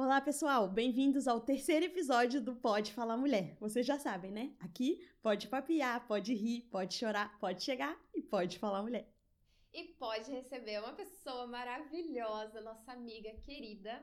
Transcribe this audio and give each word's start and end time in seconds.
Olá, 0.00 0.20
pessoal! 0.20 0.68
Bem-vindos 0.68 1.26
ao 1.26 1.40
terceiro 1.40 1.86
episódio 1.86 2.40
do 2.40 2.54
Pode 2.54 2.92
Falar 2.92 3.16
Mulher. 3.16 3.56
Vocês 3.58 3.84
já 3.84 3.98
sabem, 3.98 4.30
né? 4.30 4.54
Aqui 4.60 5.04
pode 5.20 5.48
papiar, 5.48 6.06
pode 6.06 6.32
rir, 6.34 6.68
pode 6.70 6.94
chorar, 6.94 7.36
pode 7.40 7.64
chegar 7.64 8.00
e 8.14 8.22
pode 8.22 8.60
falar 8.60 8.80
mulher. 8.80 9.12
E 9.72 9.82
pode 9.98 10.30
receber 10.30 10.78
uma 10.78 10.92
pessoa 10.92 11.48
maravilhosa, 11.48 12.60
nossa 12.60 12.92
amiga 12.92 13.34
querida, 13.42 14.00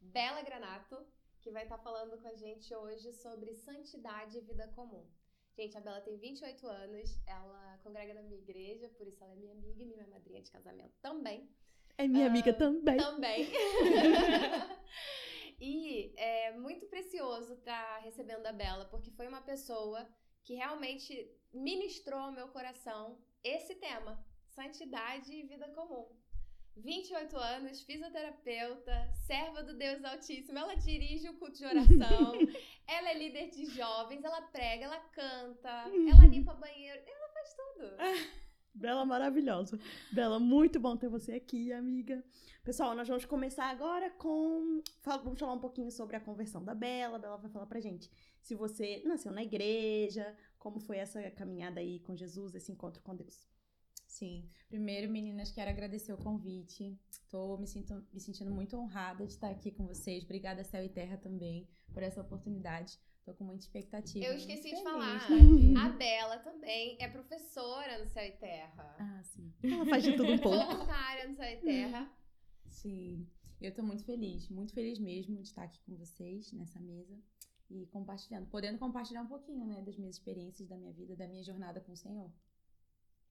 Bela 0.00 0.42
Granato, 0.42 1.04
que 1.40 1.50
vai 1.50 1.64
estar 1.64 1.78
falando 1.78 2.16
com 2.22 2.28
a 2.28 2.36
gente 2.36 2.72
hoje 2.72 3.12
sobre 3.12 3.52
santidade 3.52 4.38
e 4.38 4.42
vida 4.42 4.68
comum. 4.76 5.04
Gente, 5.56 5.76
a 5.76 5.80
Bela 5.80 6.00
tem 6.02 6.16
28 6.18 6.64
anos, 6.68 7.20
ela 7.26 7.80
congrega 7.82 8.14
na 8.14 8.22
minha 8.22 8.38
igreja, 8.38 8.88
por 8.90 9.08
isso 9.08 9.24
ela 9.24 9.32
é 9.32 9.36
minha 9.36 9.54
amiga 9.54 9.82
e 9.82 9.86
minha 9.86 10.06
madrinha 10.06 10.40
de 10.40 10.52
casamento 10.52 10.94
também. 11.02 11.50
É 11.98 12.06
minha 12.06 12.26
uh, 12.26 12.30
amiga 12.30 12.52
também. 12.52 12.96
Também. 12.96 13.48
E 15.64 16.12
é 16.16 16.50
muito 16.58 16.86
precioso 16.86 17.52
estar 17.52 17.94
tá 17.94 17.98
recebendo 18.00 18.44
a 18.46 18.52
Bela, 18.52 18.84
porque 18.86 19.12
foi 19.12 19.28
uma 19.28 19.40
pessoa 19.40 20.04
que 20.42 20.54
realmente 20.54 21.30
ministrou 21.52 22.18
ao 22.18 22.32
meu 22.32 22.48
coração 22.48 23.16
esse 23.44 23.76
tema: 23.76 24.20
santidade 24.48 25.32
e 25.32 25.44
vida 25.44 25.68
comum. 25.68 26.08
28 26.76 27.36
anos, 27.36 27.80
fisioterapeuta, 27.82 29.12
serva 29.14 29.62
do 29.62 29.78
Deus 29.78 30.02
Altíssimo. 30.04 30.58
Ela 30.58 30.74
dirige 30.74 31.28
o 31.28 31.38
culto 31.38 31.58
de 31.58 31.64
oração, 31.64 32.32
ela 32.88 33.10
é 33.10 33.14
líder 33.14 33.50
de 33.50 33.66
jovens, 33.66 34.24
ela 34.24 34.42
prega, 34.42 34.86
ela 34.86 34.98
canta, 34.98 35.84
ela 36.10 36.26
limpa 36.28 36.54
banheiro, 36.54 37.00
ela 37.06 37.28
faz 37.28 37.54
tudo. 37.54 37.86
Bela 38.74 39.04
maravilhosa. 39.04 39.78
Bela, 40.12 40.38
muito 40.38 40.80
bom 40.80 40.96
ter 40.96 41.08
você 41.08 41.32
aqui, 41.32 41.72
amiga. 41.72 42.24
Pessoal, 42.64 42.94
nós 42.94 43.06
vamos 43.06 43.24
começar 43.24 43.66
agora 43.66 44.10
com. 44.10 44.82
Vamos 45.04 45.38
falar 45.38 45.52
um 45.52 45.60
pouquinho 45.60 45.90
sobre 45.90 46.16
a 46.16 46.20
conversão 46.20 46.64
da 46.64 46.74
Bela. 46.74 47.16
A 47.16 47.20
Bela 47.20 47.36
vai 47.36 47.50
falar 47.50 47.66
pra 47.66 47.80
gente 47.80 48.10
se 48.40 48.54
você 48.54 49.02
nasceu 49.04 49.32
na 49.32 49.42
igreja, 49.42 50.36
como 50.58 50.80
foi 50.80 50.98
essa 50.98 51.30
caminhada 51.30 51.80
aí 51.80 52.00
com 52.00 52.16
Jesus, 52.16 52.54
esse 52.54 52.72
encontro 52.72 53.02
com 53.02 53.14
Deus. 53.14 53.46
Sim. 54.06 54.48
Primeiro, 54.68 55.10
meninas, 55.10 55.50
quero 55.50 55.70
agradecer 55.70 56.12
o 56.12 56.18
convite. 56.18 56.98
Tô 57.28 57.56
me, 57.56 57.66
sinto, 57.66 58.04
me 58.12 58.20
sentindo 58.20 58.50
muito 58.50 58.76
honrada 58.76 59.26
de 59.26 59.32
estar 59.32 59.50
aqui 59.50 59.70
com 59.70 59.86
vocês. 59.86 60.24
Obrigada, 60.24 60.64
Céu 60.64 60.84
e 60.84 60.88
Terra, 60.88 61.16
também, 61.16 61.68
por 61.92 62.02
essa 62.02 62.20
oportunidade. 62.20 62.98
Tô 63.24 63.34
com 63.34 63.44
muita 63.44 63.62
expectativa. 63.62 64.24
Eu 64.24 64.34
esqueci 64.34 64.74
de 64.74 64.82
falar. 64.82 65.20
A 65.78 65.88
Bela 65.90 66.38
também 66.38 66.96
é 67.00 67.08
professora 67.08 67.98
no 67.98 68.06
Céu 68.08 68.26
e 68.26 68.32
Terra. 68.32 68.96
Ah, 68.98 69.22
sim. 69.22 69.52
Ela 69.62 69.86
faz 69.86 70.02
de 70.02 70.16
tudo 70.16 70.32
um 70.32 70.38
pouco. 70.42 70.58
Voluntária 70.58 71.28
no 71.28 71.36
Céu 71.36 71.52
e 71.52 71.56
Terra. 71.58 72.12
Sim. 72.66 73.28
Eu 73.60 73.72
tô 73.72 73.82
muito 73.82 74.04
feliz, 74.04 74.48
muito 74.48 74.72
feliz 74.72 74.98
mesmo 74.98 75.36
de 75.36 75.42
estar 75.42 75.62
aqui 75.62 75.78
com 75.86 75.94
vocês 75.94 76.52
nessa 76.52 76.80
mesa 76.80 77.16
e 77.70 77.86
compartilhando, 77.86 78.48
podendo 78.48 78.76
compartilhar 78.78 79.22
um 79.22 79.28
pouquinho, 79.28 79.64
né, 79.64 79.80
das 79.82 79.96
minhas 79.96 80.16
experiências, 80.16 80.68
da 80.68 80.76
minha 80.76 80.92
vida, 80.92 81.14
da 81.14 81.28
minha 81.28 81.44
jornada 81.44 81.80
com 81.80 81.92
o 81.92 81.96
Senhor. 81.96 82.28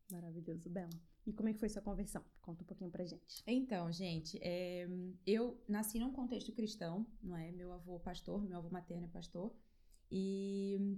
Maravilhoso, 0.10 0.70
Bela. 0.70 0.90
E 1.28 1.34
como 1.34 1.50
é 1.50 1.54
que 1.54 1.60
foi 1.60 1.70
sua 1.70 1.82
conversão? 1.82 2.24
Conta 2.42 2.64
um 2.64 2.66
pouquinho 2.66 2.90
pra 2.90 3.06
gente. 3.06 3.44
Então, 3.46 3.92
gente, 3.92 4.40
é, 4.42 4.88
eu 5.26 5.62
nasci 5.68 6.00
num 6.00 6.12
contexto 6.12 6.52
cristão, 6.54 7.06
não 7.22 7.36
é? 7.36 7.52
Meu 7.52 7.72
avô 7.74 8.00
pastor, 8.00 8.42
meu 8.44 8.58
avô 8.58 8.70
materno 8.70 9.06
é 9.06 9.10
pastor. 9.10 9.54
E, 10.12 10.98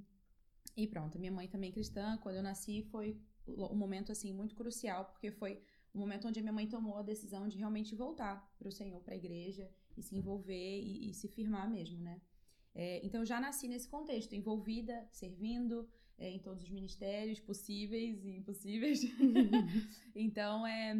e 0.75 0.87
pronto, 0.87 1.19
minha 1.19 1.31
mãe 1.31 1.47
também 1.47 1.71
cristã. 1.71 2.17
Quando 2.17 2.37
eu 2.37 2.43
nasci 2.43 2.81
foi 2.83 3.21
um 3.47 3.75
momento 3.75 4.11
assim 4.11 4.33
muito 4.33 4.55
crucial, 4.55 5.05
porque 5.05 5.31
foi 5.31 5.61
o 5.93 5.99
momento 5.99 6.27
onde 6.27 6.39
a 6.39 6.41
minha 6.41 6.53
mãe 6.53 6.67
tomou 6.67 6.97
a 6.97 7.03
decisão 7.03 7.47
de 7.47 7.57
realmente 7.57 7.95
voltar 7.95 8.51
para 8.57 8.67
o 8.67 8.71
Senhor, 8.71 8.99
para 9.01 9.13
a 9.13 9.17
igreja 9.17 9.69
e 9.95 10.01
se 10.01 10.15
envolver 10.15 10.81
e, 10.81 11.11
e 11.11 11.13
se 11.13 11.27
firmar 11.27 11.69
mesmo, 11.69 12.01
né? 12.01 12.19
É, 12.73 13.05
então 13.05 13.21
eu 13.21 13.25
já 13.25 13.39
nasci 13.39 13.67
nesse 13.67 13.87
contexto, 13.87 14.33
envolvida, 14.33 15.07
servindo 15.11 15.87
é, 16.17 16.31
em 16.31 16.39
todos 16.39 16.63
os 16.63 16.71
ministérios 16.71 17.39
possíveis 17.39 18.25
e 18.25 18.31
impossíveis. 18.37 19.01
então 20.15 20.65
é, 20.65 20.95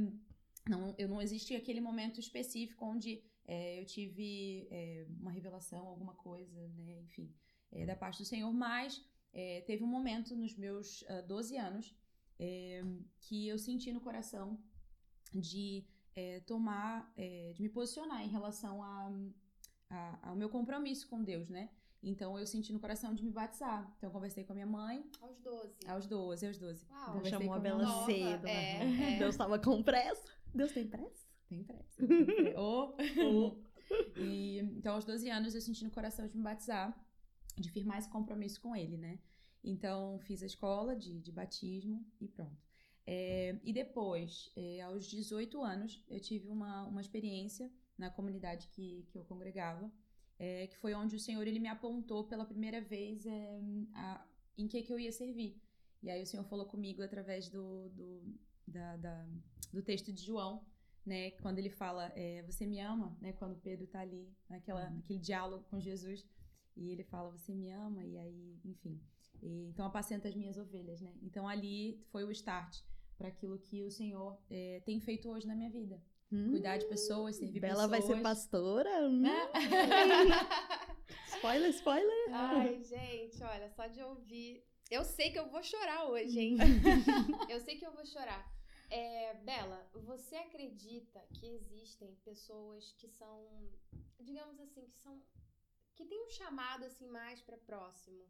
não, 0.70 0.94
eu 1.00 1.08
não 1.08 1.20
existia 1.20 1.58
aquele 1.58 1.82
momento 1.82 2.20
específico 2.20 2.86
onde 2.86 3.24
é, 3.46 3.80
eu 3.80 3.86
tive 3.86 4.68
é, 4.70 5.08
uma 5.20 5.32
revelação, 5.32 5.88
alguma 5.88 6.14
coisa, 6.14 6.68
né? 6.70 7.00
Enfim 7.00 7.34
é, 7.74 7.86
da 7.86 7.96
parte 7.96 8.20
do 8.20 8.26
Senhor, 8.26 8.52
mas 8.54 9.04
é, 9.34 9.62
teve 9.62 9.84
um 9.84 9.88
momento 9.88 10.36
nos 10.36 10.56
meus 10.56 11.02
uh, 11.04 11.20
ah, 11.20 11.22
12 11.22 11.58
anos 11.58 11.96
é, 12.40 12.84
que 13.20 13.48
eu 13.48 13.58
senti 13.58 13.92
no 13.92 14.00
coração 14.00 14.60
de 15.34 15.86
é, 16.16 16.40
tomar, 16.42 17.12
é, 17.18 17.52
de 17.54 17.62
me 17.62 17.70
posicionar 17.70 18.24
em 18.24 18.30
relação 18.30 18.84
a, 18.84 19.12
a, 19.90 20.30
ao 20.30 20.36
meu 20.36 20.50
compromisso 20.50 21.08
com 21.08 21.24
Deus, 21.24 21.50
né? 21.50 21.70
Então 22.04 22.38
eu 22.38 22.46
senti 22.46 22.74
no 22.74 22.80
coração 22.80 23.14
de 23.16 23.24
me 23.24 23.32
batizar. 23.32 23.92
Então 23.98 24.10
eu 24.10 24.14
conversei 24.14 24.44
com 24.44 24.52
a 24.52 24.56
minha 24.56 24.68
mãe. 24.68 25.10
Aos 25.22 25.40
12. 25.40 25.80
Aos 25.88 26.08
12, 26.08 26.48
aos 26.48 26.58
12. 26.60 26.86
Uau, 26.92 27.14
Deus 27.14 27.30
chamou 27.30 27.54
a 27.54 27.60
Bela 27.60 28.06
cedo. 28.06 28.46
É, 28.46 28.84
né? 28.86 29.16
é. 29.16 29.20
Deus 29.20 29.34
estava 29.34 29.58
com 29.58 29.82
pressa. 29.82 30.30
Deus 30.54 30.72
tem 30.74 30.88
pressa? 30.88 31.28
Tem 31.48 31.64
pressa. 31.64 31.96
Tem 32.06 32.26
pressa. 32.26 32.60
oh. 32.60 32.96
oh. 33.26 33.58
E, 34.18 34.60
então 34.60 34.96
aos 34.96 35.06
12 35.06 35.30
anos 35.30 35.56
eu 35.56 35.62
senti 35.62 35.84
no 35.84 35.92
coração 35.92 36.28
de 36.28 36.36
me 36.36 36.44
batizar 36.44 36.94
de 37.56 37.70
firmar 37.70 37.98
esse 38.00 38.10
compromisso 38.10 38.60
com 38.62 38.76
ele, 38.76 38.98
né? 38.98 39.20
Então, 39.64 40.20
fiz 40.20 40.44
a 40.44 40.46
escola 40.46 40.96
de, 40.96 41.20
de 41.20 41.32
batismo 41.32 42.06
e 42.20 42.28
pronto. 42.28 42.62
É, 43.06 43.58
e 43.64 43.74
depois, 43.74 44.52
é, 44.56 44.82
aos 44.82 45.06
18 45.08 45.62
anos, 45.62 46.04
eu 46.10 46.20
tive 46.20 46.50
uma, 46.50 46.84
uma 46.84 47.02
experiência 47.02 47.72
na 47.98 48.10
comunidade 48.10 48.68
que, 48.68 49.06
que 49.10 49.18
eu 49.18 49.24
congregava, 49.26 49.92
é, 50.40 50.68
que 50.68 50.78
foi 50.78 50.94
onde 50.94 51.16
o 51.16 51.20
Senhor 51.20 51.46
ele 51.46 51.60
me 51.60 51.68
apontou 51.68 52.24
pela 52.26 52.46
primeira 52.46 52.82
vez 52.82 53.26
é, 53.26 53.62
a, 53.94 54.26
em 54.58 54.68
que, 54.68 54.82
que 54.82 54.92
eu 54.92 55.00
ia 55.00 55.12
servir. 55.12 55.62
E 56.02 56.10
aí 56.10 56.22
o 56.22 56.28
Senhor 56.28 56.44
falou 56.46 56.66
comigo 56.66 57.02
através 57.02 57.50
do, 57.50 57.90
do, 57.90 58.36
da, 58.68 58.98
da, 58.98 59.28
do 59.72 59.82
texto 59.82 60.12
de 60.12 60.22
João, 60.22 60.66
né? 61.06 61.32
Quando 61.32 61.60
ele 61.60 61.70
fala, 61.70 62.12
é, 62.16 62.42
você 62.44 62.66
me 62.66 62.80
ama, 62.80 63.18
né? 63.22 63.34
Quando 63.34 63.60
Pedro 63.60 63.86
está 63.86 64.02
ali 64.02 64.30
naquela, 64.50 64.88
uhum. 64.88 64.96
naquele 64.96 65.20
diálogo 65.20 65.64
com 65.70 65.80
Jesus. 65.80 66.26
E 66.76 66.90
ele 66.90 67.04
fala, 67.04 67.30
você 67.30 67.54
me 67.54 67.70
ama, 67.72 68.04
e 68.04 68.18
aí, 68.18 68.60
enfim. 68.66 69.00
E, 69.42 69.68
então, 69.68 69.86
apacenta 69.86 70.28
as 70.28 70.36
minhas 70.36 70.58
ovelhas, 70.58 71.02
né? 71.02 71.14
Então, 71.22 71.48
ali 71.48 72.02
foi 72.12 72.24
o 72.24 72.32
start 72.32 72.82
para 73.18 73.28
aquilo 73.28 73.60
que 73.60 73.84
o 73.84 73.92
Senhor 73.92 74.38
é, 74.50 74.82
tem 74.86 75.00
feito 75.00 75.30
hoje 75.30 75.46
na 75.48 75.56
minha 75.56 75.70
vida. 75.70 76.02
Hum, 76.32 76.50
Cuidar 76.50 76.78
de 76.78 76.86
pessoas, 76.88 77.36
servir 77.36 77.60
Bela 77.60 77.88
pessoas. 77.88 77.90
vai 77.92 78.02
ser 78.02 78.22
pastora? 78.22 78.90
Hum. 79.08 79.24
spoiler, 81.36 81.70
spoiler! 81.70 82.34
Ai, 82.34 82.84
gente, 82.84 83.44
olha, 83.44 83.70
só 83.70 83.86
de 83.88 84.02
ouvir... 84.02 84.66
Eu 84.90 85.04
sei 85.04 85.32
que 85.32 85.40
eu 85.40 85.50
vou 85.50 85.62
chorar 85.64 86.10
hoje, 86.10 86.40
hein? 86.40 86.58
eu 87.50 87.60
sei 87.62 87.78
que 87.78 87.86
eu 87.86 87.94
vou 87.94 88.06
chorar. 88.06 88.52
É, 88.90 89.34
Bela, 89.44 89.90
você 89.94 90.36
acredita 90.36 91.20
que 91.34 91.48
existem 91.48 92.16
pessoas 92.24 92.94
que 93.00 93.08
são, 93.08 93.48
digamos 94.20 94.60
assim, 94.60 94.88
que 94.88 95.00
são 95.00 95.20
que 95.96 96.06
tem 96.06 96.24
um 96.26 96.30
chamado 96.30 96.86
assim 96.86 97.08
mais 97.08 97.42
para 97.42 97.58
próximo 97.58 98.26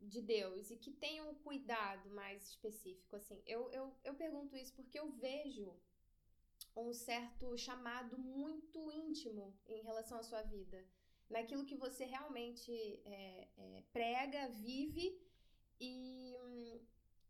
de 0.00 0.22
Deus 0.22 0.70
e 0.70 0.76
que 0.76 0.90
tem 0.90 1.20
um 1.20 1.34
cuidado 1.34 2.10
mais 2.10 2.48
específico 2.48 3.16
assim. 3.16 3.42
Eu, 3.46 3.70
eu, 3.70 3.94
eu 4.02 4.14
pergunto 4.14 4.56
isso 4.56 4.74
porque 4.74 4.98
eu 4.98 5.10
vejo 5.12 5.74
um 6.76 6.92
certo 6.92 7.56
chamado 7.58 8.18
muito 8.18 8.90
íntimo 8.90 9.58
em 9.66 9.82
relação 9.82 10.18
à 10.18 10.22
sua 10.22 10.42
vida, 10.42 10.86
naquilo 11.28 11.66
que 11.66 11.74
você 11.74 12.04
realmente 12.04 12.72
é, 13.04 13.48
é, 13.56 13.84
prega, 13.92 14.48
vive 14.48 15.20
e, 15.78 16.34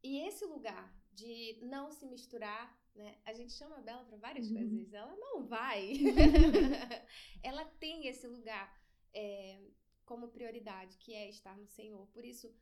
e 0.03 0.19
esse 0.21 0.45
lugar 0.45 0.95
de 1.13 1.59
não 1.63 1.91
se 1.91 2.07
misturar, 2.07 2.79
né? 2.95 3.19
A 3.25 3.33
gente 3.33 3.53
chama 3.53 3.79
a 3.79 3.83
Bela 3.83 4.05
para 4.05 4.17
várias 4.17 4.49
uhum. 4.51 4.57
coisas, 4.57 4.93
ela 4.93 5.17
não 5.17 5.45
vai. 5.45 5.93
ela 7.43 7.65
tem 7.65 8.07
esse 8.07 8.27
lugar 8.27 8.80
é, 9.15 9.61
como 10.05 10.29
prioridade, 10.29 10.97
que 10.99 11.13
é 11.15 11.29
estar 11.29 11.57
no 11.57 11.67
Senhor. 11.67 12.07
Por 12.09 12.25
isso, 12.25 12.53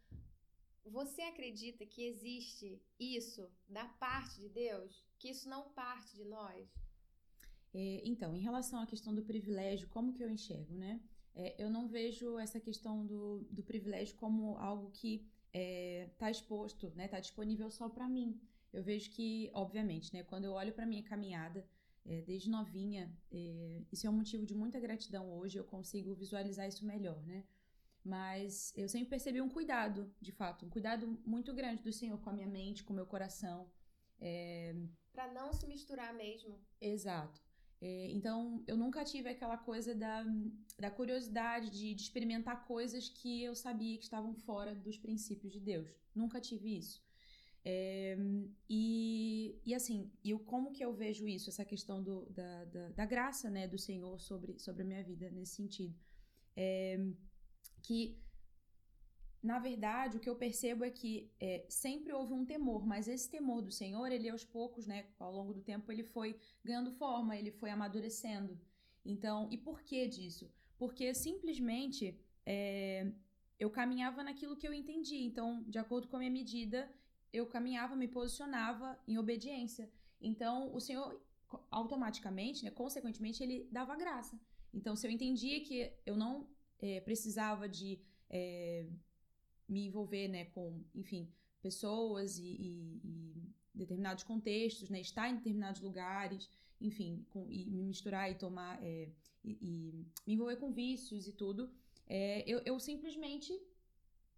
você 0.85 1.23
acredita 1.23 1.85
que 1.87 2.05
existe 2.05 2.81
isso 2.99 3.51
da 3.69 3.87
parte 3.87 4.41
de 4.41 4.49
Deus? 4.49 5.05
Que 5.19 5.31
isso 5.31 5.49
não 5.49 5.71
parte 5.71 6.15
de 6.15 6.25
nós? 6.25 6.69
É, 7.75 8.03
então, 8.05 8.35
em 8.35 8.41
relação 8.41 8.81
à 8.81 8.87
questão 8.87 9.15
do 9.15 9.23
privilégio, 9.23 9.89
como 9.89 10.13
que 10.13 10.23
eu 10.23 10.31
enxergo, 10.31 10.75
né? 10.75 11.01
É, 11.35 11.55
eu 11.63 11.71
não 11.71 11.87
vejo 11.87 12.39
essa 12.39 12.59
questão 12.59 13.07
do, 13.07 13.47
do 13.51 13.63
privilégio 13.63 14.17
como 14.17 14.57
algo 14.57 14.91
que 14.91 15.27
está 15.53 16.29
é, 16.29 16.31
exposto, 16.31 16.91
né? 16.97 17.05
Está 17.05 17.21
disponível 17.21 17.71
só 17.71 17.89
para 17.89 18.09
mim. 18.09 18.41
Eu 18.73 18.83
vejo 18.83 19.11
que, 19.11 19.51
obviamente, 19.55 20.13
né? 20.13 20.23
Quando 20.25 20.45
eu 20.45 20.53
olho 20.53 20.73
para 20.73 20.87
minha 20.87 21.03
caminhada, 21.03 21.67
é, 22.09 22.23
desde 22.23 22.49
novinha. 22.49 23.15
É, 23.31 23.83
isso 23.93 24.07
é 24.07 24.11
um 24.11 24.15
motivo 24.15 24.47
de 24.47 24.55
muita 24.55 24.81
gratidão 24.81 25.31
hoje, 25.39 25.59
eu 25.59 25.65
consigo 25.65 26.15
visualizar 26.15 26.67
isso 26.67 26.85
melhor, 26.85 27.21
né? 27.25 27.45
Mas 28.05 28.73
eu 28.75 28.89
sempre 28.89 29.11
percebi 29.11 29.41
um 29.43 29.49
cuidado, 29.51 30.11
de 30.21 30.33
fato, 30.33 30.65
um 30.65 30.71
cuidado 30.71 31.21
muito 31.27 31.53
grande 31.53 31.83
do 31.83 31.93
Senhor 31.93 32.19
com 32.21 32.31
a 32.31 32.33
minha 32.33 32.47
mente, 32.47 32.83
com 32.83 32.93
o 32.93 32.97
meu 32.97 33.07
coração. 33.07 33.71
É... 34.19 34.75
Para 35.13 35.31
não 35.33 35.53
se 35.53 35.67
misturar 35.67 36.15
mesmo. 36.15 36.59
Exato. 36.81 37.43
É, 37.81 38.11
então, 38.11 38.63
eu 38.67 38.77
nunca 38.77 39.05
tive 39.05 39.29
aquela 39.29 39.57
coisa 39.57 39.95
da, 39.95 40.25
da 40.79 40.91
curiosidade 40.91 41.71
de, 41.71 41.95
de, 41.95 42.03
experimentar 42.03 42.67
coisas 42.67 43.09
que 43.09 43.43
eu 43.43 43.55
sabia 43.55 43.97
que 43.99 44.05
estavam 44.05 44.35
fora 44.35 44.75
dos 44.75 44.99
princípios 44.99 45.53
de 45.53 45.61
Deus. 45.61 45.89
Nunca 46.15 46.41
tive 46.41 46.77
isso. 46.77 47.01
É, 47.71 48.17
e, 48.67 49.61
e 49.63 49.75
assim, 49.75 50.11
e 50.25 50.33
como 50.39 50.73
que 50.73 50.83
eu 50.83 50.95
vejo 50.95 51.29
isso, 51.29 51.51
essa 51.51 51.67
questão 51.67 52.03
do, 52.03 52.25
da, 52.31 52.65
da, 52.65 52.89
da, 52.89 53.05
graça 53.05 53.51
né, 53.51 53.69
do 53.69 53.77
Senhor 53.77 54.19
sobre, 54.19 54.59
sobre 54.59 54.85
a 54.85 54.87
minha 54.87 55.05
vida 55.05 55.31
nesse 55.31 55.57
sentido? 55.57 55.95
É, 56.57 56.99
que 57.83 58.19
na 59.43 59.59
verdade, 59.59 60.17
o 60.17 60.21
que 60.21 60.31
eu 60.31 60.35
percebo 60.35 60.83
é 60.83 60.91
que 60.91 61.31
é, 61.39 61.67
sempre 61.69 62.11
houve 62.11 62.33
um 62.33 62.47
temor, 62.47 62.87
mas 62.87 63.07
esse 63.07 63.29
temor 63.31 63.61
do 63.61 63.71
Senhor, 63.71 64.11
ele 64.11 64.31
aos 64.31 64.45
poucos, 64.45 64.87
né, 64.87 65.05
ao 65.19 65.31
longo 65.31 65.53
do 65.53 65.61
tempo, 65.61 65.93
ele 65.93 66.03
foi 66.03 66.41
ganhando 66.65 66.91
forma, 66.93 67.37
ele 67.37 67.51
foi 67.51 67.69
amadurecendo. 67.69 68.59
Então, 69.05 69.47
e 69.51 69.59
por 69.59 69.83
que 69.83 70.09
disso? 70.09 70.51
Porque 70.79 71.13
simplesmente 71.15 72.19
eu 73.59 73.71
caminhava 73.71 74.23
naquilo 74.23 74.57
que 74.57 74.67
eu 74.67 74.73
entendi. 74.73 75.17
Então, 75.17 75.63
de 75.69 75.79
acordo 75.79 76.09
com 76.09 76.17
a 76.17 76.21
minha 76.21 76.31
medida, 76.31 76.91
eu 77.33 77.47
caminhava, 77.47 77.95
me 77.97 78.09
posicionava 78.09 78.99
em 79.07 79.19
obediência. 79.19 79.91
Então, 80.21 80.75
o 80.75 80.81
Senhor 80.81 81.21
automaticamente, 81.71 82.65
né, 82.65 82.71
consequentemente, 82.71 83.43
ele 83.43 83.69
dava 83.71 83.97
graça. 83.97 84.39
Então, 84.73 84.95
se 84.95 85.07
eu 85.07 85.11
entendia 85.11 85.63
que 85.63 85.93
eu 86.05 86.17
não 86.17 86.49
é, 86.79 87.01
precisava 87.01 87.69
de 87.69 88.01
é, 88.29 88.87
me 89.69 89.87
envolver, 89.87 90.29
né, 90.29 90.47
com, 90.47 90.85
enfim, 90.95 91.31
pessoas 91.63 92.39
e, 92.39 92.45
e, 92.45 93.01
e, 93.05 93.55
determinados 93.75 94.25
contextos, 94.25 94.91
né, 94.91 95.01
estar 95.01 95.29
em 95.29 95.37
determinados 95.37 95.81
lugares, 95.81 96.51
enfim, 96.81 97.25
com, 97.31 97.51
e 97.51 97.71
me 97.71 97.83
misturar 97.83 98.31
e 98.31 98.35
tomar, 98.35 98.83
é, 98.83 99.09
e, 99.45 99.59
e, 99.61 99.93
me 100.27 100.35
envolver 100.35 100.57
com 100.57 100.73
vícios 100.73 101.27
e 101.27 101.33
tudo, 101.33 101.71
eu, 102.47 102.63
eu 102.65 102.81
simplesmente 102.81 103.53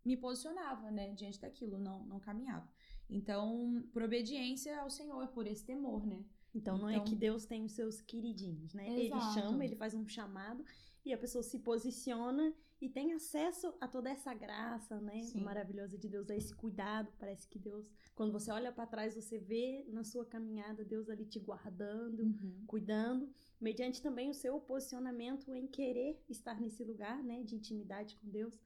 me 0.05 0.17
posicionava, 0.17 0.91
né, 0.91 1.13
diante 1.13 1.41
daquilo, 1.41 1.79
não, 1.79 2.05
não 2.07 2.19
caminhava. 2.19 2.69
Então, 3.11 3.85
por 3.93 4.03
obediência 4.03 4.81
ao 4.81 4.89
Senhor, 4.89 5.29
por 5.29 5.47
esse 5.47 5.65
temor, 5.65 6.07
né. 6.07 6.25
Então, 6.55 6.79
não 6.79 6.91
então, 6.91 7.03
é 7.03 7.07
que 7.07 7.15
Deus 7.15 7.45
tem 7.45 7.65
os 7.65 7.73
seus 7.73 8.01
queridinhos, 8.01 8.73
né? 8.75 8.89
Exato. 8.89 9.23
Ele 9.23 9.35
chama, 9.35 9.65
ele 9.65 9.77
faz 9.77 9.95
um 9.95 10.07
chamado 10.07 10.65
e 11.05 11.13
a 11.13 11.19
pessoa 11.19 11.43
se 11.43 11.59
posiciona 11.61 12.55
e 12.81 12.89
tem 12.89 13.13
acesso 13.13 13.75
a 13.79 13.87
toda 13.87 14.09
essa 14.09 14.33
graça, 14.33 14.99
né, 15.01 15.23
Sim. 15.25 15.43
maravilhosa 15.43 15.99
de 15.99 16.09
Deus, 16.09 16.31
a 16.31 16.37
esse 16.37 16.55
cuidado. 16.55 17.13
Parece 17.19 17.47
que 17.47 17.59
Deus, 17.59 17.91
quando 18.15 18.33
você 18.33 18.51
olha 18.51 18.73
para 18.73 18.87
trás, 18.87 19.15
você 19.15 19.39
vê 19.39 19.85
na 19.89 20.03
sua 20.03 20.25
caminhada 20.25 20.83
Deus 20.85 21.11
ali 21.11 21.27
te 21.27 21.39
guardando, 21.39 22.23
uhum. 22.23 22.65
cuidando, 22.67 23.31
mediante 23.61 24.01
também 24.01 24.31
o 24.31 24.35
seu 24.35 24.59
posicionamento 24.61 25.55
em 25.55 25.67
querer 25.67 26.23
estar 26.29 26.59
nesse 26.59 26.83
lugar, 26.83 27.23
né, 27.23 27.43
de 27.43 27.55
intimidade 27.55 28.17
com 28.17 28.31
Deus. 28.31 28.59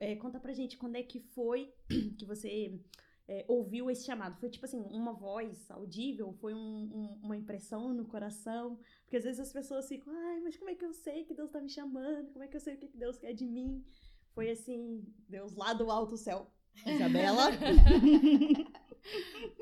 É, 0.00 0.16
conta 0.16 0.40
pra 0.40 0.52
gente 0.52 0.76
quando 0.76 0.96
é 0.96 1.02
que 1.02 1.20
foi 1.20 1.72
que 2.18 2.26
você 2.26 2.48
é, 3.28 3.44
ouviu 3.48 3.90
esse 3.90 4.04
chamado? 4.04 4.38
Foi 4.38 4.50
tipo 4.50 4.64
assim, 4.64 4.80
uma 4.90 5.12
voz 5.12 5.70
audível? 5.70 6.32
Foi 6.34 6.54
um, 6.54 6.58
um, 6.58 7.20
uma 7.22 7.36
impressão 7.36 7.92
no 7.92 8.04
coração? 8.04 8.78
Porque 9.02 9.16
às 9.16 9.24
vezes 9.24 9.40
as 9.40 9.52
pessoas 9.52 9.88
ficam, 9.88 10.12
ai, 10.12 10.40
mas 10.40 10.56
como 10.56 10.70
é 10.70 10.74
que 10.74 10.84
eu 10.84 10.92
sei 10.92 11.24
que 11.24 11.34
Deus 11.34 11.50
tá 11.50 11.60
me 11.60 11.68
chamando? 11.68 12.32
Como 12.32 12.44
é 12.44 12.48
que 12.48 12.56
eu 12.56 12.60
sei 12.60 12.74
o 12.74 12.78
que 12.78 12.88
Deus 12.88 13.18
quer 13.18 13.32
de 13.32 13.46
mim? 13.46 13.84
Foi 14.34 14.50
assim, 14.50 15.04
Deus 15.28 15.54
lá 15.54 15.72
do 15.72 15.90
alto 15.90 16.16
céu. 16.16 16.50
Isabela? 16.86 17.50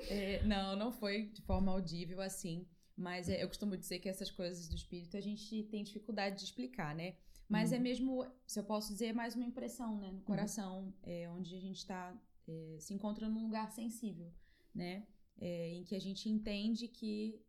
é, 0.09 0.43
não, 0.45 0.77
não 0.77 0.93
foi 0.93 1.27
de 1.27 1.43
forma 1.43 1.73
audível 1.73 2.21
assim. 2.21 2.67
Mas 2.97 3.29
é, 3.29 3.43
eu 3.43 3.49
costumo 3.49 3.77
dizer 3.77 3.99
que 3.99 4.09
essas 4.09 4.31
coisas 4.31 4.69
do 4.69 4.75
espírito 4.75 5.17
a 5.17 5.21
gente 5.21 5.65
tem 5.65 5.83
dificuldade 5.83 6.37
de 6.37 6.45
explicar, 6.45 6.95
né? 6.95 7.17
Mas 7.49 7.73
é 7.73 7.77
uhum. 7.77 7.81
é 7.81 7.83
mesmo, 7.83 8.27
se 8.47 8.61
eu 8.61 8.65
posso 8.65 8.93
dizer, 8.93 9.13
mais 9.13 9.35
uma 9.35 9.45
impressão, 9.45 9.97
né? 9.97 10.09
No 10.09 10.19
uhum. 10.19 10.25
coração, 10.25 10.85
uhum. 10.85 10.93
é, 11.03 11.29
onde 11.31 11.55
a 11.55 11.59
gente 11.59 11.79
está 11.79 12.17
é, 12.49 12.77
se 12.79 12.95
encontra 12.95 13.29
num 13.29 13.45
lugar 13.45 13.71
sensível, 13.71 14.33
né? 14.75 15.07
É, 15.39 15.75
em 15.75 15.85
que 15.85 15.95
a 15.95 16.01
gente 16.01 16.29
entende 16.29 16.87
que 16.89 17.41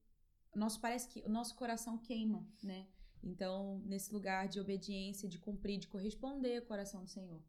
nosso 0.56 0.80
parece 0.80 1.08
que 1.08 1.22
o 1.22 1.30
nosso 1.30 1.56
coração 1.56 1.98
queima, 1.98 2.48
né? 2.64 2.88
Então, 3.24 3.80
nesse 3.86 4.12
lugar 4.14 4.48
de 4.48 4.60
obediência, 4.60 5.30
de 5.30 5.38
cumprir, 5.38 5.80
de 5.80 5.88
corresponder 5.88 6.58
ao 6.58 6.66
coração 6.66 7.04
do 7.04 7.10
Senhor. 7.10 7.42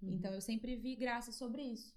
Uhum. 0.00 0.14
Então, 0.14 0.32
eu 0.32 0.40
sempre 0.40 0.74
vi 0.76 0.96
graça 0.96 1.32
sobre 1.32 1.62
isso. 1.62 1.94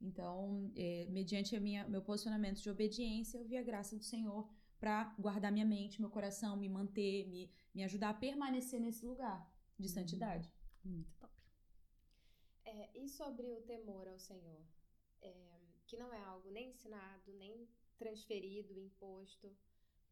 Então, 0.00 0.70
é, 0.76 1.06
mediante 1.08 1.56
a 1.56 1.60
minha, 1.60 1.88
meu 1.88 2.02
posicionamento 2.02 2.60
de 2.60 2.68
obediência, 2.68 3.38
eu 3.38 3.44
vi 3.44 3.56
a 3.56 3.62
graça 3.62 3.96
do 3.96 4.04
Senhor 4.04 4.48
para 4.78 5.14
guardar 5.18 5.50
minha 5.50 5.64
mente, 5.64 6.00
meu 6.00 6.10
coração, 6.10 6.56
me 6.56 6.68
manter, 6.68 7.26
me, 7.26 7.50
me 7.74 7.82
ajudar 7.84 8.10
a 8.10 8.14
permanecer 8.14 8.78
nesse 8.80 9.06
lugar 9.06 9.50
de 9.78 9.88
uhum. 9.88 9.94
santidade. 9.94 10.52
Muito 10.84 11.14
top. 11.18 11.33
É, 12.76 12.90
e 12.92 13.08
sobre 13.08 13.46
o 13.46 13.60
temor 13.62 14.08
ao 14.08 14.18
Senhor, 14.18 14.60
é, 15.22 15.32
que 15.86 15.96
não 15.96 16.12
é 16.12 16.20
algo 16.22 16.50
nem 16.50 16.70
ensinado, 16.70 17.32
nem 17.34 17.68
transferido, 17.96 18.76
imposto, 18.76 19.56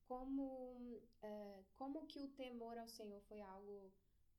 como, 0.07 1.03
é, 1.21 1.65
como 1.75 2.07
que 2.07 2.21
o 2.21 2.29
temor 2.29 2.79
ao 2.79 2.87
Senhor 2.87 3.21
foi 3.23 3.41
algo 3.41 3.93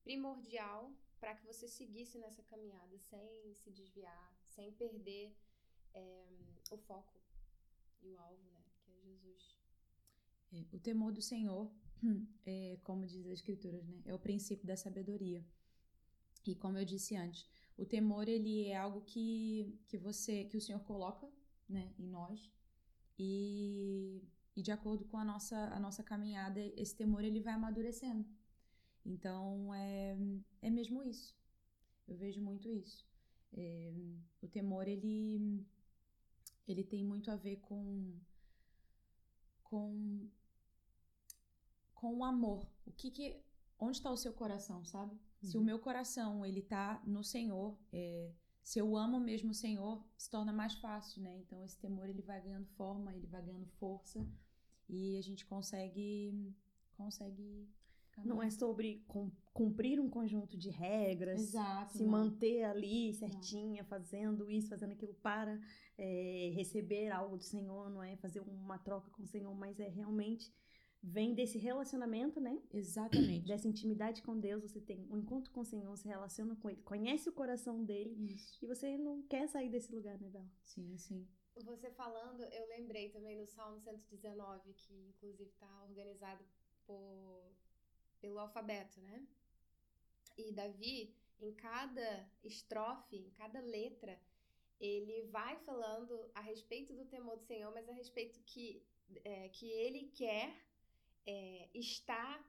primordial 0.03 0.93
para 1.19 1.35
que 1.35 1.45
você 1.45 1.67
seguisse 1.67 2.17
nessa 2.17 2.41
caminhada 2.43 2.97
sem 2.97 3.53
se 3.55 3.71
desviar, 3.71 4.33
sem 4.47 4.71
perder 4.71 5.35
é, 5.93 6.25
o 6.71 6.77
foco 6.77 7.19
e 8.01 8.09
o 8.09 8.17
alvo, 8.17 8.43
né, 8.51 8.63
que 8.79 8.91
é 8.91 9.01
Jesus. 9.01 9.57
É, 10.53 10.65
o 10.71 10.79
temor 10.79 11.11
do 11.11 11.21
Senhor, 11.21 11.69
como 12.83 13.05
diz 13.05 13.25
as 13.25 13.33
Escrituras, 13.33 13.85
né, 13.85 14.01
é 14.05 14.13
o 14.13 14.19
princípio 14.19 14.65
da 14.65 14.77
sabedoria. 14.77 15.45
E 16.45 16.55
como 16.55 16.77
eu 16.77 16.85
disse 16.85 17.15
antes, 17.15 17.49
o 17.77 17.85
temor 17.85 18.27
ele 18.27 18.67
é 18.67 18.77
algo 18.77 19.01
que, 19.01 19.79
que 19.87 19.97
você 19.97 20.45
que 20.45 20.57
o 20.57 20.61
Senhor 20.61 20.79
coloca 20.81 21.27
né, 21.67 21.93
em 21.97 22.07
nós. 22.07 22.51
E, 23.17 24.21
e 24.55 24.61
de 24.61 24.71
acordo 24.71 25.05
com 25.05 25.17
a 25.17 25.25
nossa, 25.25 25.57
a 25.73 25.79
nossa 25.79 26.03
caminhada 26.03 26.59
esse 26.75 26.95
temor 26.95 27.23
ele 27.23 27.39
vai 27.41 27.53
amadurecendo. 27.53 28.25
Então 29.05 29.73
é, 29.73 30.15
é 30.61 30.69
mesmo 30.69 31.03
isso. 31.03 31.35
Eu 32.07 32.15
vejo 32.15 32.41
muito 32.41 32.69
isso. 32.71 33.05
É, 33.53 33.93
o 34.41 34.47
temor 34.47 34.87
ele 34.87 35.65
ele 36.67 36.83
tem 36.83 37.03
muito 37.03 37.29
a 37.29 37.35
ver 37.35 37.57
com 37.57 38.13
com 39.63 40.29
com 41.93 42.17
o 42.17 42.23
amor. 42.23 42.67
O 42.85 42.91
que 42.91 43.09
que 43.09 43.41
onde 43.79 43.97
está 43.97 44.11
o 44.11 44.17
seu 44.17 44.33
coração 44.33 44.85
sabe 44.85 45.17
se 45.43 45.57
o 45.57 45.61
meu 45.61 45.79
coração 45.79 46.45
ele 46.45 46.61
tá 46.61 47.01
no 47.05 47.23
Senhor, 47.23 47.77
é, 47.91 48.31
se 48.61 48.79
eu 48.79 48.95
amo 48.95 49.19
mesmo 49.19 49.51
o 49.51 49.53
Senhor, 49.53 50.03
se 50.17 50.29
torna 50.29 50.53
mais 50.53 50.73
fácil, 50.75 51.21
né? 51.21 51.37
Então 51.37 51.63
esse 51.63 51.77
temor 51.77 52.09
ele 52.09 52.21
vai 52.21 52.41
ganhando 52.41 52.67
forma, 52.77 53.13
ele 53.13 53.27
vai 53.27 53.41
ganhando 53.41 53.67
força 53.67 54.25
e 54.89 55.17
a 55.17 55.21
gente 55.21 55.45
consegue 55.45 56.53
consegue 56.95 57.67
caminhar. 58.11 58.35
não 58.35 58.41
é 58.41 58.49
sobre 58.49 59.03
cumprir 59.53 59.99
um 59.99 60.09
conjunto 60.09 60.57
de 60.57 60.69
regras, 60.69 61.41
Exato, 61.41 61.97
se 61.97 62.03
não. 62.03 62.11
manter 62.11 62.63
ali 62.63 63.13
certinha, 63.13 63.81
não. 63.81 63.89
fazendo 63.89 64.49
isso, 64.49 64.69
fazendo 64.69 64.93
aquilo 64.93 65.13
para 65.15 65.59
é, 65.97 66.51
receber 66.55 67.09
algo 67.11 67.37
do 67.37 67.43
Senhor, 67.43 67.89
não 67.89 68.01
é 68.01 68.15
fazer 68.17 68.39
uma 68.39 68.77
troca 68.77 69.09
com 69.11 69.23
o 69.23 69.27
Senhor, 69.27 69.53
mas 69.55 69.79
é 69.79 69.89
realmente 69.89 70.53
vem 71.03 71.33
desse 71.33 71.57
relacionamento, 71.57 72.39
né? 72.39 72.61
Exatamente. 72.73 73.45
Dessa 73.45 73.67
intimidade 73.67 74.21
com 74.21 74.39
Deus, 74.39 74.63
você 74.63 74.79
tem 74.79 75.05
um 75.11 75.17
encontro 75.17 75.51
com 75.51 75.59
o 75.59 75.65
Senhor, 75.65 75.95
se 75.97 76.07
relaciona 76.07 76.55
com 76.55 76.69
Ele, 76.69 76.81
conhece 76.81 77.27
o 77.27 77.33
coração 77.33 77.83
dele 77.83 78.15
Isso. 78.33 78.57
e 78.63 78.65
você 78.65 78.97
não 78.97 79.21
quer 79.23 79.47
sair 79.49 79.69
desse 79.69 79.93
lugar, 79.93 80.17
né, 80.17 80.29
Bela? 80.29 80.49
Sim, 80.63 80.97
sim. 80.97 81.27
Você 81.55 81.91
falando, 81.91 82.41
eu 82.41 82.67
lembrei 82.69 83.09
também 83.09 83.37
do 83.37 83.45
Salmo 83.45 83.79
119, 83.81 84.73
que 84.73 84.93
inclusive 84.93 85.43
está 85.43 85.83
organizado 85.83 86.43
por, 86.87 87.53
pelo 88.21 88.39
alfabeto, 88.39 89.01
né? 89.01 89.27
E 90.37 90.51
Davi, 90.53 91.13
em 91.39 91.53
cada 91.53 92.27
estrofe, 92.43 93.17
em 93.17 93.29
cada 93.31 93.59
letra, 93.59 94.19
ele 94.79 95.27
vai 95.27 95.57
falando 95.59 96.31
a 96.33 96.41
respeito 96.41 96.93
do 96.93 97.05
temor 97.05 97.37
do 97.37 97.43
Senhor, 97.43 97.71
mas 97.73 97.87
a 97.87 97.93
respeito 97.93 98.39
que, 98.45 98.83
é, 99.23 99.49
que 99.49 99.69
ele 99.69 100.09
quer 100.15 100.55
é, 101.25 101.69
está 101.73 102.43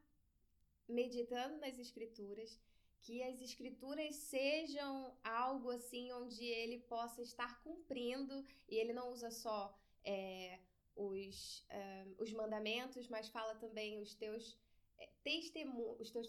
meditando 0.88 1.56
nas 1.58 1.78
escrituras, 1.78 2.60
que 3.00 3.22
as 3.22 3.40
escrituras 3.40 4.14
sejam 4.16 5.14
algo 5.22 5.70
assim 5.70 6.12
onde 6.12 6.44
ele 6.44 6.78
possa 6.80 7.22
estar 7.22 7.62
cumprindo 7.62 8.44
e 8.68 8.76
ele 8.76 8.92
não 8.92 9.10
usa 9.12 9.30
só 9.30 9.76
é, 10.04 10.58
os, 10.96 11.64
é, 11.68 12.06
os 12.18 12.32
mandamentos, 12.32 13.08
mas 13.08 13.28
fala 13.28 13.54
também 13.56 14.00
os 14.00 14.14
teus 14.14 14.58
é, 14.98 15.08
testemunhos, 15.22 16.00
os 16.00 16.10
teus 16.10 16.28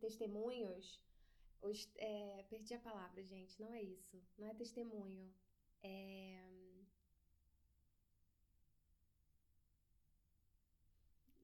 testemunhos, 0.00 1.00
os, 1.62 1.88
é, 1.96 2.44
perdi 2.48 2.74
a 2.74 2.80
palavra, 2.80 3.22
gente, 3.22 3.60
não 3.60 3.72
é 3.72 3.82
isso, 3.82 4.20
não 4.38 4.46
é 4.48 4.54
testemunho, 4.54 5.32
é 5.82 6.65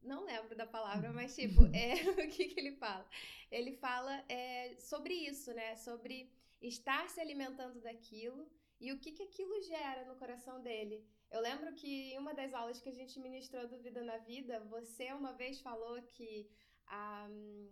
não 0.03 0.25
lembro 0.25 0.55
da 0.57 0.67
palavra, 0.67 1.13
mas 1.13 1.35
tipo, 1.35 1.63
é, 1.75 1.95
o 2.25 2.31
que, 2.31 2.47
que 2.47 2.61
ele 2.61 2.73
fala? 2.73 3.07
Ele 3.51 3.73
fala 3.73 4.25
é, 4.29 4.75
sobre 4.79 5.15
isso, 5.15 5.53
né? 5.53 5.77
Sobre 5.77 6.31
estar 6.61 7.09
se 7.09 7.21
alimentando 7.21 7.81
daquilo 7.81 8.47
e 8.81 8.93
o 8.93 8.99
que, 8.99 9.13
que 9.13 9.23
aquilo 9.23 9.63
gera 9.63 10.05
no 10.05 10.17
coração 10.17 10.61
dele. 10.61 11.05
Eu 11.31 11.41
lembro 11.41 11.73
que 11.75 12.13
em 12.13 12.19
uma 12.19 12.35
das 12.35 12.53
aulas 12.53 12.81
que 12.81 12.89
a 12.89 12.95
gente 12.95 13.19
ministrou 13.19 13.67
do 13.67 13.79
Vida 13.79 14.03
na 14.03 14.19
Vida, 14.19 14.61
você 14.61 15.13
uma 15.13 15.33
vez 15.33 15.61
falou 15.61 16.01
que, 16.03 16.49
um, 16.93 17.71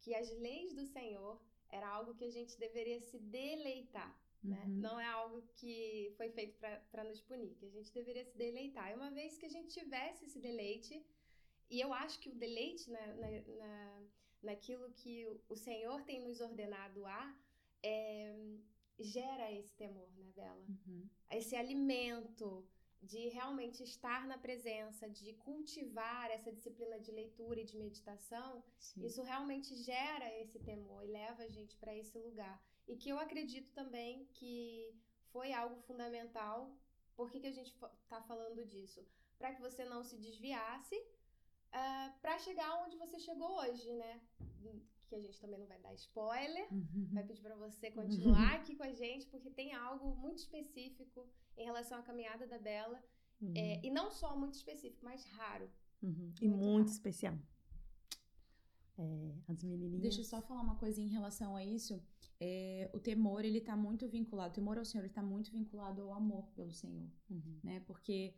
que 0.00 0.14
as 0.14 0.30
leis 0.38 0.74
do 0.74 0.86
Senhor 0.86 1.40
era 1.70 1.88
algo 1.88 2.14
que 2.14 2.24
a 2.24 2.30
gente 2.30 2.58
deveria 2.58 3.00
se 3.00 3.18
deleitar. 3.18 4.12
Né? 4.42 4.62
Uhum. 4.66 4.76
Não 4.76 5.00
é 5.00 5.06
algo 5.06 5.42
que 5.56 6.12
foi 6.16 6.30
feito 6.30 6.56
para 6.90 7.04
nos 7.04 7.20
punir, 7.20 7.54
que 7.56 7.66
a 7.66 7.70
gente 7.70 7.92
deveria 7.92 8.24
se 8.24 8.36
deleitar. 8.36 8.90
E 8.90 8.94
uma 8.94 9.10
vez 9.10 9.36
que 9.38 9.46
a 9.46 9.50
gente 9.50 9.68
tivesse 9.68 10.24
esse 10.24 10.38
deleite, 10.38 11.04
e 11.70 11.80
eu 11.80 11.92
acho 11.92 12.18
que 12.20 12.28
o 12.28 12.34
deleite 12.34 12.90
na, 12.90 13.06
na, 13.14 13.30
na 13.58 14.06
naquilo 14.42 14.90
que 14.92 15.26
o 15.48 15.56
Senhor 15.56 16.02
tem 16.02 16.20
nos 16.22 16.40
ordenado 16.40 17.04
a, 17.04 17.36
é, 17.82 18.34
gera 18.98 19.52
esse 19.52 19.74
temor, 19.74 20.08
né, 20.16 20.30
Bela? 20.34 20.64
Uhum. 20.68 21.08
Esse 21.30 21.56
alimento 21.56 22.66
de 23.02 23.28
realmente 23.28 23.82
estar 23.82 24.26
na 24.26 24.38
presença, 24.38 25.08
de 25.08 25.34
cultivar 25.34 26.30
essa 26.30 26.52
disciplina 26.52 26.98
de 26.98 27.12
leitura 27.12 27.60
e 27.60 27.64
de 27.64 27.76
meditação, 27.76 28.64
Sim. 28.78 29.04
isso 29.04 29.22
realmente 29.22 29.74
gera 29.76 30.32
esse 30.40 30.58
temor 30.60 31.04
e 31.04 31.08
leva 31.08 31.42
a 31.42 31.48
gente 31.48 31.76
para 31.76 31.94
esse 31.94 32.18
lugar. 32.18 32.60
E 32.88 32.96
que 32.96 33.10
eu 33.10 33.18
acredito 33.18 33.70
também 33.72 34.26
que 34.32 34.94
foi 35.32 35.52
algo 35.52 35.80
fundamental. 35.82 36.74
Por 37.14 37.30
que, 37.30 37.40
que 37.40 37.46
a 37.46 37.52
gente 37.52 37.72
está 38.02 38.22
falando 38.22 38.64
disso? 38.64 39.06
Para 39.38 39.54
que 39.54 39.60
você 39.60 39.84
não 39.84 40.02
se 40.02 40.16
desviasse 40.16 40.96
uh, 41.66 41.76
ah, 41.78 42.14
para 42.20 42.38
chegar 42.38 42.84
onde 42.84 42.96
você 42.96 43.18
chegou 43.18 43.58
hoje, 43.60 43.92
né? 43.94 44.20
Que 45.08 45.14
a 45.14 45.20
gente 45.20 45.40
também 45.40 45.60
não 45.60 45.66
vai 45.66 45.78
dar 45.78 45.94
spoiler, 45.94 46.66
uhum. 46.72 47.08
vai 47.12 47.24
pedir 47.24 47.42
para 47.42 47.54
você 47.56 47.90
continuar 47.92 48.54
aqui 48.56 48.74
com 48.74 48.82
a 48.82 48.92
gente, 48.92 49.26
porque 49.26 49.50
tem 49.50 49.72
algo 49.72 50.16
muito 50.16 50.38
específico 50.38 51.26
em 51.56 51.64
relação 51.64 51.98
à 51.98 52.02
caminhada 52.02 52.46
da 52.46 52.58
Bela. 52.58 53.02
Uhum. 53.40 53.52
É, 53.54 53.80
e 53.84 53.90
não 53.90 54.10
só 54.10 54.36
muito 54.36 54.54
específico, 54.54 55.04
mas 55.04 55.24
raro. 55.26 55.70
Uhum. 56.02 56.32
E 56.40 56.48
muito, 56.48 56.64
muito 56.64 56.88
especial. 56.88 57.38
É, 58.98 59.34
as 59.48 59.62
menininhas. 59.62 60.02
Deixa 60.02 60.20
eu 60.20 60.24
só 60.24 60.40
falar 60.40 60.62
uma 60.62 60.76
coisa 60.76 61.00
em 61.00 61.08
relação 61.08 61.54
a 61.54 61.64
isso. 61.64 62.02
É, 62.40 62.90
o 62.92 62.98
temor, 62.98 63.44
ele 63.44 63.60
tá 63.60 63.76
muito 63.76 64.08
vinculado, 64.08 64.52
o 64.52 64.54
temor 64.54 64.78
ao 64.78 64.84
Senhor, 64.84 65.04
ele 65.04 65.12
tá 65.12 65.22
muito 65.22 65.50
vinculado 65.50 66.02
ao 66.02 66.12
amor 66.12 66.46
pelo 66.54 66.72
Senhor, 66.72 67.08
uhum. 67.30 67.60
né? 67.62 67.80
Porque, 67.80 68.34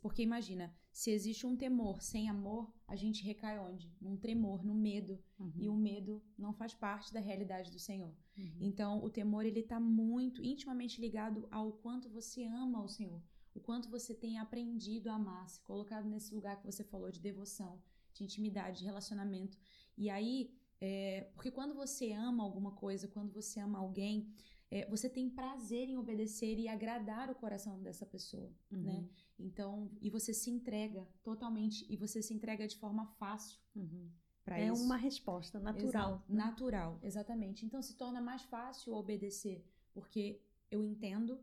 porque 0.00 0.22
imagina, 0.22 0.74
se 0.90 1.10
existe 1.10 1.46
um 1.46 1.56
temor 1.56 2.00
sem 2.00 2.28
amor, 2.28 2.72
a 2.88 2.96
gente 2.96 3.22
recai 3.22 3.58
onde? 3.58 3.92
Num 4.00 4.16
tremor, 4.16 4.64
no 4.64 4.74
medo. 4.74 5.22
Uhum. 5.38 5.52
E 5.54 5.68
o 5.68 5.76
medo 5.76 6.22
não 6.38 6.52
faz 6.52 6.72
parte 6.72 7.12
da 7.12 7.20
realidade 7.20 7.70
do 7.70 7.78
Senhor. 7.78 8.14
Uhum. 8.38 8.56
Então, 8.60 9.04
o 9.04 9.10
temor, 9.10 9.44
ele 9.44 9.62
tá 9.62 9.78
muito, 9.78 10.42
intimamente 10.42 11.00
ligado 11.00 11.46
ao 11.50 11.72
quanto 11.72 12.08
você 12.08 12.44
ama 12.44 12.82
o 12.82 12.88
Senhor. 12.88 13.22
O 13.54 13.60
quanto 13.60 13.90
você 13.90 14.14
tem 14.14 14.38
aprendido 14.38 15.08
a 15.08 15.14
amar, 15.14 15.48
se 15.48 15.60
colocado 15.60 16.08
nesse 16.08 16.34
lugar 16.34 16.58
que 16.58 16.64
você 16.64 16.82
falou 16.82 17.10
de 17.10 17.20
devoção, 17.20 17.82
de 18.14 18.24
intimidade, 18.24 18.78
de 18.78 18.84
relacionamento. 18.84 19.58
E 19.96 20.08
aí, 20.08 20.54
é, 20.80 21.30
porque 21.34 21.50
quando 21.50 21.74
você 21.74 22.12
ama 22.12 22.42
alguma 22.42 22.72
coisa, 22.72 23.08
quando 23.08 23.32
você 23.32 23.60
ama 23.60 23.78
alguém, 23.78 24.30
é, 24.70 24.86
você 24.86 25.08
tem 25.08 25.30
prazer 25.30 25.88
em 25.88 25.96
obedecer 25.96 26.58
e 26.58 26.68
agradar 26.68 27.30
o 27.30 27.34
coração 27.34 27.80
dessa 27.82 28.04
pessoa, 28.04 28.50
uhum. 28.70 28.82
né? 28.82 29.08
Então, 29.38 29.90
e 30.00 30.08
você 30.08 30.32
se 30.32 30.50
entrega 30.50 31.06
totalmente, 31.22 31.86
e 31.90 31.96
você 31.96 32.22
se 32.22 32.32
entrega 32.32 32.66
de 32.66 32.76
forma 32.76 33.06
fácil 33.18 33.60
uhum. 33.74 34.10
para 34.44 34.58
é 34.58 34.66
isso. 34.66 34.82
É 34.82 34.84
uma 34.84 34.96
resposta 34.96 35.60
natural. 35.60 36.14
Exato, 36.14 36.32
né? 36.32 36.44
Natural, 36.44 36.98
exatamente. 37.02 37.66
Então, 37.66 37.82
se 37.82 37.96
torna 37.96 38.20
mais 38.20 38.42
fácil 38.42 38.94
obedecer, 38.94 39.64
porque 39.92 40.40
eu 40.70 40.82
entendo 40.82 41.38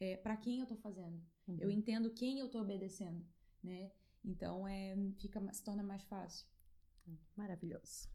é, 0.00 0.16
para 0.16 0.36
quem 0.36 0.60
eu 0.60 0.66
tô 0.66 0.76
fazendo, 0.76 1.22
uhum. 1.46 1.58
eu 1.60 1.70
entendo 1.70 2.10
quem 2.10 2.38
eu 2.38 2.48
tô 2.48 2.60
obedecendo, 2.60 3.24
né? 3.62 3.90
Então, 4.24 4.66
é, 4.66 4.96
fica, 5.18 5.40
se 5.52 5.62
torna 5.62 5.82
mais 5.82 6.02
fácil. 6.04 6.46
Maravilhoso. 7.36 8.08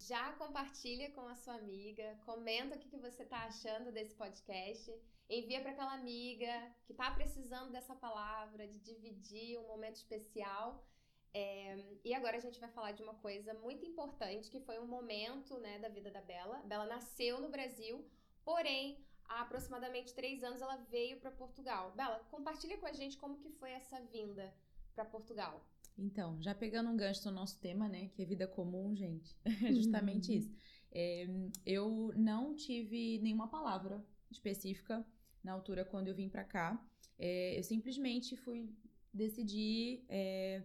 Já 0.00 0.32
compartilha 0.32 1.12
com 1.12 1.28
a 1.28 1.36
sua 1.36 1.54
amiga, 1.54 2.18
comenta 2.24 2.74
o 2.74 2.78
que, 2.78 2.88
que 2.88 2.96
você 2.96 3.22
está 3.22 3.44
achando 3.44 3.92
desse 3.92 4.16
podcast, 4.16 4.92
envia 5.38 5.60
para 5.60 5.70
aquela 5.70 5.94
amiga 5.94 6.72
que 6.84 6.92
está 6.92 7.10
precisando 7.10 7.70
dessa 7.72 7.94
palavra, 7.94 8.66
de 8.68 8.78
dividir 8.78 9.58
um 9.58 9.66
momento 9.66 9.96
especial. 9.96 10.86
É, 11.34 11.82
e 12.04 12.12
agora 12.12 12.36
a 12.36 12.40
gente 12.40 12.60
vai 12.60 12.68
falar 12.70 12.92
de 12.92 13.02
uma 13.02 13.14
coisa 13.14 13.54
muito 13.54 13.86
importante, 13.86 14.50
que 14.50 14.60
foi 14.60 14.78
um 14.78 14.86
momento 14.86 15.58
né, 15.58 15.78
da 15.78 15.88
vida 15.88 16.10
da 16.10 16.20
Bela. 16.20 16.60
Bela 16.66 16.86
nasceu 16.86 17.40
no 17.40 17.48
Brasil, 17.48 18.04
porém, 18.44 19.02
há 19.24 19.40
aproximadamente 19.40 20.14
três 20.14 20.44
anos 20.44 20.60
ela 20.60 20.76
veio 20.90 21.18
para 21.18 21.30
Portugal. 21.30 21.92
Bela, 21.96 22.18
compartilha 22.30 22.76
com 22.76 22.86
a 22.86 22.92
gente 22.92 23.16
como 23.16 23.38
que 23.38 23.50
foi 23.52 23.70
essa 23.70 24.00
vinda 24.06 24.54
para 24.94 25.06
Portugal. 25.06 25.66
Então, 25.96 26.40
já 26.42 26.54
pegando 26.54 26.90
um 26.90 26.96
gancho 26.96 27.24
do 27.24 27.30
nosso 27.30 27.58
tema, 27.58 27.88
né, 27.88 28.08
que 28.08 28.22
é 28.22 28.26
vida 28.26 28.46
comum, 28.46 28.94
gente, 28.94 29.34
é 29.44 29.72
justamente 29.72 30.30
uhum. 30.30 30.38
isso. 30.38 30.54
É, 30.90 31.26
eu 31.64 32.12
não 32.14 32.54
tive 32.54 33.18
nenhuma 33.20 33.48
palavra 33.48 34.04
específica 34.30 35.06
na 35.42 35.52
altura 35.52 35.84
quando 35.84 36.08
eu 36.08 36.14
vim 36.14 36.28
para 36.28 36.44
cá. 36.44 36.84
É, 37.18 37.58
eu 37.58 37.62
simplesmente 37.62 38.36
fui 38.36 38.74
decidir 39.12 40.04
é, 40.08 40.62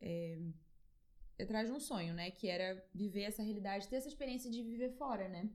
é, 0.00 0.38
atrás 1.40 1.68
de 1.68 1.74
um 1.74 1.80
sonho, 1.80 2.14
né, 2.14 2.30
que 2.30 2.48
era 2.48 2.84
viver 2.94 3.22
essa 3.22 3.42
realidade, 3.42 3.88
ter 3.88 3.96
essa 3.96 4.08
experiência 4.08 4.50
de 4.50 4.62
viver 4.62 4.90
fora, 4.92 5.28
né, 5.28 5.48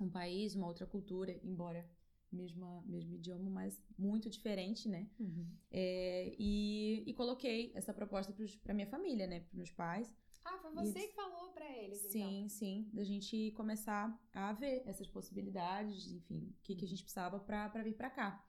um 0.00 0.08
país, 0.08 0.54
uma 0.54 0.66
outra 0.66 0.86
cultura, 0.86 1.38
embora 1.42 1.88
mesma, 2.32 2.82
mesmo 2.86 3.14
idioma, 3.14 3.50
mas 3.50 3.82
muito 3.98 4.30
diferente, 4.30 4.88
né? 4.88 5.06
Uhum. 5.20 5.46
É, 5.70 6.34
e, 6.38 7.04
e 7.06 7.12
coloquei 7.12 7.70
essa 7.74 7.92
proposta 7.92 8.34
para 8.62 8.74
minha 8.74 8.86
família, 8.86 9.26
né? 9.26 9.40
Para 9.40 9.56
meus 9.56 9.70
pais. 9.70 10.14
Ah, 10.44 10.58
foi 10.58 10.72
você 10.72 11.08
que 11.08 11.14
falou 11.14 11.52
para 11.52 11.70
eles, 11.78 11.98
sim, 11.98 12.38
então? 12.38 12.48
Sim, 12.48 12.90
da 12.92 13.04
gente 13.04 13.52
começar 13.52 14.18
a 14.32 14.52
ver 14.52 14.82
essas 14.86 15.06
possibilidades, 15.06 16.10
enfim, 16.12 16.54
o 16.58 16.62
que, 16.62 16.74
que 16.74 16.84
a 16.84 16.88
gente 16.88 17.02
precisava 17.02 17.38
para 17.38 17.82
vir 17.82 17.94
para 17.94 18.10
cá. 18.10 18.44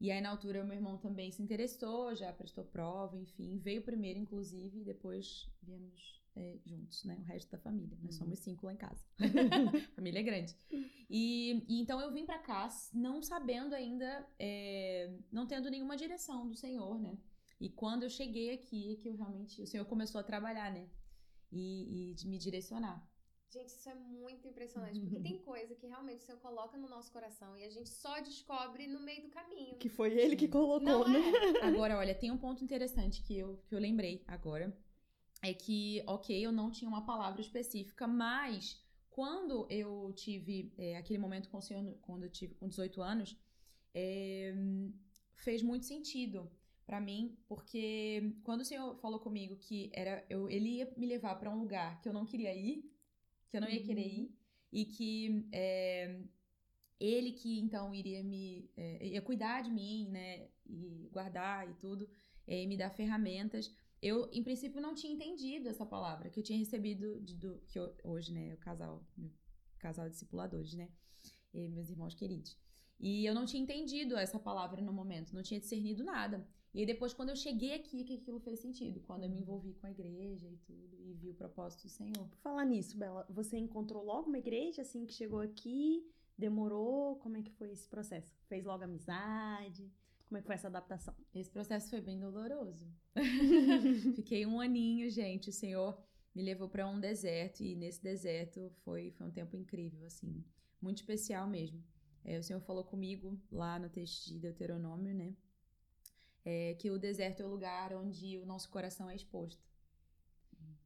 E 0.00 0.10
aí, 0.10 0.20
na 0.20 0.28
altura, 0.28 0.62
meu 0.62 0.74
irmão 0.74 0.98
também 0.98 1.30
se 1.30 1.42
interessou, 1.42 2.14
já 2.14 2.32
prestou 2.32 2.64
prova, 2.64 3.16
enfim, 3.16 3.58
veio 3.58 3.82
primeiro, 3.82 4.18
inclusive, 4.18 4.80
e 4.80 4.84
depois 4.84 5.50
viemos 5.62 6.22
é, 6.36 6.58
juntos, 6.66 7.02
né? 7.04 7.16
O 7.18 7.22
resto 7.22 7.50
da 7.50 7.58
família. 7.58 7.96
Nós 8.02 8.14
uhum. 8.14 8.24
somos 8.24 8.38
cinco 8.40 8.66
lá 8.66 8.74
em 8.74 8.76
casa. 8.76 9.02
família 9.96 10.20
é 10.20 10.22
grande. 10.22 10.54
E, 11.08 11.64
e, 11.66 11.80
então 11.80 11.98
eu 11.98 12.12
vim 12.12 12.26
para 12.26 12.38
cá 12.38 12.68
não 12.92 13.22
sabendo 13.22 13.74
ainda, 13.74 14.28
é, 14.38 15.18
não 15.32 15.46
tendo 15.46 15.70
nenhuma 15.70 15.96
direção 15.96 16.46
do 16.46 16.54
Senhor, 16.54 17.00
né? 17.00 17.16
E 17.58 17.70
quando 17.70 18.02
eu 18.02 18.10
cheguei 18.10 18.52
aqui, 18.52 18.92
é 18.92 18.96
que 18.96 19.08
eu 19.08 19.16
realmente, 19.16 19.62
o 19.62 19.66
Senhor 19.66 19.86
começou 19.86 20.20
a 20.20 20.24
trabalhar, 20.24 20.70
né? 20.70 20.86
E, 21.52 22.10
e 22.10 22.14
de 22.14 22.28
me 22.28 22.38
direcionar. 22.38 23.06
Gente, 23.48 23.68
isso 23.68 23.88
é 23.88 23.94
muito 23.94 24.46
impressionante, 24.48 25.00
porque 25.00 25.18
tem 25.20 25.38
coisa 25.38 25.74
que 25.74 25.86
realmente 25.86 26.18
o 26.18 26.22
Senhor 26.24 26.38
coloca 26.40 26.76
no 26.76 26.88
nosso 26.88 27.12
coração 27.12 27.56
e 27.56 27.64
a 27.64 27.70
gente 27.70 27.88
só 27.88 28.20
descobre 28.20 28.86
no 28.86 29.00
meio 29.00 29.22
do 29.22 29.28
caminho. 29.30 29.76
Que 29.78 29.88
foi 29.88 30.12
ele 30.12 30.36
que 30.36 30.48
colocou, 30.48 30.80
Não 30.80 31.08
né? 31.08 31.20
É. 31.60 31.64
Agora, 31.64 31.96
olha, 31.96 32.14
tem 32.14 32.30
um 32.30 32.38
ponto 32.38 32.62
interessante 32.62 33.22
que 33.22 33.38
eu, 33.38 33.62
que 33.66 33.74
eu 33.74 33.78
lembrei 33.78 34.24
agora 34.26 34.76
é 35.42 35.52
que, 35.54 36.02
ok, 36.06 36.44
eu 36.44 36.50
não 36.50 36.70
tinha 36.70 36.88
uma 36.88 37.04
palavra 37.04 37.40
específica, 37.40 38.06
mas 38.06 38.82
quando 39.10 39.66
eu 39.70 40.12
tive 40.14 40.72
é, 40.76 40.96
aquele 40.96 41.18
momento 41.18 41.48
com 41.48 41.58
o 41.58 41.62
senhor, 41.62 41.96
quando 42.02 42.24
eu 42.24 42.30
tive 42.30 42.54
com 42.54 42.68
18 42.68 43.00
anos, 43.00 43.36
é, 43.94 44.54
fez 45.36 45.62
muito 45.62 45.86
sentido 45.86 46.50
para 46.86 47.00
mim, 47.00 47.36
porque 47.48 48.32
quando 48.44 48.60
o 48.60 48.64
senhor 48.64 48.96
falou 48.98 49.18
comigo 49.18 49.56
que 49.56 49.90
era 49.92 50.24
eu, 50.30 50.48
ele 50.48 50.76
ia 50.76 50.94
me 50.96 51.06
levar 51.06 51.34
para 51.34 51.50
um 51.50 51.58
lugar 51.58 52.00
que 52.00 52.08
eu 52.08 52.12
não 52.12 52.24
queria 52.24 52.54
ir, 52.54 52.88
que 53.50 53.56
eu 53.56 53.60
não 53.60 53.68
ia 53.68 53.80
uhum. 53.80 53.86
querer 53.86 54.06
ir, 54.06 54.38
e 54.72 54.84
que 54.84 55.48
é, 55.52 56.20
ele 57.00 57.32
que 57.32 57.58
então 57.58 57.92
iria 57.92 58.22
me 58.22 58.70
é, 58.76 59.08
ia 59.08 59.20
cuidar 59.20 59.62
de 59.62 59.70
mim, 59.70 60.08
né, 60.10 60.48
e 60.64 61.08
guardar 61.12 61.68
e 61.68 61.74
tudo, 61.74 62.08
é, 62.46 62.62
e 62.62 62.66
me 62.66 62.76
dar 62.76 62.90
ferramentas 62.90 63.74
eu, 64.02 64.28
em 64.32 64.42
princípio, 64.42 64.80
não 64.80 64.94
tinha 64.94 65.12
entendido 65.12 65.68
essa 65.68 65.84
palavra 65.84 66.28
que 66.28 66.38
eu 66.38 66.44
tinha 66.44 66.58
recebido 66.58 67.20
de, 67.20 67.34
do, 67.34 67.58
que 67.66 67.78
eu, 67.78 67.94
hoje, 68.04 68.32
né, 68.32 68.54
o 68.54 68.58
casal, 68.58 69.04
meu 69.16 69.30
casal 69.78 70.06
de 70.06 70.12
discipuladores, 70.12 70.74
né, 70.74 70.88
e 71.52 71.68
meus 71.68 71.90
irmãos 71.90 72.14
queridos. 72.14 72.56
E 72.98 73.26
eu 73.26 73.34
não 73.34 73.44
tinha 73.44 73.62
entendido 73.62 74.16
essa 74.16 74.38
palavra 74.38 74.80
no 74.80 74.92
momento, 74.92 75.34
não 75.34 75.42
tinha 75.42 75.60
discernido 75.60 76.04
nada. 76.04 76.46
E 76.76 76.84
depois, 76.84 77.14
quando 77.14 77.30
eu 77.30 77.36
cheguei 77.36 77.72
aqui, 77.72 78.04
que 78.04 78.16
aquilo 78.16 78.38
fez 78.38 78.60
sentido. 78.60 79.00
Quando 79.00 79.22
eu 79.22 79.30
me 79.30 79.40
envolvi 79.40 79.72
com 79.72 79.86
a 79.86 79.90
igreja 79.90 80.46
e 80.46 80.58
tudo, 80.58 81.00
e 81.00 81.14
vi 81.14 81.30
o 81.30 81.34
propósito 81.34 81.84
do 81.84 81.88
Senhor. 81.88 82.28
Por 82.28 82.38
falar 82.40 82.66
nisso, 82.66 82.98
Bela, 82.98 83.26
você 83.30 83.56
encontrou 83.56 84.04
logo 84.04 84.28
uma 84.28 84.36
igreja, 84.36 84.82
assim, 84.82 85.06
que 85.06 85.14
chegou 85.14 85.40
aqui? 85.40 86.06
Demorou? 86.36 87.16
Como 87.16 87.38
é 87.38 87.42
que 87.42 87.50
foi 87.50 87.70
esse 87.72 87.88
processo? 87.88 88.30
Fez 88.46 88.62
logo 88.66 88.84
amizade? 88.84 89.90
Como 90.26 90.36
é 90.36 90.42
que 90.42 90.46
foi 90.46 90.54
essa 90.54 90.66
adaptação? 90.66 91.14
Esse 91.34 91.50
processo 91.50 91.88
foi 91.88 92.02
bem 92.02 92.20
doloroso. 92.20 92.86
Fiquei 94.14 94.44
um 94.44 94.60
aninho, 94.60 95.08
gente. 95.08 95.48
O 95.48 95.54
Senhor 95.54 95.98
me 96.34 96.42
levou 96.42 96.68
para 96.68 96.86
um 96.86 97.00
deserto 97.00 97.62
e 97.64 97.74
nesse 97.74 98.02
deserto 98.02 98.70
foi, 98.84 99.12
foi 99.12 99.26
um 99.26 99.30
tempo 99.30 99.56
incrível, 99.56 100.04
assim, 100.04 100.44
muito 100.82 100.98
especial 100.98 101.48
mesmo. 101.48 101.82
É, 102.22 102.38
o 102.38 102.42
Senhor 102.42 102.60
falou 102.60 102.84
comigo 102.84 103.40
lá 103.50 103.78
no 103.78 103.88
texto 103.88 104.26
de 104.26 104.38
Deuteronômio, 104.38 105.14
né? 105.14 105.34
É, 106.48 106.74
que 106.74 106.88
o 106.92 106.98
deserto 106.98 107.42
é 107.42 107.44
o 107.44 107.48
lugar 107.48 107.92
onde 107.92 108.38
o 108.38 108.46
nosso 108.46 108.70
coração 108.70 109.10
é 109.10 109.16
exposto, 109.16 109.64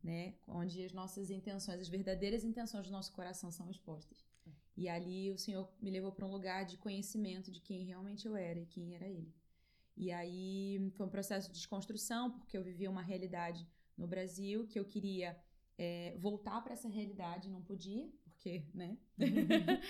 né? 0.02 0.34
Onde 0.48 0.82
as 0.82 0.92
nossas 0.92 1.30
intenções, 1.30 1.78
as 1.78 1.88
verdadeiras 1.88 2.44
intenções 2.44 2.86
do 2.86 2.90
nosso 2.90 3.12
coração 3.12 3.50
são 3.50 3.70
expostas. 3.70 4.24
E 4.74 4.88
ali 4.88 5.30
o 5.30 5.36
Senhor 5.36 5.70
me 5.78 5.90
levou 5.90 6.12
para 6.12 6.24
um 6.26 6.30
lugar 6.30 6.64
de 6.64 6.78
conhecimento 6.78 7.50
de 7.50 7.60
quem 7.60 7.84
realmente 7.84 8.26
eu 8.26 8.34
era 8.34 8.58
e 8.58 8.64
quem 8.64 8.94
era 8.94 9.06
Ele. 9.06 9.34
E 9.94 10.10
aí 10.10 10.90
foi 10.96 11.04
um 11.06 11.10
processo 11.10 11.48
de 11.48 11.54
desconstrução, 11.54 12.30
porque 12.30 12.56
eu 12.56 12.64
vivia 12.64 12.90
uma 12.90 13.02
realidade 13.02 13.68
no 13.98 14.06
Brasil 14.06 14.66
que 14.66 14.80
eu 14.80 14.84
queria 14.86 15.38
é, 15.76 16.16
voltar 16.16 16.62
para 16.62 16.72
essa 16.72 16.88
realidade, 16.88 17.50
não 17.50 17.60
podia, 17.62 18.10
porque, 18.24 18.64
né? 18.72 18.96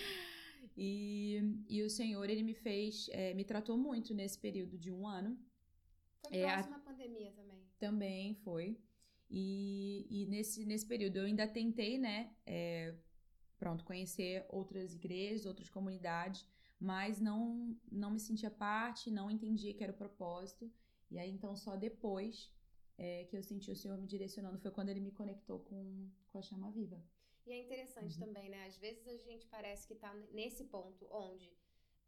e, 0.76 1.40
e 1.68 1.82
o 1.84 1.88
Senhor, 1.88 2.28
ele 2.28 2.42
me 2.42 2.54
fez, 2.54 3.08
é, 3.12 3.32
me 3.34 3.44
tratou 3.44 3.78
muito 3.78 4.12
nesse 4.12 4.36
período 4.36 4.76
de 4.76 4.90
um 4.90 5.06
ano. 5.06 5.38
Foi 6.30 6.38
é, 6.38 6.52
próxima 6.52 6.78
pandemia 6.78 7.32
também. 7.32 7.64
Também 7.78 8.34
foi. 8.36 8.78
E, 9.28 10.06
e 10.08 10.26
nesse, 10.26 10.64
nesse 10.64 10.86
período 10.86 11.16
eu 11.18 11.24
ainda 11.24 11.46
tentei, 11.46 11.98
né? 11.98 12.34
É, 12.46 12.94
pronto, 13.58 13.84
conhecer 13.84 14.44
outras 14.48 14.94
igrejas, 14.94 15.44
outras 15.44 15.68
comunidades, 15.68 16.46
mas 16.78 17.20
não, 17.20 17.76
não 17.90 18.10
me 18.10 18.20
sentia 18.20 18.50
parte, 18.50 19.10
não 19.10 19.30
entendia 19.30 19.74
que 19.74 19.82
era 19.82 19.92
o 19.92 19.96
propósito. 19.96 20.70
E 21.10 21.18
aí, 21.18 21.30
então, 21.30 21.56
só 21.56 21.76
depois 21.76 22.50
é, 22.96 23.24
que 23.24 23.36
eu 23.36 23.42
senti 23.42 23.70
o 23.70 23.76
Senhor 23.76 23.98
me 23.98 24.06
direcionando 24.06 24.58
foi 24.58 24.70
quando 24.70 24.88
ele 24.88 25.00
me 25.00 25.10
conectou 25.10 25.60
com, 25.60 26.08
com 26.28 26.38
a 26.38 26.42
chama 26.42 26.70
viva. 26.70 27.02
E 27.46 27.52
é 27.52 27.58
interessante 27.58 28.18
uhum. 28.18 28.26
também, 28.26 28.48
né? 28.48 28.66
Às 28.66 28.76
vezes 28.78 29.06
a 29.08 29.16
gente 29.16 29.46
parece 29.46 29.86
que 29.86 29.94
tá 29.94 30.14
nesse 30.32 30.64
ponto 30.64 31.06
onde 31.10 31.52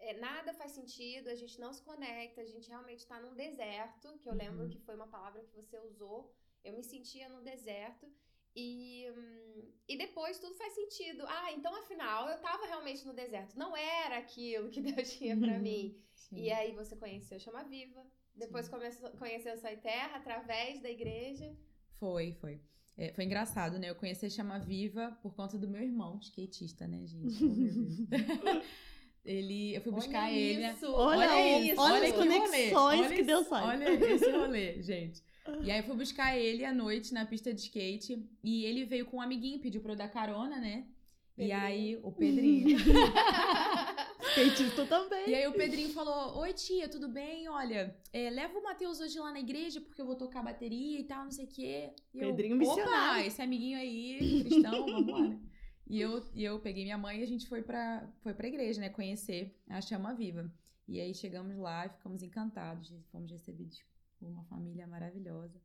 é, 0.03 0.15
nada 0.19 0.53
faz 0.53 0.73
sentido, 0.73 1.29
a 1.29 1.35
gente 1.35 1.61
não 1.61 1.73
se 1.73 1.83
conecta, 1.83 2.41
a 2.41 2.45
gente 2.45 2.69
realmente 2.69 2.99
está 2.99 3.21
num 3.21 3.35
deserto, 3.35 4.19
que 4.19 4.29
eu 4.29 4.33
uhum. 4.33 4.39
lembro 4.39 4.69
que 4.69 4.81
foi 4.81 4.95
uma 4.97 5.07
palavra 5.07 5.43
que 5.43 5.55
você 5.55 5.79
usou. 5.79 6.35
Eu 6.65 6.75
me 6.75 6.83
sentia 6.83 7.29
no 7.29 7.43
deserto. 7.43 8.07
E, 8.55 9.07
hum, 9.17 9.73
e 9.89 9.97
depois 9.97 10.39
tudo 10.39 10.55
faz 10.55 10.75
sentido. 10.75 11.25
Ah, 11.27 11.53
então 11.53 11.75
afinal 11.75 12.29
eu 12.29 12.37
estava 12.37 12.67
realmente 12.67 13.07
no 13.07 13.15
deserto. 13.15 13.59
Não 13.59 13.75
era 13.77 14.19
aquilo 14.19 14.71
que 14.71 14.81
Deus 14.83 15.13
tinha 15.17 15.37
para 15.37 15.59
mim. 15.59 15.97
Sim. 16.15 16.37
E 16.37 16.53
aí 16.53 16.73
você 16.73 16.95
conheceu 16.97 17.41
Chama 17.41 17.65
Viva, 17.65 18.05
depois 18.35 18.69
começou, 18.69 19.11
conheceu 19.13 19.57
Sai 19.57 19.77
Terra 19.79 20.19
através 20.19 20.83
da 20.83 20.91
igreja. 20.91 21.57
Foi, 21.99 22.33
foi. 22.35 22.61
É, 22.97 23.13
foi 23.13 23.25
engraçado, 23.25 23.79
né? 23.79 23.89
Eu 23.89 23.95
conheci 23.95 24.29
Chama 24.29 24.59
Viva 24.59 25.19
por 25.23 25.35
conta 25.35 25.57
do 25.57 25.69
meu 25.69 25.83
irmão, 25.83 26.19
skatista, 26.19 26.87
né, 26.87 27.07
gente? 27.07 27.43
Oh, 27.43 28.63
ele, 29.25 29.75
eu 29.75 29.81
fui 29.81 29.93
buscar 29.93 30.25
olha 30.25 30.37
ele. 30.37 30.67
Isso, 30.67 30.93
olha, 30.93 31.31
olha 31.31 31.61
isso, 31.61 31.81
olha, 31.81 31.95
olha 31.95 32.09
as 32.09 32.13
conexões 32.13 32.75
olha, 32.75 33.09
que 33.15 33.23
Deus 33.23 33.49
faz. 33.49 33.67
Olha 33.67 34.13
esse 34.13 34.31
rolê, 34.31 34.83
gente. 34.83 35.23
E 35.63 35.71
aí 35.71 35.79
eu 35.79 35.85
fui 35.85 35.97
buscar 35.97 36.37
ele 36.37 36.65
à 36.65 36.73
noite 36.73 37.13
na 37.13 37.27
pista 37.27 37.53
de 37.53 37.61
skate 37.61 38.25
e 38.43 38.65
ele 38.65 38.85
veio 38.85 39.07
com 39.07 39.19
um 39.19 39.21
amiguinho, 39.21 39.61
pediu 39.61 39.81
pra 39.81 39.93
eu 39.93 39.97
dar 39.97 40.09
carona, 40.09 40.59
né? 40.59 40.87
Pedrinho. 41.35 41.49
E 41.49 41.53
aí, 41.53 41.97
o 42.03 42.13
Pedrinho. 42.13 42.77
Skatista 44.33 44.87
também. 44.87 45.31
E 45.31 45.35
aí 45.35 45.47
o 45.47 45.53
Pedrinho 45.53 45.91
falou: 45.91 46.39
Oi, 46.41 46.53
tia, 46.53 46.89
tudo 46.89 47.09
bem? 47.09 47.49
Olha, 47.49 47.97
é, 48.13 48.31
leva 48.31 48.59
o 48.59 48.63
Matheus 48.63 49.01
hoje 49.01 49.19
lá 49.19 49.33
na 49.33 49.41
igreja, 49.41 49.81
porque 49.81 50.01
eu 50.01 50.07
vou 50.07 50.15
tocar 50.15 50.43
bateria 50.43 51.01
e 51.01 51.05
tal, 51.05 51.25
não 51.25 51.31
sei 51.31 51.47
o 51.47 51.49
quê. 51.49 51.91
E 52.15 52.21
Pedrinho 52.21 52.55
eu, 52.55 52.59
missionário. 52.59 53.21
Opa, 53.21 53.27
esse 53.27 53.41
amiguinho 53.41 53.79
aí, 53.79 54.45
cristão, 54.45 54.87
vambora. 54.87 55.39
E 55.87 56.01
eu, 56.01 56.25
e 56.35 56.45
eu 56.45 56.61
peguei 56.61 56.85
minha 56.85 56.99
mãe 56.99 57.21
e 57.21 57.23
a 57.23 57.27
gente 57.27 57.49
foi 57.49 57.63
pra, 57.63 58.09
foi 58.23 58.35
pra 58.35 58.49
igreja, 58.49 58.81
né? 58.81 58.89
Conhecer 58.89 59.57
a 59.69 59.81
Chama 59.81 60.15
Viva. 60.15 60.51
E 60.89 61.01
aí 61.01 61.15
chegamos 61.15 61.57
lá 61.57 61.87
e 61.87 61.91
ficamos 61.91 62.23
encantados. 62.23 62.93
Fomos 63.11 63.31
recebidos 63.31 63.83
por 64.19 64.29
uma 64.29 64.45
família 64.45 64.87
maravilhosa. 64.87 65.61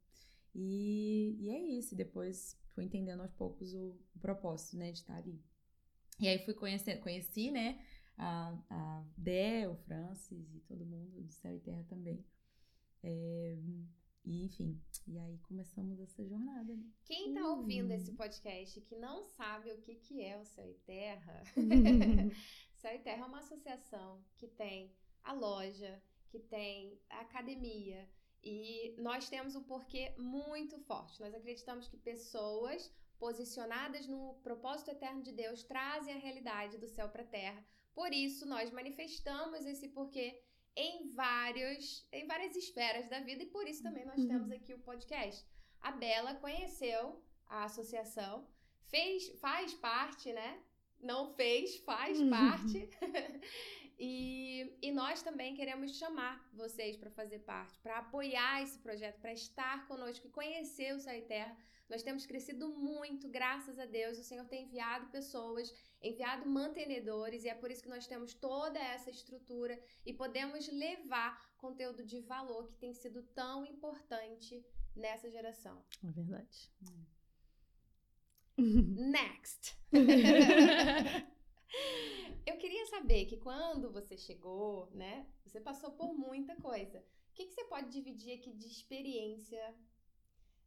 E, 0.53 1.37
e 1.39 1.49
é 1.49 1.59
isso. 1.59 1.95
Depois 1.95 2.59
fui 2.73 2.85
entendendo 2.85 3.21
aos 3.21 3.31
poucos 3.31 3.73
o, 3.73 3.95
o 4.15 4.19
propósito, 4.19 4.77
né? 4.77 4.91
De 4.91 4.99
estar 4.99 5.15
ali. 5.15 5.39
E 6.19 6.27
aí 6.27 6.39
fui 6.39 6.53
conhecer, 6.53 6.99
conheci, 6.99 7.51
né? 7.51 7.79
a, 8.17 8.57
a 8.69 9.03
Dé, 9.15 9.67
o 9.67 9.75
Francis 9.75 10.55
e 10.55 10.59
todo 10.61 10.85
mundo 10.85 11.21
do 11.21 11.31
Céu 11.31 11.55
e 11.55 11.59
Terra 11.59 11.85
também. 11.87 12.25
É, 13.03 13.57
e, 14.27 14.43
enfim, 14.43 14.77
e 15.07 15.17
aí 15.17 15.39
começamos 15.39 15.99
essa 16.01 16.23
jornada, 16.25 16.75
né? 16.75 16.85
Quem 17.05 17.33
tá 17.33 17.41
hum. 17.41 17.59
ouvindo 17.59 17.91
esse 17.91 18.11
podcast 18.11 18.81
que 18.81 18.95
não 18.97 19.23
sabe 19.23 19.71
o 19.71 19.81
que, 19.81 19.95
que 19.95 20.21
é 20.21 20.37
o 20.37 20.43
Céu 20.43 20.69
e 20.69 20.75
Terra, 20.79 21.43
Céu 22.75 22.93
e 22.93 22.99
Terra 22.99 23.23
é 23.23 23.27
uma 23.27 23.39
associação 23.39 24.21
que 24.35 24.47
tem 24.47 24.93
a 25.23 25.31
loja, 25.31 26.03
que 26.27 26.39
tem 26.39 26.99
a 27.09 27.21
academia, 27.21 28.07
e 28.43 28.93
nós 28.99 29.29
temos 29.29 29.55
um 29.55 29.63
porquê 29.63 30.13
muito 30.17 30.77
forte. 30.79 31.21
Nós 31.21 31.33
acreditamos 31.33 31.87
que 31.87 31.97
pessoas 31.97 32.93
posicionadas 33.17 34.07
no 34.07 34.35
propósito 34.43 34.91
eterno 34.91 35.23
de 35.23 35.31
Deus 35.31 35.63
trazem 35.63 36.13
a 36.13 36.19
realidade 36.19 36.77
do 36.77 36.87
céu 36.87 37.09
para 37.09 37.23
a 37.23 37.27
terra 37.27 37.65
por 37.97 38.13
isso, 38.13 38.45
nós 38.45 38.69
manifestamos 38.69 39.65
esse 39.65 39.87
porquê 39.87 40.39
em, 40.77 41.09
vários, 41.09 42.07
em 42.11 42.27
várias 42.27 42.55
esferas 42.55 43.09
da 43.09 43.19
vida 43.19 43.41
e 43.43 43.47
por 43.47 43.67
isso 43.67 43.81
também 43.81 44.05
nós 44.05 44.19
uhum. 44.19 44.27
temos 44.27 44.51
aqui 44.51 44.73
o 44.73 44.79
podcast. 44.79 45.43
A 45.81 45.91
Bela 45.91 46.35
conheceu 46.35 47.21
a 47.47 47.63
associação, 47.63 48.47
fez, 48.85 49.27
faz 49.39 49.73
parte, 49.73 50.31
né? 50.31 50.61
Não 50.99 51.33
fez, 51.33 51.77
faz 51.79 52.19
uhum. 52.19 52.29
parte. 52.29 52.89
e, 53.97 54.77
e 54.81 54.91
nós 54.91 55.21
também 55.21 55.55
queremos 55.55 55.97
chamar 55.97 56.47
vocês 56.53 56.95
para 56.97 57.09
fazer 57.09 57.39
parte, 57.39 57.79
para 57.79 57.99
apoiar 57.99 58.61
esse 58.61 58.77
projeto, 58.79 59.19
para 59.19 59.33
estar 59.33 59.87
conosco 59.87 60.27
e 60.27 60.29
conhecer 60.29 60.93
o 60.95 60.99
Sai 60.99 61.21
Terra 61.21 61.57
nós 61.89 62.03
temos 62.03 62.25
crescido 62.25 62.67
muito, 62.69 63.29
graças 63.29 63.79
a 63.79 63.85
Deus. 63.85 64.17
O 64.17 64.23
Senhor 64.23 64.45
tem 64.45 64.65
enviado 64.65 65.07
pessoas, 65.07 65.73
enviado 66.01 66.47
mantenedores, 66.47 67.43
e 67.43 67.49
é 67.49 67.55
por 67.55 67.71
isso 67.71 67.81
que 67.81 67.89
nós 67.89 68.05
temos 68.05 68.33
toda 68.33 68.77
essa 68.79 69.09
estrutura 69.09 69.79
e 70.05 70.13
podemos 70.13 70.67
levar 70.67 71.55
conteúdo 71.57 72.03
de 72.03 72.19
valor 72.19 72.67
que 72.67 72.77
tem 72.77 72.93
sido 72.93 73.23
tão 73.23 73.65
importante 73.65 74.65
nessa 74.95 75.29
geração. 75.29 75.81
É 76.03 76.11
verdade. 76.11 76.71
Next! 78.57 79.77
Eu 82.45 82.57
queria 82.57 82.85
saber 82.87 83.25
que 83.25 83.37
quando 83.37 83.91
você 83.91 84.17
chegou, 84.17 84.89
né, 84.91 85.27
você 85.45 85.59
passou 85.59 85.91
por 85.91 86.13
muita 86.13 86.55
coisa. 86.55 86.99
O 87.29 87.33
que, 87.33 87.45
que 87.45 87.53
você 87.53 87.65
pode 87.65 87.89
dividir 87.89 88.33
aqui 88.39 88.53
de 88.53 88.67
experiência 88.67 89.75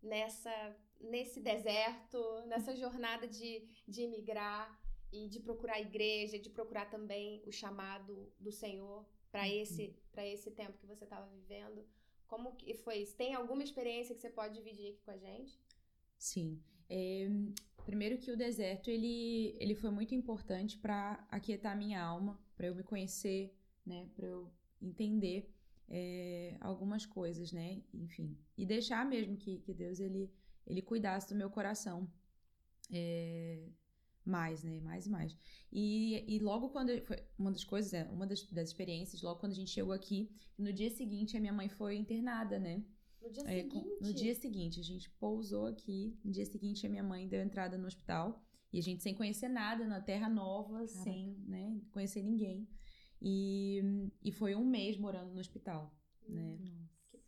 nessa 0.02 0.76
nesse 1.00 1.40
deserto, 1.40 2.20
nessa 2.46 2.76
jornada 2.76 3.26
de, 3.26 3.66
de 3.88 4.02
imigrar 4.02 4.78
e 5.10 5.26
de 5.28 5.40
procurar 5.40 5.80
igreja, 5.80 6.38
de 6.38 6.50
procurar 6.50 6.90
também 6.90 7.42
o 7.46 7.50
chamado 7.50 8.30
do 8.38 8.52
Senhor 8.52 9.06
para 9.30 9.42
uhum. 9.42 9.62
esse 9.62 9.96
para 10.12 10.26
esse 10.26 10.50
tempo 10.50 10.78
que 10.78 10.86
você 10.86 11.04
estava 11.04 11.26
vivendo. 11.28 11.86
Como 12.26 12.54
que 12.54 12.74
foi 12.74 12.98
isso? 12.98 13.16
Tem 13.16 13.34
alguma 13.34 13.62
experiência 13.62 14.14
que 14.14 14.20
você 14.20 14.30
pode 14.30 14.54
dividir 14.54 14.92
aqui 14.92 15.02
com 15.02 15.10
a 15.10 15.16
gente? 15.16 15.58
Sim. 16.18 16.62
É, 16.90 17.30
primeiro 17.86 18.18
que 18.18 18.30
o 18.30 18.36
deserto 18.36 18.90
ele, 18.90 19.56
ele 19.58 19.74
foi 19.74 19.90
muito 19.90 20.14
importante 20.14 20.76
para 20.76 21.24
aquietar 21.30 21.76
minha 21.76 22.02
alma, 22.02 22.38
para 22.56 22.66
eu 22.66 22.74
me 22.74 22.82
conhecer, 22.82 23.56
né, 23.86 24.08
para 24.14 24.26
eu 24.26 24.52
entender 24.82 25.48
é, 25.88 26.56
algumas 26.60 27.04
coisas, 27.06 27.52
né? 27.52 27.82
Enfim. 27.92 28.36
E 28.56 28.64
deixar 28.64 29.04
mesmo 29.04 29.36
que, 29.36 29.58
que 29.58 29.74
Deus 29.74 29.98
ele, 29.98 30.30
ele 30.66 30.82
cuidasse 30.82 31.28
do 31.28 31.34
meu 31.34 31.50
coração. 31.50 32.10
É, 32.92 33.68
mais, 34.24 34.62
né? 34.62 34.80
Mais 34.80 35.06
e 35.06 35.10
mais. 35.10 35.36
E, 35.72 36.24
e 36.28 36.38
logo 36.38 36.68
quando. 36.70 36.90
Foi 37.04 37.16
uma 37.38 37.50
das 37.50 37.64
coisas, 37.64 37.92
é, 37.92 38.04
uma 38.10 38.26
das, 38.26 38.44
das 38.44 38.68
experiências, 38.68 39.22
logo 39.22 39.40
quando 39.40 39.52
a 39.52 39.56
gente 39.56 39.70
chegou 39.70 39.92
aqui, 39.92 40.30
no 40.56 40.72
dia 40.72 40.90
seguinte 40.90 41.36
a 41.36 41.40
minha 41.40 41.52
mãe 41.52 41.68
foi 41.68 41.96
internada, 41.96 42.58
né? 42.58 42.82
No 43.22 43.30
dia 43.30 43.42
é, 43.46 43.62
seguinte? 43.62 43.88
No 44.00 44.14
dia 44.14 44.34
seguinte, 44.34 44.80
a 44.80 44.82
gente 44.82 45.10
pousou 45.10 45.66
aqui. 45.66 46.18
No 46.24 46.30
dia 46.30 46.46
seguinte, 46.46 46.86
a 46.86 46.90
minha 46.90 47.02
mãe 47.02 47.28
deu 47.28 47.40
entrada 47.40 47.76
no 47.76 47.86
hospital. 47.86 48.42
E 48.72 48.78
a 48.78 48.82
gente 48.82 49.02
sem 49.02 49.14
conhecer 49.14 49.48
nada, 49.48 49.86
na 49.86 50.00
terra 50.00 50.28
nova, 50.28 50.86
Caraca. 50.86 50.86
sem 50.86 51.36
né, 51.46 51.80
conhecer 51.90 52.22
ninguém. 52.22 52.68
E, 53.20 53.82
e 54.22 54.32
foi 54.32 54.54
um 54.54 54.64
mês 54.64 54.96
morando 54.96 55.32
no 55.32 55.40
hospital, 55.40 55.94
né? 56.26 56.58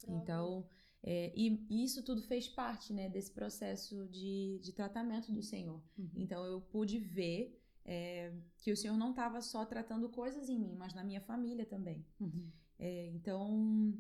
Então, 0.08 0.66
é, 1.02 1.32
e, 1.36 1.66
e, 1.68 1.84
isso 1.84 2.02
tudo 2.02 2.22
fez 2.22 2.48
parte, 2.48 2.92
né, 2.92 3.08
desse 3.08 3.32
processo 3.32 4.06
de, 4.08 4.58
de 4.62 4.72
tratamento 4.72 5.32
do 5.32 5.42
Senhor. 5.42 5.82
Uhum. 5.98 6.10
Então, 6.16 6.44
eu 6.44 6.60
pude 6.60 6.98
ver 6.98 7.60
é, 7.84 8.32
que 8.58 8.72
o 8.72 8.76
Senhor 8.76 8.96
não 8.96 9.10
estava 9.10 9.40
só 9.40 9.64
tratando 9.64 10.08
coisas 10.08 10.48
em 10.48 10.58
mim, 10.58 10.74
mas 10.76 10.94
na 10.94 11.04
minha 11.04 11.20
família 11.20 11.66
também. 11.66 12.06
Uhum. 12.20 12.50
É, 12.78 13.06
então, 13.08 13.94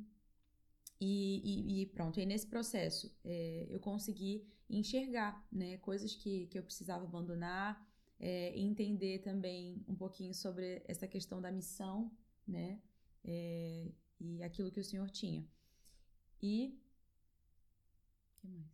e, 1.04 1.40
e, 1.42 1.82
e, 1.82 1.86
pronto, 1.86 2.20
e 2.20 2.24
nesse 2.24 2.46
processo 2.46 3.12
é, 3.24 3.66
eu 3.68 3.80
consegui 3.80 4.46
enxergar 4.70 5.44
né, 5.50 5.76
coisas 5.78 6.14
que, 6.14 6.46
que 6.46 6.56
eu 6.56 6.62
precisava 6.62 7.02
abandonar, 7.02 7.84
é, 8.20 8.56
entender 8.56 9.18
também 9.18 9.84
um 9.88 9.96
pouquinho 9.96 10.32
sobre 10.32 10.80
essa 10.86 11.08
questão 11.08 11.40
da 11.40 11.50
missão, 11.50 12.08
né? 12.46 12.80
É, 13.24 13.90
e 14.20 14.44
aquilo 14.44 14.70
que 14.70 14.78
o 14.78 14.84
Senhor 14.84 15.10
tinha. 15.10 15.44
E. 16.40 16.78
O 18.36 18.40
que 18.40 18.46
mais? 18.46 18.70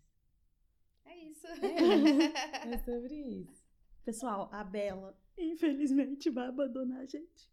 É 1.07 1.17
isso. 1.17 1.47
É, 1.47 2.75
é 2.75 2.79
sobre 2.79 3.14
isso. 3.14 3.64
Pessoal, 4.05 4.51
a 4.53 4.62
Bela, 4.62 5.19
infelizmente, 5.38 6.29
vai 6.29 6.49
abandonar 6.49 7.01
a 7.01 7.07
gente. 7.07 7.51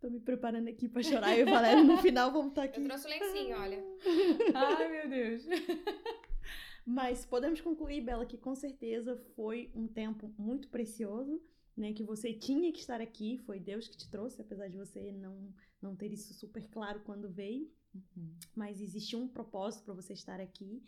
Tô 0.00 0.08
me 0.08 0.18
preparando 0.18 0.68
aqui 0.68 0.88
pra 0.88 1.02
chorar. 1.02 1.36
Eu 1.36 1.46
e 1.46 1.50
o 1.50 1.52
Valério, 1.52 1.84
no 1.84 1.98
final, 1.98 2.32
vamos 2.32 2.52
estar 2.52 2.62
tá 2.62 2.68
aqui. 2.68 2.80
Eu 2.80 2.86
trouxe 2.86 3.06
o 3.06 3.10
lencinho, 3.10 3.56
olha. 3.56 3.84
Ai, 4.54 4.88
meu 4.88 5.08
Deus. 5.10 5.44
Mas 6.86 7.26
podemos 7.26 7.60
concluir, 7.60 8.00
Bela, 8.00 8.24
que 8.24 8.38
com 8.38 8.54
certeza 8.54 9.14
foi 9.36 9.70
um 9.74 9.86
tempo 9.86 10.32
muito 10.38 10.68
precioso, 10.68 11.38
né? 11.76 11.92
Que 11.92 12.02
você 12.02 12.32
tinha 12.32 12.72
que 12.72 12.80
estar 12.80 12.98
aqui, 12.98 13.36
foi 13.44 13.60
Deus 13.60 13.88
que 13.88 13.96
te 13.96 14.10
trouxe, 14.10 14.40
apesar 14.40 14.68
de 14.68 14.78
você 14.78 15.12
não, 15.12 15.52
não 15.82 15.94
ter 15.94 16.10
isso 16.10 16.32
super 16.32 16.66
claro 16.70 17.00
quando 17.04 17.28
veio. 17.28 17.70
Uhum. 17.94 18.34
Mas 18.56 18.80
existiu 18.80 19.18
um 19.18 19.28
propósito 19.28 19.84
para 19.84 19.94
você 19.94 20.14
estar 20.14 20.40
aqui. 20.40 20.82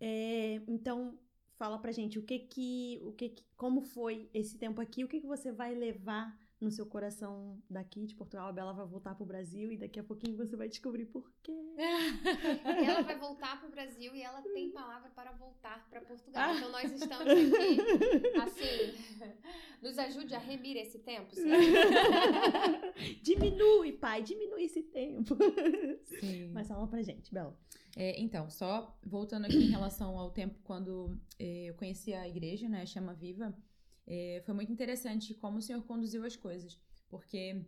É, 0.00 0.62
então, 0.66 1.18
fala 1.58 1.78
pra 1.78 1.92
gente 1.92 2.18
o 2.18 2.22
que 2.22 2.38
que, 2.38 3.00
o 3.02 3.12
que 3.12 3.28
que, 3.28 3.44
como 3.54 3.82
foi 3.82 4.30
esse 4.32 4.56
tempo 4.56 4.80
aqui, 4.80 5.04
o 5.04 5.08
que 5.08 5.20
que 5.20 5.26
você 5.26 5.52
vai 5.52 5.74
levar 5.74 6.34
no 6.60 6.70
seu 6.70 6.86
coração 6.86 7.62
daqui 7.68 8.06
de 8.06 8.14
Portugal, 8.14 8.48
a 8.48 8.52
Bela 8.52 8.72
vai 8.72 8.86
voltar 8.86 9.14
pro 9.14 9.26
Brasil 9.26 9.70
e 9.70 9.76
daqui 9.76 10.00
a 10.00 10.04
pouquinho 10.04 10.36
você 10.36 10.56
vai 10.56 10.68
descobrir 10.68 11.04
por 11.04 11.30
quê. 11.42 11.52
ela 12.64 13.02
vai 13.02 13.18
voltar 13.18 13.60
pro 13.60 13.70
Brasil 13.70 14.14
e 14.14 14.22
ela 14.22 14.40
tem 14.40 14.70
palavra 14.70 15.10
para 15.10 15.32
voltar 15.32 15.86
para 15.90 16.00
Portugal. 16.00 16.54
Então 16.54 16.70
nós 16.72 16.90
estamos 16.90 17.26
aqui, 17.26 17.78
assim, 18.40 18.94
nos 19.82 19.98
ajude 19.98 20.34
a 20.34 20.38
remir 20.38 20.76
esse 20.78 20.98
tempo. 21.00 21.34
diminui, 23.22 23.92
pai, 23.92 24.22
diminui 24.22 24.64
esse 24.64 24.82
tempo. 24.82 25.36
Sim. 26.04 26.50
Mas 26.52 26.68
fala 26.68 26.86
pra 26.88 27.02
gente, 27.02 27.32
Bela. 27.32 27.54
É, 27.94 28.20
então, 28.20 28.50
só 28.50 28.94
voltando 29.04 29.46
aqui 29.46 29.56
em 29.56 29.70
relação 29.70 30.18
ao 30.18 30.30
tempo 30.30 30.58
quando 30.64 31.18
é, 31.38 31.66
eu 31.70 31.74
conheci 31.74 32.12
a 32.12 32.28
igreja, 32.28 32.68
né, 32.68 32.84
Chama 32.84 33.14
Viva, 33.14 33.54
é, 34.06 34.42
foi 34.44 34.54
muito 34.54 34.72
interessante 34.72 35.34
como 35.34 35.58
o 35.58 35.62
Senhor 35.62 35.82
conduziu 35.82 36.24
as 36.24 36.36
coisas, 36.36 36.80
porque 37.08 37.64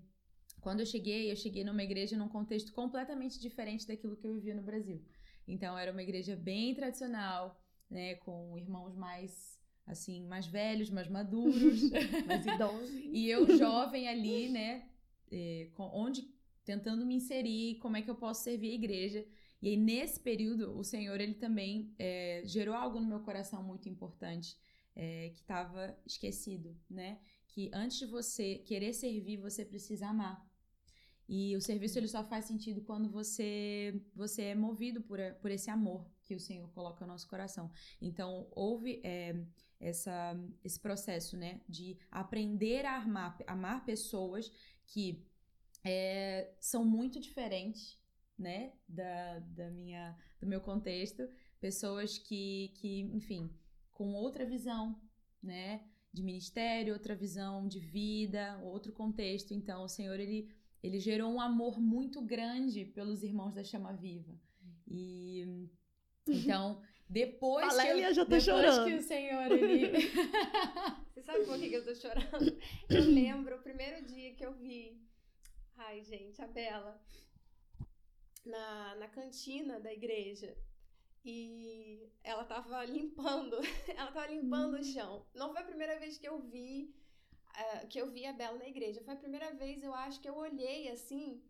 quando 0.61 0.81
eu 0.81 0.87
cheguei, 0.87 1.31
eu 1.31 1.37
cheguei 1.37 1.65
numa 1.65 1.83
igreja 1.83 2.17
num 2.17 2.29
contexto 2.29 2.73
completamente 2.73 3.41
diferente 3.41 3.87
daquilo 3.87 4.17
que 4.17 4.27
eu 4.27 4.35
vivia 4.35 4.55
no 4.55 4.63
Brasil. 4.63 5.03
Então, 5.47 5.79
era 5.79 5.93
uma 5.93 6.03
igreja 6.03 6.37
bem 6.37 6.75
tradicional, 6.75 7.61
né, 7.91 8.17
com 8.17 8.57
irmãos 8.57 8.95
mais 8.95 9.57
assim, 9.87 10.23
mais 10.27 10.47
velhos, 10.47 10.91
mais 10.91 11.09
maduros, 11.09 11.81
mais 12.27 12.47
idosos. 12.47 12.91
e 13.11 13.31
eu 13.31 13.57
jovem 13.57 14.07
ali, 14.07 14.51
né, 14.51 14.87
é, 15.33 15.71
onde 15.79 16.29
tentando 16.65 17.07
me 17.07 17.15
inserir, 17.15 17.77
como 17.77 17.97
é 17.97 18.03
que 18.03 18.11
eu 18.11 18.15
posso 18.15 18.45
servir 18.45 18.73
a 18.73 18.75
igreja. 18.75 19.27
E 19.63 19.71
aí, 19.71 19.77
nesse 19.77 20.21
período, 20.21 20.79
o 20.79 20.85
Senhor, 20.85 21.19
ele 21.19 21.35
também 21.35 21.95
é, 21.99 22.43
gerou 22.45 22.75
algo 22.75 23.01
no 23.01 23.07
meu 23.07 23.21
coração 23.21 23.63
muito 23.63 23.89
importante, 23.89 24.55
é, 24.99 25.31
que 25.31 25.41
estava 25.41 25.97
esquecido, 26.05 26.77
né? 26.91 27.21
Que 27.47 27.71
antes 27.73 27.99
de 27.99 28.07
você 28.07 28.57
querer 28.59 28.93
servir, 28.93 29.37
você 29.37 29.65
precisa 29.65 30.09
amar. 30.09 30.45
E 31.29 31.57
o 31.57 31.61
serviço 31.61 31.99
ele 31.99 32.09
só 32.09 32.25
faz 32.25 32.47
sentido 32.47 32.83
quando 32.83 33.09
você 33.09 34.03
você 34.15 34.43
é 34.43 34.55
movido 34.55 35.01
por, 35.01 35.19
por 35.41 35.51
esse 35.51 35.71
amor 35.71 36.11
que 36.25 36.35
o 36.35 36.41
Senhor 36.41 36.69
coloca 36.73 37.07
no 37.07 37.13
nosso 37.13 37.29
coração. 37.29 37.71
Então, 38.03 38.49
houve 38.51 39.01
é, 39.05 39.37
essa, 39.79 40.37
esse 40.65 40.81
processo, 40.81 41.37
né? 41.37 41.61
De 41.69 41.97
aprender 42.11 42.85
a 42.85 42.97
amar, 42.97 43.39
amar 43.47 43.85
pessoas 43.85 44.51
que 44.85 45.25
é, 45.85 46.53
são 46.59 46.85
muito 46.85 47.21
diferentes, 47.21 47.97
né? 48.37 48.73
Da, 48.89 49.39
da 49.39 49.71
minha, 49.71 50.19
do 50.41 50.47
meu 50.47 50.61
contexto. 50.61 51.29
Pessoas 51.61 52.19
que, 52.19 52.73
que 52.75 53.01
enfim 53.13 53.49
com 53.99 54.15
outra 54.15 54.47
visão, 54.47 54.97
né? 55.43 55.83
De 56.13 56.23
ministério, 56.23 56.95
outra 56.95 57.17
visão 57.17 57.67
de 57.67 57.81
vida, 57.81 58.59
outro 58.63 58.93
contexto. 58.93 59.53
Então, 59.53 59.83
o 59.83 59.89
Senhor, 59.89 60.19
ele, 60.19 60.49
ele 60.83 61.01
gerou 61.01 61.31
um 61.31 61.41
amor 61.41 61.81
muito 61.81 62.23
grande 62.23 62.85
pelos 62.85 63.25
irmãos 63.25 63.55
da 63.55 63.65
Chama 63.65 63.93
Viva. 63.93 64.33
E 64.87 65.69
então, 66.27 66.81
depois 67.11 67.67
Valéria 67.67 68.05
que 68.05 68.11
eu, 68.11 68.15
já 68.15 68.25
tá 68.25 68.37
depois 68.37 68.45
chorando. 68.45 68.87
que 68.87 68.95
o 68.95 69.03
Senhor 69.03 69.53
ele 69.53 69.93
Você 71.13 71.23
sabe 71.23 71.45
por 71.45 71.59
que 71.59 71.73
eu 71.73 71.85
tô 71.85 71.95
chorando? 71.95 72.57
Eu 72.89 73.05
lembro 73.05 73.57
o 73.57 73.63
primeiro 73.63 74.07
dia 74.07 74.33
que 74.35 74.47
eu 74.47 74.55
vi 74.55 74.97
Ai, 75.77 76.03
gente, 76.03 76.41
a 76.41 76.47
Bela 76.47 77.01
na, 78.45 78.95
na 78.97 79.09
cantina 79.09 79.79
da 79.81 79.93
igreja 79.93 80.57
e 81.25 82.11
ela 82.23 82.45
tava 82.45 82.85
limpando, 82.87 83.57
ela 83.89 84.13
tava 84.13 84.27
limpando 84.27 84.75
o 84.75 84.85
chão. 84.85 85.27
Não 85.35 85.53
foi 85.53 85.63
a 85.63 85.67
primeira 85.67 85.99
vez 85.99 86.19
que 86.19 86.29
eu 86.29 86.39
vi 86.39 86.95
uh, 87.59 87.87
que 87.89 88.01
eu 88.01 88.11
vi 88.11 88.25
a 88.27 88.33
Bela 88.33 88.59
na 88.59 88.69
igreja. 88.69 89.03
Foi 89.03 89.15
a 89.15 89.19
primeira 89.19 89.53
vez, 89.55 89.83
eu 89.83 89.95
acho, 89.95 90.21
que 90.21 90.29
eu 90.29 90.37
olhei 90.37 90.91
assim 90.91 91.43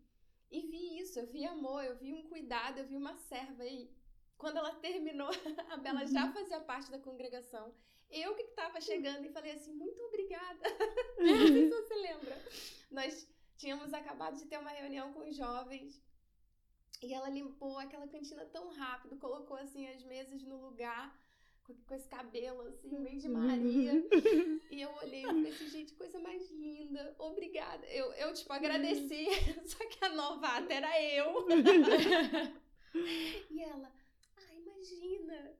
e 0.51 0.61
vi 0.61 0.99
isso. 0.99 1.19
Eu 1.19 1.27
vi 1.27 1.45
amor, 1.45 1.83
eu 1.83 1.95
vi 1.97 2.13
um 2.13 2.23
cuidado, 2.23 2.79
eu 2.79 2.87
vi 2.87 2.95
uma 2.95 3.15
serva. 3.15 3.65
E 3.65 3.89
quando 4.37 4.57
ela 4.57 4.75
terminou, 4.75 5.29
a 5.69 5.77
Bela 5.77 6.05
já 6.05 6.25
uhum. 6.25 6.33
fazia 6.33 6.59
parte 6.59 6.91
da 6.91 6.99
congregação. 6.99 7.73
Eu 8.09 8.33
que 8.35 8.41
estava 8.41 8.81
chegando 8.81 9.25
e 9.25 9.29
falei 9.29 9.51
assim, 9.51 9.71
muito 9.73 10.01
obrigada. 10.01 10.63
Não 11.19 11.47
sei 11.47 11.69
se 11.69 11.69
você 11.69 11.95
lembra. 11.95 12.43
Nós 12.89 13.27
tínhamos 13.55 13.93
acabado 13.93 14.37
de 14.37 14.45
ter 14.45 14.57
uma 14.57 14.71
reunião 14.71 15.13
com 15.13 15.27
os 15.27 15.35
jovens 15.35 16.01
e 17.01 17.13
ela 17.13 17.29
limpou 17.29 17.77
aquela 17.77 18.07
cantina 18.07 18.45
tão 18.45 18.69
rápido, 18.69 19.17
colocou 19.17 19.57
assim 19.57 19.87
as 19.87 20.03
mesas 20.03 20.43
no 20.43 20.57
lugar, 20.57 21.17
com, 21.63 21.95
esse 21.95 22.07
cabelo 22.07 22.61
assim, 22.61 22.99
meio 22.99 23.19
de 23.19 23.29
Maria. 23.29 23.93
e 24.69 24.81
eu 24.81 24.91
olhei 24.95 25.21
e 25.21 25.25
falei 25.25 25.49
assim, 25.49 25.69
gente, 25.69 25.93
coisa 25.93 26.19
mais 26.19 26.49
linda, 26.51 27.15
obrigada. 27.17 27.85
Eu, 27.87 28.11
eu 28.13 28.33
tipo, 28.33 28.51
agradeci, 28.51 29.27
só 29.65 29.77
que 29.85 30.03
a 30.03 30.09
novata 30.09 30.73
era 30.73 31.01
eu. 31.01 31.47
e 33.49 33.61
ela, 33.61 33.91
ai, 34.35 34.57
imagina. 34.57 35.57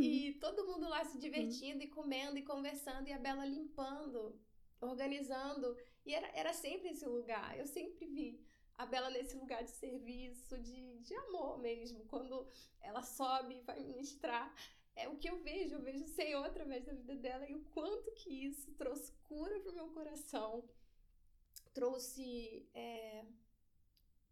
E 0.00 0.38
todo 0.40 0.66
mundo 0.66 0.88
lá 0.88 1.04
se 1.04 1.18
divertindo 1.18 1.82
e 1.82 1.88
comendo 1.88 2.38
e 2.38 2.42
conversando, 2.42 3.08
e 3.08 3.12
a 3.12 3.18
Bela 3.18 3.44
limpando, 3.44 4.34
organizando. 4.80 5.76
E 6.06 6.14
era, 6.14 6.28
era 6.28 6.54
sempre 6.54 6.90
esse 6.90 7.04
lugar, 7.04 7.58
eu 7.58 7.66
sempre 7.66 8.06
vi 8.06 8.47
a 8.78 8.86
Bela 8.86 9.10
nesse 9.10 9.36
lugar 9.36 9.64
de 9.64 9.72
serviço, 9.72 10.56
de, 10.56 10.98
de 11.00 11.14
amor 11.14 11.58
mesmo. 11.58 12.06
Quando 12.06 12.46
ela 12.80 13.02
sobe 13.02 13.56
e 13.56 13.60
vai 13.62 13.80
ministrar, 13.80 14.54
é 14.94 15.08
o 15.08 15.16
que 15.16 15.28
eu 15.28 15.38
vejo. 15.42 15.74
Eu 15.74 15.82
vejo 15.82 16.04
o 16.04 16.14
Senhor 16.20 16.44
através 16.44 16.84
da 16.84 16.92
vida 16.92 17.16
dela 17.16 17.44
e 17.50 17.56
o 17.56 17.64
quanto 17.74 18.12
que 18.12 18.30
isso 18.30 18.72
trouxe 18.74 19.12
cura 19.24 19.58
para 19.60 19.72
o 19.72 19.74
meu 19.74 19.88
coração, 19.88 20.64
trouxe, 21.74 22.68
é, 22.72 23.24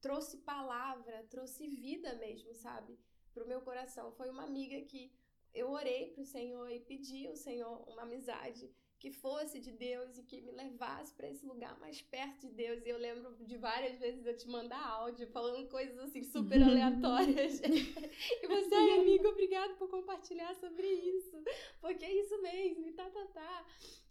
trouxe 0.01 0.39
palavra, 0.39 1.27
trouxe 1.29 1.67
vida 1.67 2.15
mesmo, 2.15 2.55
sabe? 2.55 2.97
Para 3.35 3.45
o 3.45 3.49
meu 3.49 3.61
coração. 3.61 4.13
Foi 4.13 4.31
uma 4.31 4.45
amiga 4.45 4.81
que 4.83 5.13
eu 5.53 5.71
orei 5.71 6.13
para 6.13 6.23
o 6.23 6.27
Senhor 6.27 6.71
e 6.71 6.81
pedi 6.81 7.27
ao 7.27 7.35
Senhor 7.35 7.83
uma 7.89 8.03
amizade 8.03 8.71
que 8.99 9.11
fosse 9.11 9.61
de 9.61 9.73
Deus 9.73 10.17
e 10.17 10.23
que 10.23 10.41
me 10.41 10.53
levasse 10.53 11.13
para 11.15 11.29
esse 11.29 11.45
lugar 11.45 11.79
mais 11.79 12.01
perto 12.01 12.47
de 12.47 12.53
Deus. 12.55 12.85
E 12.85 12.89
eu 12.89 12.99
lembro 12.99 13.37
de 13.45 13.57
várias 13.57 13.99
vezes 13.99 14.25
eu 14.25 14.37
te 14.37 14.49
mandar 14.49 14.83
áudio 14.83 15.27
falando 15.29 15.69
coisas 15.69 15.99
assim 15.99 16.23
super 16.23 16.63
aleatórias. 16.63 17.61
e 17.61 18.47
você, 18.47 18.75
ai 18.75 18.99
amiga, 18.99 19.29
obrigada 19.29 19.75
por 19.75 19.89
compartilhar 19.91 20.55
sobre 20.55 20.87
isso. 20.87 21.37
Porque 21.81 22.05
é 22.05 22.21
isso 22.21 22.41
mesmo, 22.41 22.87
e 22.87 22.93
tá, 22.93 23.09
tá, 23.11 23.27
tá. 23.27 23.67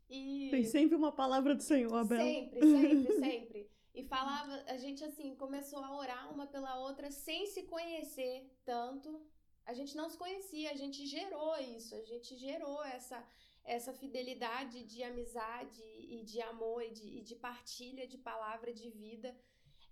E... 0.09 0.49
Tem 0.51 0.63
sempre 0.63 0.95
uma 0.95 1.11
palavra 1.11 1.55
do 1.55 1.63
Senhor, 1.63 1.93
Abel. 1.95 2.19
Sempre, 2.19 2.61
sempre, 2.61 3.13
sempre. 3.13 3.71
E 3.93 4.03
falava, 4.03 4.63
a 4.67 4.77
gente 4.77 5.03
assim, 5.03 5.35
começou 5.35 5.79
a 5.79 5.97
orar 5.97 6.31
uma 6.31 6.45
pela 6.45 6.77
outra 6.79 7.09
sem 7.09 7.47
se 7.47 7.63
conhecer 7.63 8.51
tanto. 8.63 9.25
A 9.65 9.73
gente 9.73 9.95
não 9.95 10.09
se 10.09 10.17
conhecia, 10.17 10.69
a 10.69 10.75
gente 10.75 11.07
gerou 11.07 11.57
isso, 11.57 11.95
a 11.95 12.03
gente 12.03 12.35
gerou 12.35 12.83
essa 12.83 13.25
essa 13.65 13.91
fidelidade 13.93 14.83
de 14.83 15.03
amizade 15.03 15.83
e 15.83 16.23
de 16.23 16.39
amor 16.41 16.83
e 16.83 16.91
de, 16.91 17.07
e 17.17 17.21
de 17.21 17.35
partilha 17.35 18.07
de 18.07 18.17
palavra 18.17 18.71
de 18.73 18.89
vida. 18.89 19.35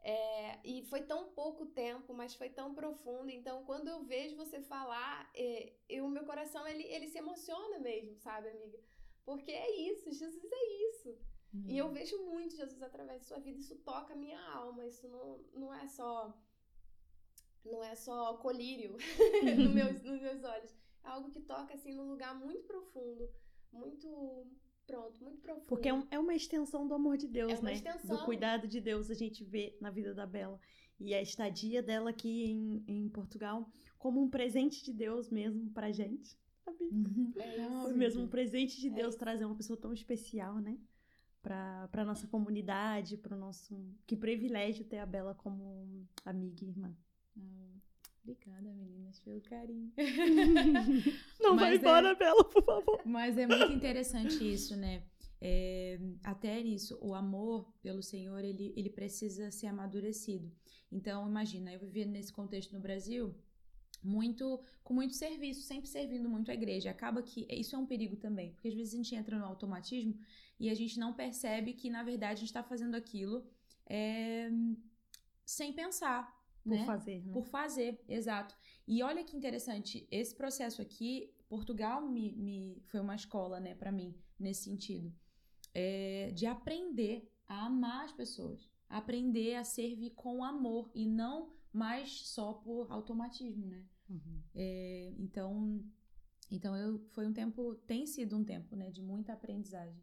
É, 0.05 0.59
e 0.65 0.83
foi 0.83 1.01
tão 1.01 1.29
pouco 1.31 1.65
tempo, 1.65 2.13
mas 2.13 2.35
foi 2.35 2.49
tão 2.49 2.73
profundo. 2.73 3.29
Então, 3.29 3.63
quando 3.63 3.87
eu 3.87 4.03
vejo 4.03 4.35
você 4.35 4.61
falar, 4.61 5.29
é, 5.33 5.73
o 6.01 6.09
meu 6.09 6.25
coração 6.25 6.67
ele, 6.67 6.83
ele 6.83 7.07
se 7.07 7.17
emociona 7.17 7.79
mesmo, 7.79 8.15
sabe, 8.17 8.49
amiga? 8.49 8.79
Porque 9.25 9.51
é 9.51 9.89
isso, 9.89 10.11
Jesus 10.11 10.51
é 10.51 10.89
isso. 10.89 11.09
Uhum. 11.53 11.65
E 11.67 11.77
eu 11.77 11.89
vejo 11.89 12.17
muito 12.25 12.55
Jesus 12.55 12.81
através 12.81 13.21
de 13.21 13.27
sua 13.27 13.39
vida, 13.39 13.59
isso 13.59 13.77
toca 13.77 14.13
a 14.13 14.17
minha 14.17 14.41
alma, 14.51 14.85
isso 14.85 15.07
não, 15.07 15.39
não 15.53 15.73
é 15.73 15.87
só 15.87 16.37
não 17.63 17.81
é 17.81 17.95
só 17.95 18.35
colírio 18.37 18.97
no 19.57 19.69
meus, 19.69 20.01
nos 20.03 20.21
meus 20.21 20.43
olhos. 20.43 20.75
É 21.01 21.07
algo 21.07 21.29
que 21.29 21.39
toca 21.39 21.73
assim 21.73 21.93
num 21.93 22.09
lugar 22.09 22.35
muito 22.35 22.65
profundo, 22.65 23.29
muito 23.73 24.47
pronto, 24.85 25.23
muito 25.23 25.41
profundo. 25.41 25.65
Porque 25.65 25.89
é, 25.89 25.93
um, 25.93 26.07
é 26.11 26.19
uma 26.19 26.33
extensão 26.33 26.87
do 26.87 26.93
amor 26.93 27.17
de 27.17 27.27
Deus, 27.27 27.51
é 27.51 27.55
uma 27.55 27.69
né? 27.69 27.73
Extensão. 27.73 28.17
Do 28.17 28.25
cuidado 28.25 28.67
de 28.67 28.79
Deus 28.79 29.09
a 29.09 29.13
gente 29.13 29.43
vê 29.43 29.75
na 29.81 29.89
vida 29.89 30.13
da 30.13 30.25
Bela. 30.25 30.59
E 30.99 31.13
a 31.13 31.21
estadia 31.21 31.81
dela 31.81 32.11
aqui 32.11 32.45
em, 32.45 32.83
em 32.87 33.09
Portugal 33.09 33.69
como 33.97 34.21
um 34.21 34.29
presente 34.29 34.83
de 34.83 34.93
Deus 34.93 35.29
mesmo 35.29 35.69
pra 35.71 35.91
gente. 35.91 36.37
Sabe? 36.63 36.83
Uhum. 36.85 37.33
É 37.37 37.81
Foi 37.81 37.93
mesmo 37.93 38.23
um 38.23 38.27
presente 38.27 38.79
de 38.79 38.87
é 38.87 38.91
Deus 38.91 39.15
é 39.15 39.17
trazer 39.17 39.45
uma 39.45 39.55
pessoa 39.55 39.77
tão 39.77 39.93
especial, 39.93 40.59
né? 40.59 40.77
Pra, 41.41 41.89
pra 41.89 42.05
nossa 42.05 42.25
comunidade, 42.27 43.17
pro 43.17 43.35
nosso. 43.35 43.75
Que 44.07 44.15
privilégio 44.15 44.85
ter 44.85 44.99
a 44.99 45.05
Bela 45.05 45.35
como 45.35 46.07
amiga 46.23 46.63
e 46.63 46.69
irmã. 46.69 46.95
Ah, 47.37 47.73
obrigada, 48.23 48.73
meninas, 48.73 49.19
pelo 49.19 49.41
carinho. 49.41 49.91
Não 51.39 51.55
vai 51.55 51.75
embora, 51.75 52.09
é... 52.09 52.15
Bela, 52.15 52.43
por 52.43 52.63
favor. 52.63 53.01
Mas 53.05 53.37
é 53.37 53.45
muito 53.45 53.71
interessante 53.71 54.51
isso, 54.51 54.75
né? 54.75 55.03
É, 55.41 55.99
até 56.23 56.63
nisso, 56.63 56.97
o 57.01 57.13
amor 57.13 57.71
pelo 57.81 58.01
Senhor, 58.01 58.43
ele, 58.43 58.73
ele 58.77 58.89
precisa 58.89 59.51
ser 59.51 59.67
amadurecido. 59.67 60.49
Então, 60.89 61.27
imagina, 61.27 61.73
eu 61.73 61.79
vivia 61.79 62.05
nesse 62.05 62.31
contexto 62.31 62.71
no 62.71 62.79
Brasil, 62.79 63.35
muito 64.01 64.61
com 64.83 64.93
muito 64.93 65.13
serviço, 65.13 65.61
sempre 65.61 65.89
servindo 65.89 66.29
muito 66.29 66.49
a 66.49 66.53
igreja. 66.53 66.91
Acaba 66.91 67.21
que 67.21 67.45
isso 67.49 67.75
é 67.75 67.79
um 67.79 67.85
perigo 67.85 68.15
também, 68.15 68.51
porque 68.53 68.69
às 68.69 68.73
vezes 68.73 68.93
a 68.93 68.97
gente 68.97 69.15
entra 69.15 69.37
no 69.37 69.45
automatismo 69.45 70.17
e 70.59 70.69
a 70.69 70.73
gente 70.73 70.99
não 70.99 71.13
percebe 71.13 71.73
que 71.73 71.89
na 71.89 72.03
verdade 72.03 72.33
a 72.33 72.39
gente 72.39 72.49
está 72.49 72.63
fazendo 72.63 72.95
aquilo 72.95 73.45
é, 73.85 74.49
sem 75.45 75.73
pensar. 75.73 76.33
Por 76.63 76.77
né? 76.77 76.85
fazer. 76.85 77.21
Né? 77.21 77.33
Por 77.33 77.45
fazer, 77.45 78.01
exato. 78.07 78.55
E 78.87 79.03
olha 79.03 79.23
que 79.23 79.35
interessante, 79.35 80.07
esse 80.09 80.35
processo 80.35 80.81
aqui, 80.81 81.33
Portugal 81.49 82.07
me, 82.07 82.33
me 82.33 82.81
foi 82.85 82.99
uma 82.99 83.15
escola, 83.15 83.59
né, 83.59 83.75
para 83.75 83.91
mim, 83.91 84.15
nesse 84.39 84.63
sentido, 84.63 85.13
é, 85.73 86.31
de 86.31 86.45
aprender 86.45 87.29
a 87.47 87.65
amar 87.65 88.05
as 88.05 88.11
pessoas, 88.11 88.69
aprender 88.89 89.55
a 89.55 89.63
servir 89.63 90.11
com 90.11 90.43
amor 90.43 90.89
e 90.95 91.05
não 91.05 91.51
mais 91.71 92.27
só 92.27 92.53
por 92.53 92.91
automatismo, 92.91 93.65
né? 93.65 93.83
Uhum. 94.09 94.41
É, 94.55 95.13
então, 95.17 95.83
então 96.51 96.75
eu 96.75 96.99
foi 97.09 97.27
um 97.27 97.33
tempo, 97.33 97.75
tem 97.87 98.05
sido 98.05 98.37
um 98.37 98.43
tempo, 98.43 98.75
né, 98.75 98.89
de 98.89 99.01
muita 99.01 99.33
aprendizagem. 99.33 100.01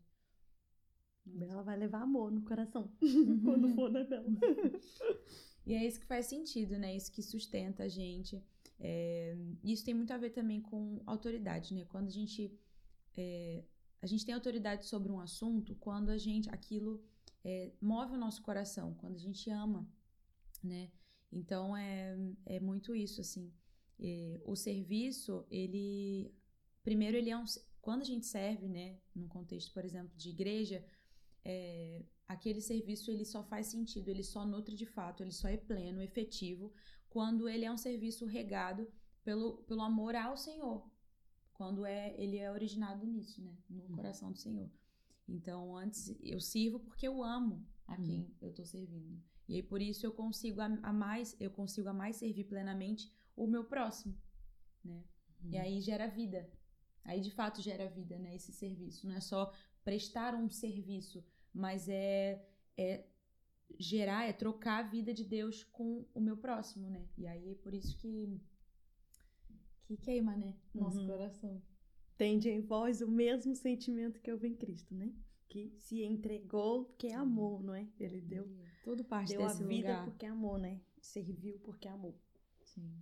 Ela 1.40 1.62
vai 1.62 1.76
levar 1.76 2.02
amor 2.02 2.32
no 2.32 2.42
coração 2.42 2.90
quando 3.44 3.68
for, 3.74 3.90
né, 3.90 4.04
Bela? 4.04 4.26
e 5.66 5.74
é 5.74 5.86
isso 5.86 6.00
que 6.00 6.06
faz 6.06 6.26
sentido, 6.26 6.78
né? 6.78 6.94
Isso 6.94 7.12
que 7.12 7.22
sustenta 7.22 7.84
a 7.84 7.88
gente. 7.88 8.42
É, 8.78 9.36
isso 9.62 9.84
tem 9.84 9.94
muito 9.94 10.12
a 10.12 10.18
ver 10.18 10.30
também 10.30 10.60
com 10.60 11.02
autoridade, 11.06 11.74
né? 11.74 11.84
Quando 11.86 12.08
a 12.08 12.12
gente 12.12 12.58
é, 13.16 13.64
a 14.02 14.06
gente 14.06 14.24
tem 14.24 14.34
autoridade 14.34 14.86
sobre 14.86 15.12
um 15.12 15.20
assunto, 15.20 15.74
quando 15.76 16.08
a 16.10 16.16
gente 16.16 16.48
aquilo 16.50 17.02
é, 17.44 17.72
move 17.80 18.14
o 18.14 18.18
nosso 18.18 18.42
coração, 18.42 18.94
quando 18.94 19.16
a 19.16 19.18
gente 19.18 19.50
ama, 19.50 19.88
né? 20.62 20.90
Então 21.30 21.76
é, 21.76 22.16
é 22.46 22.60
muito 22.60 22.94
isso 22.94 23.20
assim. 23.20 23.52
É, 23.98 24.40
o 24.44 24.56
serviço, 24.56 25.46
ele. 25.50 26.34
Primeiro, 26.82 27.16
ele 27.16 27.30
é 27.30 27.36
um. 27.36 27.44
Quando 27.82 28.00
a 28.02 28.04
gente 28.04 28.26
serve, 28.26 28.68
né, 28.68 28.98
num 29.14 29.28
contexto, 29.28 29.72
por 29.72 29.84
exemplo, 29.84 30.14
de 30.16 30.30
igreja, 30.30 30.84
é, 31.44 32.02
aquele 32.30 32.60
serviço 32.60 33.10
ele 33.10 33.24
só 33.24 33.42
faz 33.42 33.66
sentido, 33.66 34.08
ele 34.08 34.22
só 34.22 34.46
nutre 34.46 34.76
de 34.76 34.86
fato, 34.86 35.20
ele 35.20 35.32
só 35.32 35.48
é 35.48 35.56
pleno, 35.56 36.00
efetivo, 36.00 36.72
quando 37.08 37.48
ele 37.48 37.64
é 37.64 37.72
um 37.72 37.76
serviço 37.76 38.24
regado 38.24 38.88
pelo, 39.24 39.64
pelo 39.64 39.82
amor 39.82 40.14
ao 40.14 40.36
Senhor. 40.36 40.88
Quando 41.52 41.84
é, 41.84 42.14
ele 42.16 42.38
é 42.38 42.48
originado 42.48 43.04
nisso, 43.04 43.42
né, 43.42 43.52
no 43.68 43.82
uhum. 43.82 43.96
coração 43.96 44.30
do 44.30 44.38
Senhor. 44.38 44.70
Então, 45.28 45.76
antes 45.76 46.16
eu 46.22 46.40
sirvo 46.40 46.78
porque 46.78 47.06
eu 47.06 47.20
amo 47.20 47.66
a 47.84 47.96
uhum. 47.96 48.04
quem 48.04 48.36
eu 48.40 48.50
estou 48.50 48.64
servindo. 48.64 49.20
E 49.48 49.56
aí, 49.56 49.62
por 49.64 49.82
isso 49.82 50.06
eu 50.06 50.12
consigo 50.12 50.60
a, 50.60 50.66
a 50.66 50.92
mais, 50.92 51.36
eu 51.40 51.50
consigo 51.50 51.88
a 51.88 51.92
mais 51.92 52.14
servir 52.14 52.44
plenamente 52.44 53.12
o 53.34 53.48
meu 53.48 53.64
próximo, 53.64 54.16
né? 54.84 55.02
Uhum. 55.42 55.50
E 55.50 55.58
aí 55.58 55.80
gera 55.80 56.06
vida. 56.06 56.48
Aí 57.04 57.20
de 57.20 57.32
fato 57.32 57.60
gera 57.60 57.90
vida, 57.90 58.16
né? 58.20 58.36
Esse 58.36 58.52
serviço. 58.52 59.08
Não 59.08 59.16
é 59.16 59.20
só 59.20 59.52
prestar 59.82 60.36
um 60.36 60.48
serviço, 60.48 61.24
mas 61.52 61.88
é, 61.88 62.44
é 62.76 63.04
gerar, 63.78 64.24
é 64.24 64.32
trocar 64.32 64.84
a 64.84 64.88
vida 64.88 65.12
de 65.12 65.24
Deus 65.24 65.64
com 65.64 66.06
o 66.14 66.20
meu 66.20 66.36
próximo, 66.36 66.88
né? 66.90 67.06
E 67.16 67.26
aí 67.26 67.52
é 67.52 67.54
por 67.54 67.74
isso 67.74 67.96
que 67.98 68.40
que 69.84 69.96
queima, 69.96 70.36
né? 70.36 70.54
Nosso 70.72 71.00
uhum. 71.00 71.06
coração. 71.06 71.62
Tende 72.16 72.48
em 72.48 72.60
vós 72.60 73.00
o 73.00 73.10
mesmo 73.10 73.56
sentimento 73.56 74.20
que 74.20 74.30
houve 74.30 74.46
em 74.46 74.54
Cristo, 74.54 74.94
né? 74.94 75.12
Que 75.48 75.74
se 75.78 76.04
entregou, 76.04 76.94
que 76.96 77.08
é 77.08 77.14
amor, 77.14 77.62
não 77.62 77.74
é? 77.74 77.88
Ele 77.98 78.20
deu 78.20 78.48
tudo 78.84 79.04
parte 79.04 79.32
deu 79.32 79.44
a 79.44 79.52
vida 79.52 79.88
lugar. 79.88 80.04
porque 80.04 80.26
amou, 80.26 80.58
né? 80.58 80.80
Serviu 81.00 81.58
porque 81.60 81.88
amou. 81.88 82.16
Sim. 82.62 82.94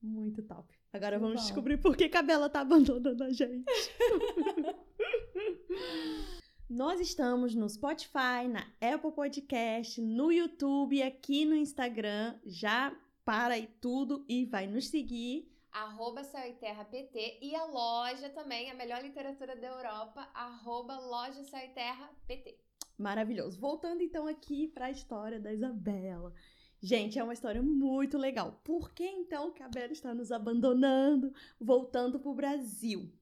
Muito 0.00 0.42
top. 0.42 0.72
Agora 0.92 1.18
vamos 1.18 1.40
bom. 1.40 1.42
descobrir 1.42 1.78
por 1.78 1.96
que 1.96 2.16
a 2.16 2.22
Bela 2.22 2.48
tá 2.48 2.60
abandonando 2.60 3.24
a 3.24 3.30
gente. 3.30 3.64
Nós 6.74 7.00
estamos 7.00 7.54
no 7.54 7.68
Spotify, 7.68 8.48
na 8.50 8.66
Apple 8.80 9.12
Podcast, 9.12 10.00
no 10.00 10.32
YouTube, 10.32 11.02
aqui 11.02 11.44
no 11.44 11.54
Instagram. 11.54 12.34
Já 12.46 12.98
para 13.26 13.58
e 13.58 13.66
tudo 13.66 14.24
e 14.26 14.46
vai 14.46 14.66
nos 14.66 14.88
seguir. 14.88 15.54
Arroba 15.70 16.24
Céu 16.24 16.48
e 16.48 16.54
Terra 16.54 16.82
PT 16.86 17.40
e 17.42 17.54
a 17.54 17.66
loja 17.66 18.30
também, 18.30 18.70
a 18.70 18.74
melhor 18.74 19.02
literatura 19.02 19.54
da 19.54 19.66
Europa, 19.66 20.26
arroba 20.32 20.98
Loja 20.98 21.44
Céu 21.44 21.60
e 21.60 21.74
Terra 21.74 22.10
PT. 22.26 22.58
Maravilhoso. 22.96 23.60
Voltando 23.60 24.00
então 24.00 24.26
aqui 24.26 24.66
para 24.68 24.86
a 24.86 24.90
história 24.90 25.38
da 25.38 25.52
Isabela. 25.52 26.32
Gente, 26.80 27.18
é 27.18 27.22
uma 27.22 27.34
história 27.34 27.62
muito 27.62 28.16
legal. 28.16 28.62
Por 28.64 28.94
que 28.94 29.04
então 29.04 29.52
que 29.52 29.62
a 29.62 29.68
Bela 29.68 29.92
está 29.92 30.14
nos 30.14 30.32
abandonando, 30.32 31.34
voltando 31.60 32.18
para 32.18 32.30
o 32.30 32.34
Brasil? 32.34 33.12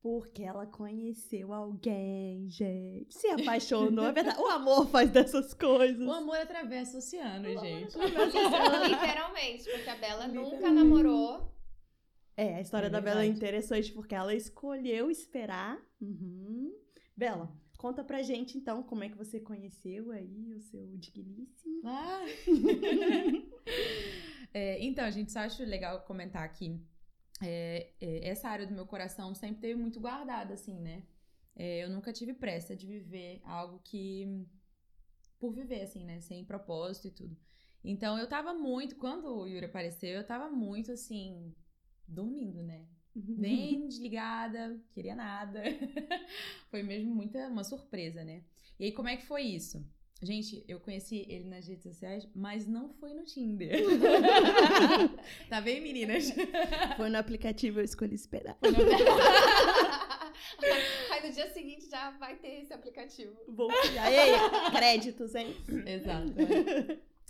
Porque 0.00 0.44
ela 0.44 0.66
conheceu 0.66 1.52
alguém, 1.52 2.48
gente. 2.48 3.12
Se 3.12 3.26
apaixonou, 3.28 4.06
é 4.06 4.12
verdade. 4.12 4.40
O 4.40 4.46
amor 4.46 4.88
faz 4.88 5.10
dessas 5.10 5.52
coisas. 5.52 6.06
O 6.06 6.12
amor 6.12 6.36
atravessa 6.36 6.94
o 6.94 6.98
oceano, 6.98 7.48
o 7.48 7.58
gente. 7.58 7.96
Atravessa 7.96 8.38
o 8.38 8.46
oceano. 8.46 8.86
Literalmente, 8.86 9.64
porque 9.64 9.90
a 9.90 9.96
Bela 9.96 10.28
nunca 10.28 10.70
namorou. 10.70 11.52
É, 12.36 12.54
a 12.54 12.60
história 12.60 12.86
é 12.86 12.90
da 12.90 13.00
Bela 13.00 13.24
é 13.24 13.26
interessante 13.26 13.92
porque 13.92 14.14
ela 14.14 14.34
escolheu 14.34 15.10
esperar. 15.10 15.76
Uhum. 16.00 16.72
Bela, 17.16 17.52
Conta 17.78 18.02
pra 18.02 18.22
gente, 18.22 18.58
então, 18.58 18.82
como 18.82 19.04
é 19.04 19.08
que 19.08 19.16
você 19.16 19.38
conheceu 19.38 20.10
aí 20.10 20.52
o 20.52 20.60
seu 20.60 20.96
digníssimo. 20.96 21.80
Ah. 21.84 22.24
é, 24.52 24.84
então, 24.84 25.08
gente 25.12 25.30
só 25.30 25.38
acha 25.38 25.64
legal 25.64 26.02
comentar 26.02 26.42
aqui. 26.42 26.76
É, 27.40 27.92
é, 28.00 28.28
essa 28.28 28.48
área 28.48 28.66
do 28.66 28.74
meu 28.74 28.86
coração 28.86 29.34
sempre 29.34 29.60
teve 29.60 29.80
muito 29.80 30.00
guardada, 30.00 30.54
assim, 30.54 30.78
né? 30.80 31.04
É, 31.54 31.84
eu 31.84 31.90
nunca 31.90 32.12
tive 32.12 32.34
pressa 32.34 32.76
de 32.76 32.86
viver 32.86 33.40
algo 33.44 33.80
que... 33.84 34.46
Por 35.38 35.52
viver, 35.52 35.82
assim, 35.82 36.04
né? 36.04 36.20
Sem 36.20 36.44
propósito 36.44 37.08
e 37.08 37.10
tudo. 37.10 37.36
Então, 37.84 38.18
eu 38.18 38.28
tava 38.28 38.54
muito... 38.54 38.96
Quando 38.96 39.26
o 39.26 39.46
Yuri 39.46 39.66
apareceu, 39.66 40.10
eu 40.10 40.26
tava 40.26 40.50
muito, 40.50 40.92
assim... 40.92 41.54
Dormindo, 42.06 42.62
né? 42.62 42.86
bem 43.14 43.86
desligada, 43.88 44.80
queria 44.92 45.14
nada. 45.14 45.62
foi 46.70 46.82
mesmo 46.82 47.14
muita 47.14 47.48
uma 47.48 47.64
surpresa, 47.64 48.24
né? 48.24 48.44
E 48.78 48.84
aí, 48.84 48.92
como 48.92 49.08
é 49.08 49.16
que 49.16 49.26
foi 49.26 49.42
isso? 49.42 49.84
Gente, 50.20 50.64
eu 50.66 50.80
conheci 50.80 51.24
ele 51.28 51.48
nas 51.48 51.68
redes 51.68 51.84
sociais, 51.84 52.28
mas 52.34 52.66
não 52.66 52.88
foi 52.94 53.14
no 53.14 53.24
Tinder. 53.24 53.70
tá 55.48 55.60
bem, 55.60 55.80
meninas? 55.80 56.32
Foi 56.96 57.08
no 57.08 57.18
aplicativo, 57.18 57.78
eu 57.78 57.84
escolhi 57.84 58.16
esperar. 58.16 58.58
Aí 61.12 61.26
no 61.26 61.32
dia 61.32 61.48
seguinte 61.52 61.88
já 61.88 62.10
vai 62.12 62.34
ter 62.36 62.62
esse 62.62 62.72
aplicativo. 62.72 63.36
Vou 63.48 63.68
criar. 63.68 64.10
Ei, 64.10 64.32
créditos, 64.72 65.36
hein? 65.36 65.54
Exato. 65.86 66.34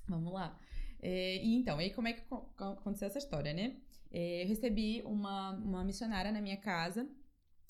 Vamos 0.08 0.32
lá. 0.32 0.58
É, 1.00 1.36
e 1.44 1.54
então, 1.54 1.78
aí 1.78 1.90
como 1.90 2.08
é 2.08 2.14
que 2.14 2.22
aconteceu 2.58 3.06
essa 3.06 3.18
história, 3.18 3.52
né? 3.52 3.76
É, 4.10 4.42
eu 4.44 4.48
recebi 4.48 5.02
uma, 5.04 5.50
uma 5.52 5.84
missionária 5.84 6.32
na 6.32 6.40
minha 6.40 6.56
casa. 6.56 7.06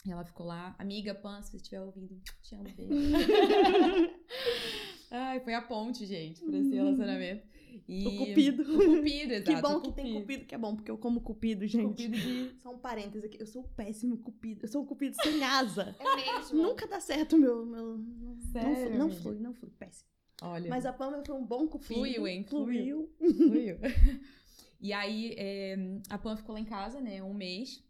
E 0.07 0.13
ela 0.13 0.25
ficou 0.25 0.47
lá, 0.47 0.77
amiga 0.79 1.13
Pan, 1.15 1.43
se 1.43 1.51
você 1.51 1.57
estiver 1.57 1.83
ouvindo, 1.83 2.21
te 2.43 2.55
amo, 2.55 2.69
beijo. 2.73 2.93
Ai, 5.11 5.41
foi 5.41 5.55
a 5.55 5.63
ponte, 5.63 6.05
gente, 6.05 6.43
pra 6.45 6.59
esse 6.59 6.75
relacionamento. 6.75 7.47
E... 7.89 8.07
O 8.07 8.27
cupido. 8.27 8.63
O 8.63 8.97
cupido, 8.97 9.33
exato. 9.33 9.57
Que 9.57 9.63
bom 9.63 9.81
que 9.81 9.93
tem 9.93 10.15
cupido, 10.15 10.45
que 10.45 10.55
é 10.55 10.59
bom, 10.59 10.77
porque 10.77 10.91
eu 10.91 10.99
como 10.99 11.21
cupido, 11.21 11.67
gente. 11.67 12.07
Cupido 12.07 12.17
de... 12.17 12.61
Só 12.61 12.71
um 12.71 12.79
parênteses 12.79 13.25
aqui, 13.25 13.41
eu 13.41 13.47
sou 13.47 13.63
um 13.63 13.69
péssimo 13.69 14.19
cupido. 14.19 14.65
Eu 14.65 14.69
sou 14.69 14.83
um 14.83 14.87
cupido 14.87 15.17
sem 15.23 15.43
asa. 15.45 15.97
É 15.99 16.17
mesmo? 16.17 16.63
Nunca 16.63 16.87
dá 16.87 17.01
certo 17.01 17.39
meu... 17.39 17.65
meu... 17.65 17.99
Sério, 18.53 18.71
não, 18.71 18.77
flui, 18.81 18.97
não 18.99 19.05
amiga? 19.07 19.21
flui, 19.21 19.39
não 19.39 19.55
flui, 19.55 19.71
péssimo. 19.79 20.09
Olha. 20.43 20.69
Mas 20.69 20.87
a 20.87 20.93
Pamela 20.93 21.25
foi 21.25 21.35
um 21.35 21.45
bom 21.45 21.67
cupido. 21.67 21.95
Fluiu, 21.95 22.27
hein? 22.27 22.45
Fluiu. 22.45 23.11
Fluiu. 23.19 23.79
E 24.81 24.93
aí, 24.93 25.35
é, 25.37 25.77
a 26.09 26.17
Pam 26.17 26.37
ficou 26.37 26.55
lá 26.55 26.61
em 26.61 26.65
casa, 26.65 27.01
né, 27.01 27.21
um 27.23 27.35
mês. 27.35 27.85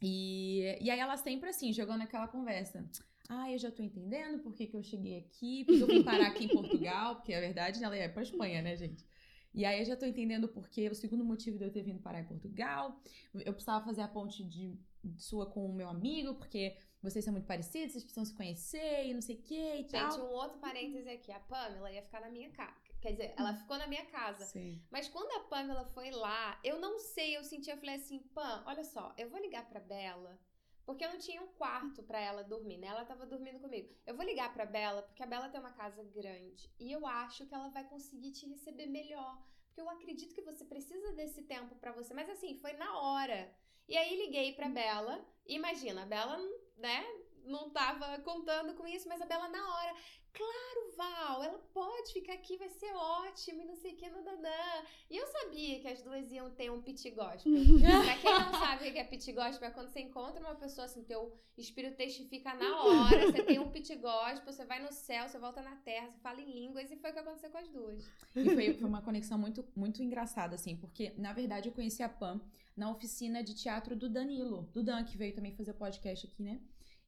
E, 0.00 0.78
e 0.80 0.90
aí 0.90 0.98
ela 0.98 1.16
sempre 1.16 1.48
assim, 1.48 1.72
jogando 1.72 2.02
aquela 2.02 2.28
conversa. 2.28 2.88
Ah, 3.28 3.50
eu 3.50 3.58
já 3.58 3.70
tô 3.70 3.82
entendendo 3.82 4.40
por 4.42 4.54
que, 4.54 4.66
que 4.66 4.76
eu 4.76 4.82
cheguei 4.82 5.18
aqui, 5.18 5.64
porque 5.64 5.82
eu 5.82 5.86
vim 5.86 6.02
parar 6.02 6.28
aqui 6.28 6.44
em 6.44 6.48
Portugal, 6.48 7.16
porque 7.16 7.32
a 7.32 7.40
verdade 7.40 7.82
ela 7.82 7.96
é 7.96 8.08
pra 8.08 8.22
Espanha, 8.22 8.60
né, 8.60 8.76
gente? 8.76 9.04
E 9.54 9.64
aí 9.64 9.80
eu 9.80 9.84
já 9.84 9.96
tô 9.96 10.06
entendendo 10.06 10.48
porque 10.48 10.88
o 10.88 10.94
segundo 10.94 11.24
motivo 11.24 11.58
de 11.58 11.64
eu 11.64 11.70
ter 11.70 11.82
vindo 11.82 12.00
parar 12.00 12.20
em 12.20 12.24
Portugal. 12.24 13.00
Eu 13.34 13.52
precisava 13.52 13.84
fazer 13.84 14.00
a 14.00 14.08
ponte 14.08 14.42
de 14.42 14.78
sua 15.18 15.46
com 15.46 15.66
o 15.66 15.72
meu 15.72 15.88
amigo, 15.88 16.34
porque 16.34 16.76
vocês 17.02 17.24
são 17.24 17.32
muito 17.32 17.46
parecidos, 17.46 17.92
vocês 17.92 18.04
precisam 18.04 18.24
se 18.24 18.34
conhecer 18.34 19.06
e 19.06 19.12
não 19.12 19.20
sei 19.20 19.36
o 19.36 19.42
que 19.42 19.74
e 19.80 19.84
tal. 19.84 20.12
Gente, 20.12 20.22
um 20.22 20.30
outro 20.30 20.58
parêntese 20.58 21.08
aqui. 21.08 21.30
A 21.32 21.40
Pamela 21.40 21.92
ia 21.92 22.02
ficar 22.02 22.20
na 22.20 22.30
minha 22.30 22.50
casa. 22.50 22.80
Quer 23.00 23.12
dizer, 23.12 23.34
ela 23.36 23.54
ficou 23.54 23.76
na 23.76 23.86
minha 23.86 24.06
casa. 24.06 24.44
Sim. 24.46 24.80
Mas 24.90 25.08
quando 25.08 25.32
a 25.32 25.48
Pamela 25.48 25.84
foi 25.86 26.10
lá, 26.12 26.58
eu 26.62 26.80
não 26.80 26.98
sei, 26.98 27.36
eu 27.36 27.44
senti, 27.44 27.68
eu 27.68 27.76
falei 27.76 27.96
assim, 27.96 28.20
Pam, 28.34 28.62
olha 28.64 28.84
só, 28.84 29.12
eu 29.18 29.28
vou 29.28 29.40
ligar 29.40 29.68
pra 29.68 29.80
Bela, 29.80 30.38
porque 30.84 31.04
eu 31.04 31.10
não 31.10 31.18
tinha 31.18 31.42
um 31.42 31.48
quarto 31.48 32.02
pra 32.02 32.20
ela 32.20 32.42
dormir, 32.42 32.78
né? 32.78 32.88
Ela 32.88 33.04
tava 33.04 33.26
dormindo 33.26 33.60
comigo. 33.60 33.88
Eu 34.06 34.16
vou 34.16 34.24
ligar 34.24 34.52
pra 34.52 34.66
Bela, 34.66 35.02
porque 35.02 35.22
a 35.22 35.26
Bela 35.26 35.48
tem 35.48 35.60
uma 35.60 35.72
casa 35.72 36.02
grande, 36.04 36.70
e 36.78 36.90
eu 36.90 37.06
acho 37.06 37.46
que 37.46 37.54
ela 37.54 37.68
vai 37.68 37.84
conseguir 37.84 38.32
te 38.32 38.46
receber 38.46 38.86
melhor, 38.86 39.42
porque 39.66 39.80
eu 39.80 39.88
acredito 39.88 40.34
que 40.34 40.42
você 40.42 40.64
precisa 40.64 41.12
desse 41.12 41.42
tempo 41.42 41.74
pra 41.76 41.92
você. 41.92 42.12
Mas 42.12 42.28
assim, 42.28 42.58
foi 42.58 42.72
na 42.74 42.98
hora. 42.98 43.54
E 43.88 43.96
aí 43.96 44.16
liguei 44.16 44.54
pra 44.54 44.68
Bela, 44.68 45.24
imagina, 45.46 46.02
a 46.02 46.06
Bela, 46.06 46.38
né, 46.76 47.04
não 47.44 47.70
tava 47.70 48.20
contando 48.20 48.74
com 48.74 48.86
isso, 48.86 49.08
mas 49.08 49.20
a 49.20 49.26
Bela 49.26 49.48
na 49.48 49.74
hora, 49.74 49.94
claro, 50.32 50.96
Val, 50.96 51.42
ela 51.42 51.58
pode 51.72 52.12
ficar 52.12 52.34
aqui, 52.34 52.56
vai 52.56 52.68
ser 52.68 52.92
ótimo, 52.94 53.62
e 53.62 53.64
não 53.64 53.76
sei 53.76 53.92
o 53.92 53.96
que, 53.96 54.08
nananã. 54.08 54.84
E 55.10 55.16
eu 55.16 55.26
sabia 55.26 55.80
que 55.80 55.88
as 55.88 56.02
duas 56.02 56.30
iam 56.30 56.50
ter 56.50 56.70
um 56.70 56.80
pit 56.80 57.10
gospel. 57.10 57.52
pra 58.04 58.16
quem 58.18 58.30
não 58.30 58.52
sabe 58.52 58.88
o 58.88 58.92
que 58.92 58.98
é 58.98 59.04
pit 59.04 59.32
gospel, 59.32 59.68
é 59.68 59.70
quando 59.70 59.88
você 59.88 60.00
encontra 60.00 60.40
uma 60.40 60.54
pessoa 60.54 60.86
assim, 60.86 61.02
teu 61.04 61.38
espírito 61.56 61.96
testifica 61.96 62.54
na 62.54 62.82
hora, 62.82 63.30
você 63.30 63.42
tem 63.42 63.58
um 63.58 63.70
pit 63.70 63.94
gospel, 63.96 64.52
você 64.52 64.64
vai 64.64 64.82
no 64.82 64.92
céu, 64.92 65.28
você 65.28 65.38
volta 65.38 65.62
na 65.62 65.76
terra, 65.76 66.10
você 66.10 66.18
fala 66.20 66.40
em 66.40 66.50
línguas, 66.50 66.90
e 66.90 66.96
foi 66.96 67.10
o 67.10 67.12
que 67.12 67.18
aconteceu 67.18 67.50
com 67.50 67.58
as 67.58 67.68
duas. 67.68 68.10
E 68.34 68.44
foi, 68.44 68.74
foi 68.74 68.88
uma 68.88 69.02
conexão 69.02 69.38
muito, 69.38 69.64
muito 69.74 70.02
engraçada, 70.02 70.54
assim, 70.54 70.76
porque, 70.76 71.12
na 71.16 71.32
verdade, 71.32 71.68
eu 71.68 71.72
conheci 71.72 72.02
a 72.02 72.08
Pam 72.08 72.40
na 72.76 72.90
oficina 72.90 73.42
de 73.42 73.54
teatro 73.54 73.94
do 73.94 74.08
Danilo, 74.08 74.68
do 74.72 74.82
Dan, 74.82 75.04
que 75.04 75.16
veio 75.16 75.34
também 75.34 75.52
fazer 75.52 75.72
o 75.72 75.74
podcast 75.74 76.26
aqui, 76.26 76.42
né? 76.42 76.60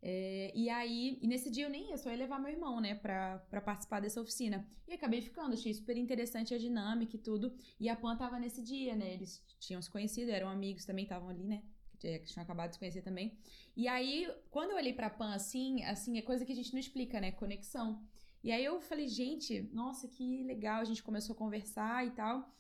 É, 0.07 0.53
e 0.55 0.69
aí, 0.69 1.19
e 1.23 1.27
nesse 1.27 1.49
dia 1.51 1.65
eu 1.65 1.71
nem 1.71 1.89
ia, 1.89 1.97
só 1.97 2.11
ia 2.11 2.17
levar 2.19 2.39
meu 2.39 2.53
irmão, 2.53 2.79
né, 2.79 2.95
pra, 2.95 3.39
pra 3.49 3.59
participar 3.63 4.01
dessa 4.01 4.21
oficina. 4.21 4.69
E 4.87 4.93
acabei 4.93 5.23
ficando, 5.23 5.55
achei 5.55 5.73
super 5.73 5.97
interessante 5.97 6.53
a 6.53 6.59
dinâmica 6.59 7.17
e 7.17 7.19
tudo. 7.19 7.55
E 7.81 7.89
a 7.89 7.97
Pan 7.97 8.15
tava 8.15 8.39
nesse 8.39 8.63
dia, 8.63 8.95
né, 8.95 9.15
eles 9.15 9.43
tinham 9.59 9.81
se 9.81 9.91
conhecido, 9.91 10.31
eram 10.31 10.51
amigos 10.51 10.85
também, 10.85 11.05
estavam 11.05 11.31
ali, 11.31 11.45
né, 11.45 11.63
que 11.99 12.19
tinham 12.27 12.43
acabado 12.43 12.69
de 12.69 12.75
se 12.75 12.79
conhecer 12.81 13.01
também. 13.01 13.39
E 13.75 13.89
aí, 13.89 14.31
quando 14.51 14.73
eu 14.73 14.77
olhei 14.77 14.93
pra 14.93 15.09
Pan 15.09 15.33
assim, 15.33 15.83
assim, 15.85 16.19
é 16.19 16.23
coisa 16.23 16.45
que 16.45 16.53
a 16.53 16.57
gente 16.57 16.75
não 16.75 16.81
explica, 16.81 17.19
né, 17.19 17.33
conexão. 17.33 18.03
E 18.43 18.53
aí 18.53 18.63
eu 18.63 18.83
falei, 18.83 19.09
gente, 19.09 19.71
nossa, 19.73 20.07
que 20.07 20.43
legal, 20.43 20.83
a 20.83 20.85
gente 20.85 21.03
começou 21.03 21.33
a 21.33 21.39
conversar 21.39 22.07
e 22.07 22.11
tal. 22.11 22.55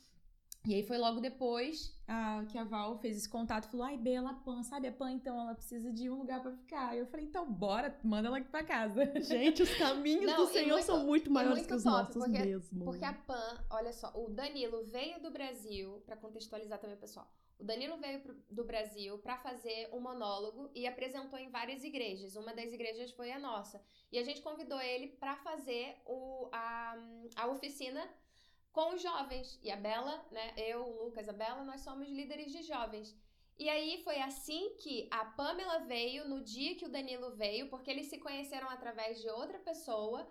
E 0.66 0.74
aí 0.74 0.82
foi 0.82 0.96
logo 0.96 1.20
depois 1.20 1.94
ah, 2.08 2.42
que 2.50 2.56
a 2.56 2.64
Val 2.64 2.98
fez 2.98 3.18
esse 3.18 3.28
contato, 3.28 3.68
falou, 3.70 3.84
ai, 3.86 3.98
Bela, 3.98 4.30
a 4.30 4.34
Pan, 4.34 4.62
sabe 4.62 4.88
a 4.88 4.92
Pan, 4.92 5.12
então 5.12 5.38
ela 5.38 5.54
precisa 5.54 5.92
de 5.92 6.08
um 6.08 6.16
lugar 6.18 6.40
pra 6.40 6.52
ficar. 6.52 6.96
Eu 6.96 7.06
falei, 7.06 7.26
então 7.26 7.50
bora, 7.50 7.98
manda 8.02 8.28
ela 8.28 8.38
aqui 8.38 8.48
pra 8.48 8.64
casa. 8.64 9.04
Gente, 9.20 9.62
os 9.62 9.74
caminhos 9.74 10.24
Não, 10.24 10.36
do 10.36 10.50
e 10.50 10.52
Senhor 10.54 10.68
muito- 10.76 10.84
são 10.86 11.04
muito 11.04 11.30
maiores 11.30 11.58
muito 11.58 11.68
que 11.68 11.74
os 11.74 11.84
nossos 11.84 12.14
porque- 12.14 12.38
mesmo. 12.38 12.84
Porque 12.84 13.04
a 13.04 13.12
Pan, 13.12 13.64
olha 13.70 13.92
só, 13.92 14.10
o 14.14 14.30
Danilo 14.30 14.84
veio 14.86 15.20
do 15.20 15.30
Brasil, 15.30 16.02
pra 16.06 16.16
contextualizar 16.16 16.78
também 16.78 16.96
o 16.96 17.00
pessoal. 17.00 17.30
O 17.58 17.64
Danilo 17.64 17.96
veio 17.98 18.20
pro- 18.20 18.34
do 18.50 18.64
Brasil 18.64 19.18
pra 19.18 19.36
fazer 19.38 19.88
um 19.92 20.00
monólogo 20.00 20.70
e 20.74 20.86
apresentou 20.86 21.38
em 21.38 21.50
várias 21.50 21.84
igrejas. 21.84 22.36
Uma 22.36 22.54
das 22.54 22.72
igrejas 22.72 23.10
foi 23.12 23.30
a 23.30 23.38
nossa. 23.38 23.82
E 24.10 24.18
a 24.18 24.22
gente 24.24 24.40
convidou 24.40 24.80
ele 24.80 25.08
pra 25.08 25.36
fazer 25.36 25.96
o, 26.06 26.48
a, 26.52 26.96
a 27.36 27.46
oficina 27.48 28.02
com 28.74 28.92
os 28.94 29.00
jovens. 29.00 29.58
E 29.62 29.70
a 29.70 29.76
Bela, 29.76 30.22
né, 30.30 30.52
eu, 30.56 30.80
o 30.84 31.04
Lucas, 31.04 31.28
a 31.28 31.32
Bela, 31.32 31.62
nós 31.64 31.80
somos 31.80 32.08
líderes 32.08 32.52
de 32.52 32.62
jovens. 32.62 33.16
E 33.56 33.68
aí 33.68 34.02
foi 34.02 34.20
assim 34.20 34.74
que 34.80 35.08
a 35.12 35.24
Pamela 35.24 35.78
veio 35.78 36.28
no 36.28 36.42
dia 36.42 36.74
que 36.74 36.84
o 36.84 36.90
Danilo 36.90 37.30
veio, 37.36 37.68
porque 37.70 37.90
eles 37.90 38.08
se 38.08 38.18
conheceram 38.18 38.68
através 38.68 39.22
de 39.22 39.30
outra 39.30 39.60
pessoa. 39.60 40.28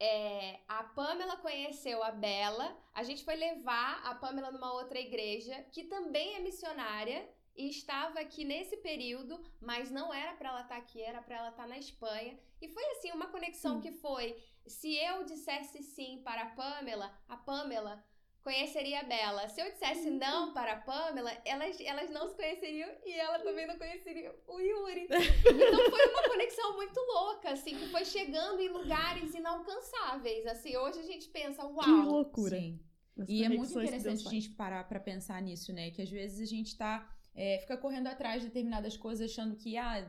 É, 0.00 0.60
a 0.66 0.82
Pamela 0.82 1.36
conheceu 1.36 2.02
a 2.02 2.10
Bela. 2.10 2.76
A 2.92 3.04
gente 3.04 3.24
foi 3.24 3.36
levar 3.36 4.02
a 4.04 4.16
Pamela 4.16 4.50
numa 4.50 4.74
outra 4.74 4.98
igreja 4.98 5.54
que 5.70 5.84
também 5.84 6.34
é 6.34 6.40
missionária 6.40 7.26
e 7.54 7.68
estava 7.68 8.18
aqui 8.18 8.44
nesse 8.44 8.76
período, 8.78 9.40
mas 9.60 9.92
não 9.92 10.12
era 10.12 10.34
para 10.34 10.50
ela 10.50 10.62
estar 10.62 10.76
aqui, 10.76 11.00
era 11.00 11.22
para 11.22 11.36
ela 11.36 11.48
estar 11.50 11.68
na 11.68 11.78
Espanha. 11.78 12.36
E 12.60 12.68
foi 12.68 12.84
assim 12.90 13.12
uma 13.12 13.28
conexão 13.28 13.80
que 13.80 13.92
foi, 13.92 14.36
se 14.66 14.96
eu 14.96 15.24
dissesse 15.24 15.82
sim 15.82 16.20
para 16.24 16.42
a 16.42 16.50
Pamela, 16.50 17.12
a 17.28 17.36
Pamela 17.36 18.04
conheceria 18.42 19.00
a 19.00 19.02
Bela. 19.02 19.48
Se 19.48 19.60
eu 19.60 19.70
dissesse 19.72 20.08
não 20.08 20.52
para 20.52 20.74
a 20.74 20.80
Pamela, 20.80 21.32
elas, 21.44 21.80
elas 21.80 22.10
não 22.10 22.28
se 22.28 22.36
conheceriam 22.36 22.88
e 23.04 23.12
ela 23.12 23.40
também 23.40 23.66
não 23.66 23.76
conheceria 23.76 24.32
o 24.46 24.60
Yuri. 24.60 25.08
Então 25.10 25.90
foi 25.90 26.08
uma 26.10 26.28
conexão 26.28 26.76
muito 26.76 27.00
louca, 27.00 27.50
assim, 27.50 27.76
que 27.76 27.88
foi 27.88 28.04
chegando 28.04 28.60
em 28.60 28.68
lugares 28.68 29.34
inalcançáveis. 29.34 30.46
Assim, 30.46 30.76
hoje 30.76 31.00
a 31.00 31.02
gente 31.02 31.28
pensa, 31.28 31.66
uau. 31.66 31.82
Que 31.82 31.90
loucura. 31.90 32.56
Sim. 32.56 32.80
As 33.18 33.28
E 33.28 33.42
é 33.42 33.48
muito 33.48 33.80
interessante 33.80 34.26
a 34.26 34.30
gente 34.30 34.50
parar 34.50 34.84
pra 34.84 35.00
pensar 35.00 35.42
nisso, 35.42 35.72
né? 35.72 35.90
Que 35.90 36.02
às 36.02 36.10
vezes 36.10 36.40
a 36.40 36.44
gente 36.44 36.76
tá. 36.76 37.10
é, 37.34 37.58
fica 37.58 37.76
correndo 37.76 38.06
atrás 38.06 38.42
de 38.42 38.48
determinadas 38.48 38.96
coisas 38.96 39.28
achando 39.28 39.56
que, 39.56 39.76
ah, 39.76 40.06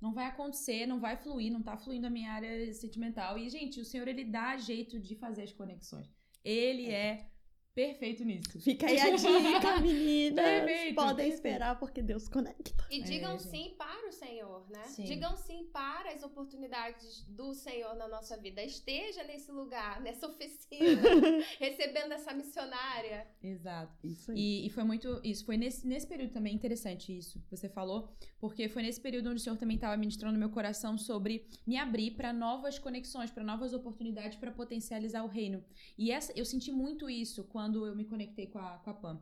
não 0.00 0.12
vai 0.12 0.26
acontecer, 0.26 0.86
não 0.86 0.98
vai 0.98 1.16
fluir, 1.16 1.52
não 1.52 1.62
tá 1.62 1.76
fluindo 1.76 2.06
a 2.06 2.10
minha 2.10 2.32
área 2.32 2.72
sentimental. 2.72 3.36
E, 3.38 3.48
gente, 3.48 3.80
o 3.80 3.84
Senhor, 3.84 4.08
ele 4.08 4.24
dá 4.24 4.56
jeito 4.56 4.98
de 4.98 5.14
fazer 5.14 5.42
as 5.42 5.52
conexões. 5.52 6.08
Ele 6.42 6.90
é 6.90 7.28
perfeito 7.74 8.24
nisso. 8.24 8.60
Fica 8.60 8.86
aí 8.86 8.98
a 8.98 9.10
dica, 9.16 9.80
meninas. 9.80 10.44
Perfeito, 10.44 10.94
Podem 10.94 11.14
perfeito. 11.16 11.34
esperar 11.34 11.78
porque 11.78 12.02
Deus 12.02 12.28
conecta. 12.28 12.84
E 12.90 13.00
É, 13.00 13.04
digam 13.04 13.38
gente. 13.38 13.48
sim 13.50 13.74
para 13.78 14.08
o 14.08 14.12
Senhor, 14.12 14.68
né? 14.70 14.82
Sim. 14.84 15.04
Digam 15.04 15.36
sim 15.36 15.64
para 15.72 16.12
as 16.12 16.22
oportunidades 16.22 17.22
do 17.28 17.54
Senhor 17.54 17.94
na 17.94 18.08
nossa 18.08 18.36
vida. 18.36 18.62
Esteja 18.62 19.22
nesse 19.24 19.50
lugar, 19.52 20.00
nessa 20.02 20.26
oficina, 20.26 21.00
recebendo 21.58 22.12
essa 22.12 22.34
missionária. 22.34 23.26
Exato. 23.42 23.94
Isso 24.04 24.32
aí. 24.32 24.38
E, 24.38 24.66
e 24.66 24.70
foi 24.70 24.84
muito. 24.84 25.20
Isso 25.22 25.44
foi 25.46 25.56
nesse, 25.56 25.86
nesse 25.86 26.06
período 26.06 26.32
também 26.32 26.54
interessante 26.54 27.16
isso 27.16 27.40
que 27.42 27.56
você 27.56 27.68
falou, 27.68 28.12
porque 28.40 28.68
foi 28.68 28.82
nesse 28.82 29.00
período 29.00 29.30
onde 29.30 29.36
o 29.40 29.44
Senhor 29.44 29.56
também 29.56 29.76
estava 29.76 29.96
ministrando 29.96 30.34
no 30.34 30.38
meu 30.40 30.50
coração 30.50 30.98
sobre 30.98 31.46
me 31.66 31.76
abrir 31.76 32.10
para 32.12 32.32
novas 32.32 32.78
conexões, 32.78 33.30
para 33.30 33.44
novas 33.44 33.72
oportunidades 33.72 34.36
para 34.38 34.50
potencializar 34.50 35.22
o 35.24 35.28
reino. 35.28 35.64
E 35.96 36.10
essa, 36.10 36.32
eu 36.36 36.44
senti 36.44 36.72
muito 36.72 37.08
isso 37.08 37.44
quando 37.44 37.59
eu 37.86 37.96
me 37.96 38.04
conectei 38.04 38.46
com 38.46 38.58
a, 38.58 38.78
com 38.78 38.90
a 38.90 38.94
Pam. 38.94 39.20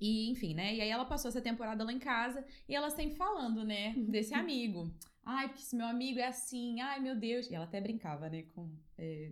E, 0.00 0.30
enfim, 0.30 0.54
né? 0.54 0.74
E 0.74 0.80
aí 0.80 0.88
ela 0.90 1.04
passou 1.04 1.28
essa 1.28 1.40
temporada 1.40 1.84
lá 1.84 1.92
em 1.92 1.98
casa 1.98 2.44
e 2.68 2.74
ela 2.74 2.90
sempre 2.90 3.16
falando, 3.16 3.64
né, 3.64 3.94
desse 4.08 4.34
amigo. 4.34 4.92
Ai, 5.24 5.48
porque 5.48 5.62
esse 5.62 5.76
meu 5.76 5.86
amigo 5.86 6.18
é 6.18 6.26
assim, 6.26 6.80
ai 6.80 6.98
meu 7.00 7.14
Deus. 7.16 7.48
E 7.48 7.54
ela 7.54 7.64
até 7.66 7.80
brincava, 7.80 8.28
né, 8.28 8.42
com, 8.54 8.68
é, 8.98 9.30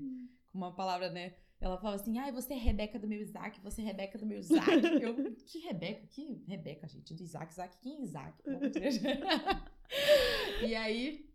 com 0.52 0.59
uma 0.59 0.72
palavra, 0.74 1.11
né? 1.11 1.35
Ela 1.61 1.76
falava 1.76 1.96
assim, 2.00 2.16
ai, 2.18 2.33
você 2.33 2.54
é 2.54 2.56
Rebeca 2.56 2.98
do 2.98 3.06
meu 3.09 3.20
Isaac, 3.20 3.61
você 3.61 3.83
é 3.83 3.85
Rebeca 3.85 4.16
do 4.16 4.24
meu 4.24 4.38
Isaac. 4.38 4.70
Eu, 5.02 5.35
que 5.46 5.59
Rebeca? 5.59 6.06
Que 6.06 6.42
Rebeca, 6.46 6.88
gente? 6.88 7.12
Do 7.14 7.22
Isaac, 7.22 7.52
Isaac, 7.52 7.76
quem 7.83 7.98
é 7.98 8.02
Isaac? 8.02 8.42
De 8.44 8.90
e 10.66 10.75
aí, 10.75 11.29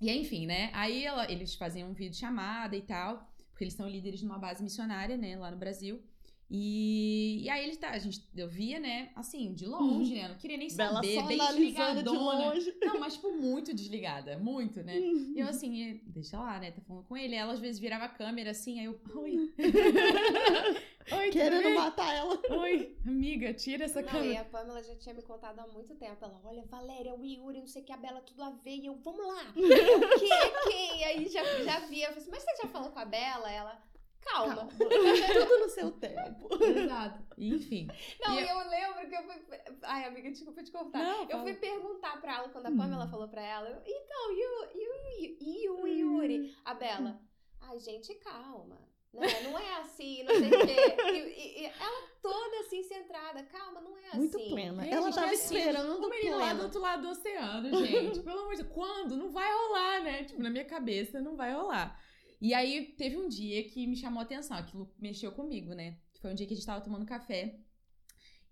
e 0.00 0.10
aí, 0.10 0.20
enfim, 0.20 0.46
né? 0.46 0.70
Aí 0.72 1.04
ela- 1.04 1.30
eles 1.30 1.54
faziam 1.54 1.90
um 1.90 1.94
vídeo 1.94 2.16
chamada 2.18 2.76
e 2.76 2.82
tal, 2.82 3.28
porque 3.50 3.64
eles 3.64 3.74
são 3.74 3.88
líderes 3.88 4.22
numa 4.22 4.38
base 4.38 4.62
missionária, 4.62 5.16
né, 5.16 5.36
lá 5.36 5.50
no 5.50 5.56
Brasil. 5.58 6.02
E, 6.50 7.42
e 7.44 7.50
aí 7.50 7.64
eles 7.64 7.76
tá, 7.76 7.90
a 7.90 7.98
gente, 7.98 8.26
eu 8.34 8.48
via, 8.48 8.80
né, 8.80 9.10
assim, 9.14 9.52
de 9.52 9.66
longe, 9.66 10.14
né? 10.14 10.28
Não 10.28 10.36
queria 10.36 10.56
nem 10.56 10.74
Bela 10.74 10.94
saber, 10.94 11.14
só 11.14 11.22
bem 11.26 11.38
analisando 11.40 12.02
de 12.02 12.04
desligadona. 12.04 12.46
longe. 12.46 12.74
Não, 12.80 13.00
mas, 13.00 13.14
tipo, 13.14 13.30
muito 13.32 13.74
desligada, 13.74 14.38
muito, 14.38 14.82
né? 14.82 14.98
E 14.98 15.38
eu 15.38 15.46
assim, 15.46 15.82
eh, 15.90 16.00
deixa 16.06 16.38
lá, 16.38 16.58
né? 16.58 16.70
Tá 16.70 16.80
falando 16.80 17.04
com 17.04 17.16
ele. 17.16 17.34
Ela 17.34 17.52
às 17.52 17.60
vezes 17.60 17.78
virava 17.78 18.04
a 18.06 18.08
câmera 18.08 18.50
assim, 18.52 18.78
aí 18.80 18.86
eu, 18.86 18.98
oi. 19.14 19.52
oi, 21.12 21.30
Querendo 21.30 21.74
matar 21.74 22.14
ela. 22.14 22.40
Oi, 22.50 22.96
amiga, 23.06 23.52
tira 23.52 23.84
essa 23.84 24.00
Não, 24.00 24.08
e 24.08 24.10
câmera. 24.12 24.40
a 24.40 24.44
Pamela 24.44 24.82
já 24.82 24.94
tinha 24.96 25.14
me 25.14 25.22
contado 25.22 25.58
há 25.58 25.66
muito 25.66 25.94
tempo. 25.96 26.16
Ela, 26.24 26.40
olha, 26.44 26.64
Valéria, 26.64 27.14
o 27.14 27.22
Yuri, 27.22 27.60
não 27.60 27.66
sei 27.66 27.82
o 27.82 27.84
que, 27.84 27.92
a 27.92 27.96
Bela, 27.98 28.22
tudo 28.22 28.42
a 28.42 28.50
ver. 28.50 28.76
E 28.76 28.86
eu, 28.86 28.94
vamos 28.96 29.26
lá. 29.26 29.52
O 29.54 30.18
que 30.18 30.32
é 30.32 30.70
quem? 30.70 31.04
Aí 31.04 31.28
já, 31.28 31.44
já 31.62 31.80
via. 31.80 32.06
Eu 32.06 32.12
falei 32.14 32.18
assim, 32.22 32.30
mas 32.30 32.42
você 32.42 32.62
já 32.62 32.68
falou 32.68 32.90
com 32.90 32.98
a 32.98 33.04
Bela? 33.04 33.50
Ela, 33.50 33.82
calma. 34.30 34.56
Calma. 34.56 34.70
Tudo 34.72 35.58
no 35.60 35.68
seu 35.68 35.90
tempo. 35.92 36.48
Exato. 36.62 37.24
Enfim. 37.36 37.88
Não, 38.20 38.34
E 38.34 38.44
e 38.44 38.48
eu 38.48 38.58
lembro 38.68 39.08
que 39.08 39.14
eu 39.14 39.22
fui. 39.22 39.58
Ai, 39.82 40.04
amiga, 40.04 40.30
desculpa 40.30 40.62
te 40.62 40.70
cortar. 40.70 40.98
Não, 40.98 41.22
eu 41.22 41.28
fala. 41.28 41.42
fui 41.42 41.54
perguntar 41.54 42.20
pra 42.20 42.36
ela, 42.36 42.48
quando 42.48 42.66
a 42.66 42.70
Pamela 42.70 43.06
falou 43.08 43.28
pra 43.28 43.42
ela, 43.42 43.68
eu, 43.68 43.80
então, 43.86 44.32
e 44.32 44.46
o, 44.46 44.70
e 44.74 44.88
o, 44.88 45.38
e 45.40 45.68
o 45.68 45.86
Yuri? 45.86 46.56
A 46.64 46.74
Bela, 46.74 47.20
Ai, 47.60 47.78
gente, 47.80 48.14
calma. 48.16 48.78
Né? 49.12 49.26
Não 49.42 49.58
é 49.58 49.80
assim, 49.80 50.22
não 50.22 50.34
sei 50.34 50.48
o 50.48 50.66
quê. 50.66 50.96
E, 51.12 51.62
e, 51.62 51.64
ela 51.64 52.08
toda 52.22 52.60
assim, 52.60 52.82
centrada. 52.82 53.42
Calma, 53.44 53.80
não 53.80 53.96
é 53.96 54.08
assim. 54.08 54.18
Muito 54.18 54.38
plena. 54.38 54.86
É, 54.86 54.90
ela 54.90 55.06
gente, 55.06 55.14
tava 55.14 55.32
assim, 55.32 55.56
esperando 55.56 56.06
O 56.06 56.10
menino 56.10 56.36
lá 56.36 56.44
do 56.44 56.50
plena. 56.50 56.64
outro 56.64 56.80
lado 56.80 57.02
do 57.02 57.08
oceano, 57.08 57.86
gente. 57.86 58.20
Pelo 58.24 58.40
amor 58.40 58.54
de 58.54 58.62
Deus. 58.62 58.74
Quando? 58.74 59.16
Não 59.16 59.30
vai 59.30 59.50
rolar, 59.50 60.02
né? 60.02 60.24
Tipo, 60.24 60.42
na 60.42 60.50
minha 60.50 60.64
cabeça, 60.64 61.20
não 61.20 61.36
vai 61.36 61.52
rolar. 61.52 61.98
E 62.40 62.54
aí, 62.54 62.94
teve 62.96 63.16
um 63.16 63.28
dia 63.28 63.64
que 63.64 63.86
me 63.86 63.96
chamou 63.96 64.20
a 64.20 64.22
atenção. 64.22 64.56
Aquilo 64.56 64.92
mexeu 64.98 65.32
comigo, 65.32 65.74
né? 65.74 65.98
Que 66.12 66.20
foi 66.20 66.30
um 66.30 66.34
dia 66.34 66.46
que 66.46 66.54
a 66.54 66.56
gente 66.56 66.66
tava 66.66 66.84
tomando 66.84 67.04
café. 67.06 67.56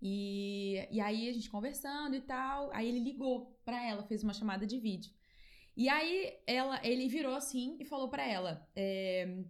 E, 0.01 0.87
e 0.91 0.99
aí, 0.99 1.29
a 1.29 1.33
gente 1.33 1.49
conversando 1.49 2.15
e 2.15 2.21
tal. 2.21 2.69
Aí, 2.73 2.87
ele 2.87 2.99
ligou 2.99 3.59
pra 3.63 3.83
ela, 3.83 4.03
fez 4.03 4.23
uma 4.23 4.33
chamada 4.33 4.65
de 4.65 4.79
vídeo. 4.79 5.11
E 5.75 5.87
aí, 5.89 6.33
ela, 6.45 6.79
ele 6.85 7.07
virou 7.07 7.35
assim 7.35 7.77
e 7.79 7.85
falou 7.85 8.09
pra 8.09 8.25
ela... 8.25 8.67
é, 8.75 9.43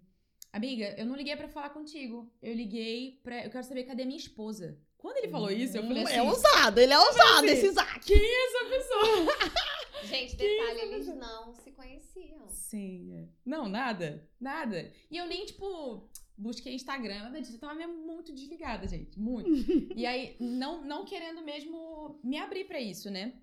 Amiga, 0.52 0.96
eu 0.98 1.06
não 1.06 1.16
liguei 1.16 1.36
pra 1.36 1.48
falar 1.48 1.70
contigo. 1.70 2.34
Eu 2.42 2.54
liguei 2.54 3.20
pra... 3.24 3.46
Eu 3.46 3.52
quero 3.52 3.64
saber 3.64 3.84
cadê 3.84 4.06
minha 4.06 4.18
esposa. 4.18 4.80
Quando 4.98 5.18
ele 5.18 5.28
falou 5.28 5.52
isso, 5.52 5.78
eu 5.78 5.84
falei 5.84 6.04
assim... 6.04 6.16
É 6.16 6.24
ousado, 6.24 6.80
ele 6.80 6.94
é 6.94 7.00
ousado, 7.00 7.46
assim, 7.46 7.48
esse 7.48 7.68
Isaac. 7.68 8.06
Quem 8.06 8.18
é 8.18 8.46
essa 8.48 8.66
pessoa? 8.66 9.38
Gente, 10.06 10.36
detalhe, 10.36 10.82
eles 10.82 11.08
não 11.16 11.54
se 11.54 11.72
conheciam. 11.72 12.48
Sim, 12.50 13.14
é. 13.16 13.28
Não, 13.46 13.68
nada. 13.68 14.28
Nada. 14.40 14.92
E 15.10 15.18
eu 15.18 15.28
nem, 15.28 15.46
tipo, 15.46 16.10
busquei 16.38 16.74
Instagram, 16.74 17.24
nada 17.24 17.42
disso. 17.42 17.56
Eu 17.56 17.60
tava 17.60 17.76
mesmo 17.76 18.06
muito 18.06 18.34
desligada, 18.34 18.88
gente. 18.88 19.20
Muito. 19.20 19.50
e 19.96 20.06
aí, 20.06 20.36
não, 20.42 20.84
não 20.84 21.06
querendo 21.06 21.42
mesmo 21.42 22.20
me 22.24 22.38
abrir 22.38 22.66
pra 22.66 22.80
isso, 22.80 23.10
né? 23.10 23.34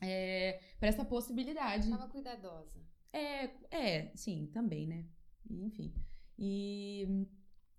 É, 0.00 0.60
pra 0.78 0.88
essa 0.88 1.04
possibilidade. 1.04 1.90
Tava 1.90 2.08
cuidadosa. 2.08 2.78
É, 3.12 3.50
é, 3.70 4.12
sim, 4.14 4.46
também, 4.52 4.86
né? 4.86 5.04
Enfim. 5.50 5.92
E. 6.38 7.26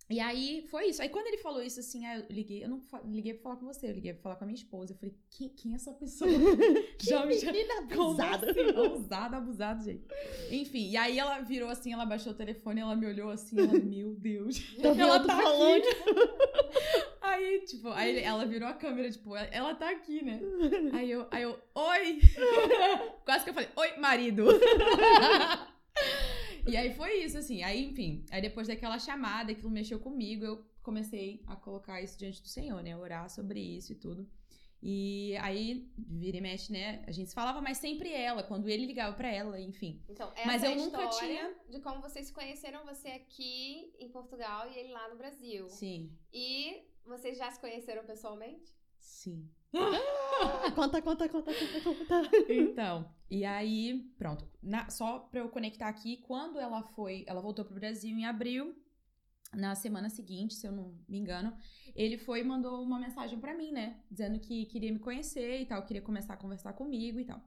E 0.10 0.20
aí, 0.20 0.66
foi 0.72 0.88
isso. 0.88 1.03
Aí, 1.03 1.10
quando 1.10 1.28
ele 1.28 1.38
falou 1.38 1.62
isso, 1.62 1.80
assim, 1.80 2.07
eu 2.07 2.26
liguei, 2.32 2.64
eu 2.64 2.68
não 2.68 2.82
liguei 3.05 3.34
pra 3.36 3.43
falar 3.43 3.55
com 3.57 3.68
você, 3.68 3.88
eu 3.88 3.93
liguei 3.93 4.12
pra 4.14 4.24
falar 4.24 4.36
com 4.38 4.43
a 4.43 4.47
minha 4.47 4.55
esposa. 4.55 4.93
Eu 4.93 4.97
falei, 4.97 5.16
quem, 5.30 5.49
quem 5.49 5.74
é 5.74 5.76
essa 5.76 5.93
pessoa? 5.93 6.30
Já 6.99 7.26
me 7.28 7.36
menina 7.36 7.80
abusada. 7.80 8.49
assim? 8.49 8.60
Ousada, 8.76 9.38
abusada, 9.38 9.84
gente. 9.84 10.03
Enfim, 10.49 10.89
e 10.89 10.97
aí 10.97 11.20
ela 11.20 11.39
virou 11.41 11.70
assim, 11.70 11.93
ela 11.93 12.07
baixou 12.07 12.32
o 12.32 12.36
telefone, 12.36 12.82
ela 12.82 12.95
me 12.95 13.05
olhou 13.05 13.30
assim, 13.30 13.60
ela, 13.60 13.74
meu 13.74 14.16
Deus. 14.16 14.60
Tô 14.82 14.93
vendo 14.93 15.01
ela 15.01 15.20
tá 15.24 15.39
falando. 15.39 15.84
Aí, 17.22 17.60
tipo, 17.62 17.89
aí 17.89 18.20
ela 18.20 18.45
virou 18.45 18.68
a 18.68 18.74
câmera, 18.74 19.12
tipo, 19.12 19.36
ela, 19.36 19.47
ela 19.51 19.76
tá 19.76 19.91
aqui, 19.91 20.24
né? 20.24 20.41
Aí 20.93 21.12
eu, 21.12 21.28
aí 21.30 21.43
eu, 21.43 21.60
oi! 21.76 22.20
Quase 23.24 23.43
que 23.43 23.51
eu 23.51 23.53
falei, 23.53 23.70
oi, 23.76 23.97
marido! 23.97 24.47
E 26.70 26.78
aí 26.78 26.93
foi 26.93 27.24
isso, 27.24 27.38
assim. 27.38 27.63
Aí, 27.63 27.86
enfim, 27.86 28.26
aí 28.32 28.41
depois 28.41 28.67
daquela 28.67 28.99
chamada, 28.99 29.51
aquilo 29.51 29.70
mexeu 29.70 29.99
comigo, 29.99 30.45
eu 30.45 30.65
comecei 30.82 31.41
a 31.47 31.55
colocar 31.55 32.01
isso 32.01 32.17
diante 32.17 32.41
do 32.41 32.47
Senhor, 32.47 32.82
né? 32.82 32.95
Orar 32.95 33.30
sobre 33.30 33.59
isso 33.59 33.91
e 33.93 33.95
tudo. 33.95 34.30
E 34.82 35.36
aí, 35.41 35.91
vira 35.97 36.38
e 36.38 36.41
mexe, 36.41 36.72
né? 36.72 37.03
A 37.05 37.11
gente 37.11 37.30
se 37.30 37.36
falava, 37.36 37.61
mas 37.61 37.78
sempre 37.78 38.13
ela, 38.13 38.43
quando 38.43 38.70
ele 38.70 38.86
ligava 38.86 39.13
pra 39.13 39.30
ela, 39.30 39.59
enfim. 39.59 40.01
Então, 40.07 40.32
essa 40.36 40.47
Mas 40.47 40.63
é 40.63 40.67
eu 40.67 40.72
a 40.72 40.76
nunca 40.76 41.03
história 41.03 41.55
de 41.70 41.82
como 41.82 42.01
vocês 42.01 42.28
se 42.28 42.34
conheceram, 42.34 42.86
você 42.86 43.09
aqui 43.09 43.93
em 43.99 44.09
Portugal 44.09 44.72
e 44.72 44.78
ele 44.78 44.93
lá 44.93 45.09
no 45.09 45.17
Brasil. 45.17 45.67
Sim. 45.67 46.17
E 46.34 46.82
vocês 47.05 47.38
já 47.38 47.51
se 47.51 47.59
conheceram 47.59 48.05
pessoalmente? 48.05 48.74
Sim. 49.10 49.49
Conta, 50.76 51.01
conta, 51.01 51.28
conta, 51.30 51.53
conta, 51.53 51.82
conta. 51.82 52.30
Então, 52.47 53.12
e 53.30 53.43
aí, 53.43 54.12
pronto. 54.18 54.47
Na- 54.62 54.89
só 54.89 55.20
pra 55.20 55.39
eu 55.41 55.49
conectar 55.49 55.88
aqui, 55.88 56.18
quando 56.18 56.60
ela 56.60 56.82
foi, 56.84 57.24
ela 57.28 57.41
voltou 57.41 57.66
pro 57.66 57.76
Brasil 57.76 58.16
em 58.18 58.26
abril, 58.26 58.76
na 59.53 59.74
semana 59.76 60.10
seguinte, 60.10 60.53
se 60.53 60.68
eu 60.68 60.72
não 60.72 60.95
me 61.07 61.18
engano, 61.18 61.55
ele 61.95 62.18
foi 62.18 62.41
e 62.41 62.43
mandou 62.43 62.82
uma 62.84 62.99
mensagem 62.99 63.39
pra 63.39 63.55
mim, 63.55 63.72
né? 63.72 63.99
Dizendo 64.10 64.39
que 64.39 64.66
queria 64.68 64.91
me 64.91 64.99
conhecer 64.99 65.62
e 65.62 65.66
tal, 65.66 65.84
queria 65.86 66.01
começar 66.03 66.36
a 66.36 66.38
conversar 66.38 66.74
comigo 66.74 67.20
e 67.20 67.26
tal. 67.26 67.41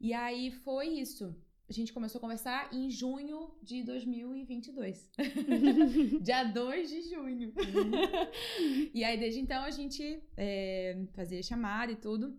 E 0.00 0.12
aí 0.12 0.50
foi 0.50 0.88
isso. 0.88 1.34
A 1.68 1.72
gente 1.72 1.92
começou 1.92 2.18
a 2.18 2.22
conversar 2.22 2.72
em 2.72 2.88
junho 2.88 3.50
de 3.60 3.82
2022. 3.82 5.10
Dia 6.22 6.44
2 6.44 6.88
de 6.88 7.02
junho. 7.02 7.52
e 8.94 9.02
aí, 9.02 9.18
desde 9.18 9.40
então, 9.40 9.64
a 9.64 9.70
gente 9.70 10.22
é, 10.36 11.04
fazia 11.12 11.42
chamada 11.42 11.90
e 11.90 11.96
tudo. 11.96 12.38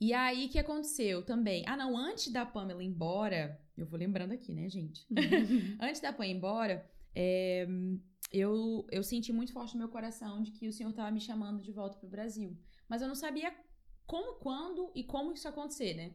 E 0.00 0.12
aí, 0.12 0.46
o 0.46 0.48
que 0.48 0.58
aconteceu 0.58 1.22
também? 1.22 1.62
Ah, 1.68 1.76
não, 1.76 1.96
antes 1.96 2.32
da 2.32 2.44
Pamela 2.44 2.82
ir 2.82 2.86
embora, 2.86 3.60
eu 3.76 3.86
vou 3.86 3.98
lembrando 3.98 4.32
aqui, 4.32 4.52
né, 4.52 4.68
gente? 4.68 5.06
antes 5.80 6.00
da 6.00 6.12
Pamela 6.12 6.32
ir 6.32 6.36
embora, 6.36 6.90
é, 7.14 7.64
eu, 8.32 8.86
eu 8.90 9.04
senti 9.04 9.32
muito 9.32 9.52
forte 9.52 9.74
no 9.74 9.78
meu 9.78 9.88
coração 9.88 10.42
de 10.42 10.50
que 10.50 10.66
o 10.66 10.72
Senhor 10.72 10.90
estava 10.90 11.12
me 11.12 11.20
chamando 11.20 11.62
de 11.62 11.70
volta 11.70 11.96
pro 11.96 12.08
Brasil. 12.08 12.58
Mas 12.88 13.02
eu 13.02 13.08
não 13.08 13.14
sabia 13.14 13.54
como, 14.04 14.34
quando 14.40 14.90
e 14.96 15.04
como 15.04 15.32
isso 15.32 15.46
acontecer, 15.46 15.94
né? 15.94 16.14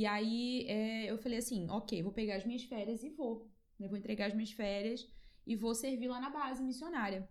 E 0.00 0.06
aí, 0.06 0.64
é, 0.66 1.10
eu 1.10 1.18
falei 1.18 1.40
assim, 1.40 1.68
ok, 1.68 2.02
vou 2.02 2.10
pegar 2.10 2.36
as 2.36 2.46
minhas 2.46 2.62
férias 2.62 3.02
e 3.02 3.10
vou. 3.10 3.46
Eu 3.78 3.86
vou 3.86 3.98
entregar 3.98 4.28
as 4.28 4.34
minhas 4.34 4.50
férias 4.50 5.06
e 5.46 5.54
vou 5.54 5.74
servir 5.74 6.08
lá 6.08 6.18
na 6.18 6.30
base 6.30 6.62
missionária. 6.62 7.28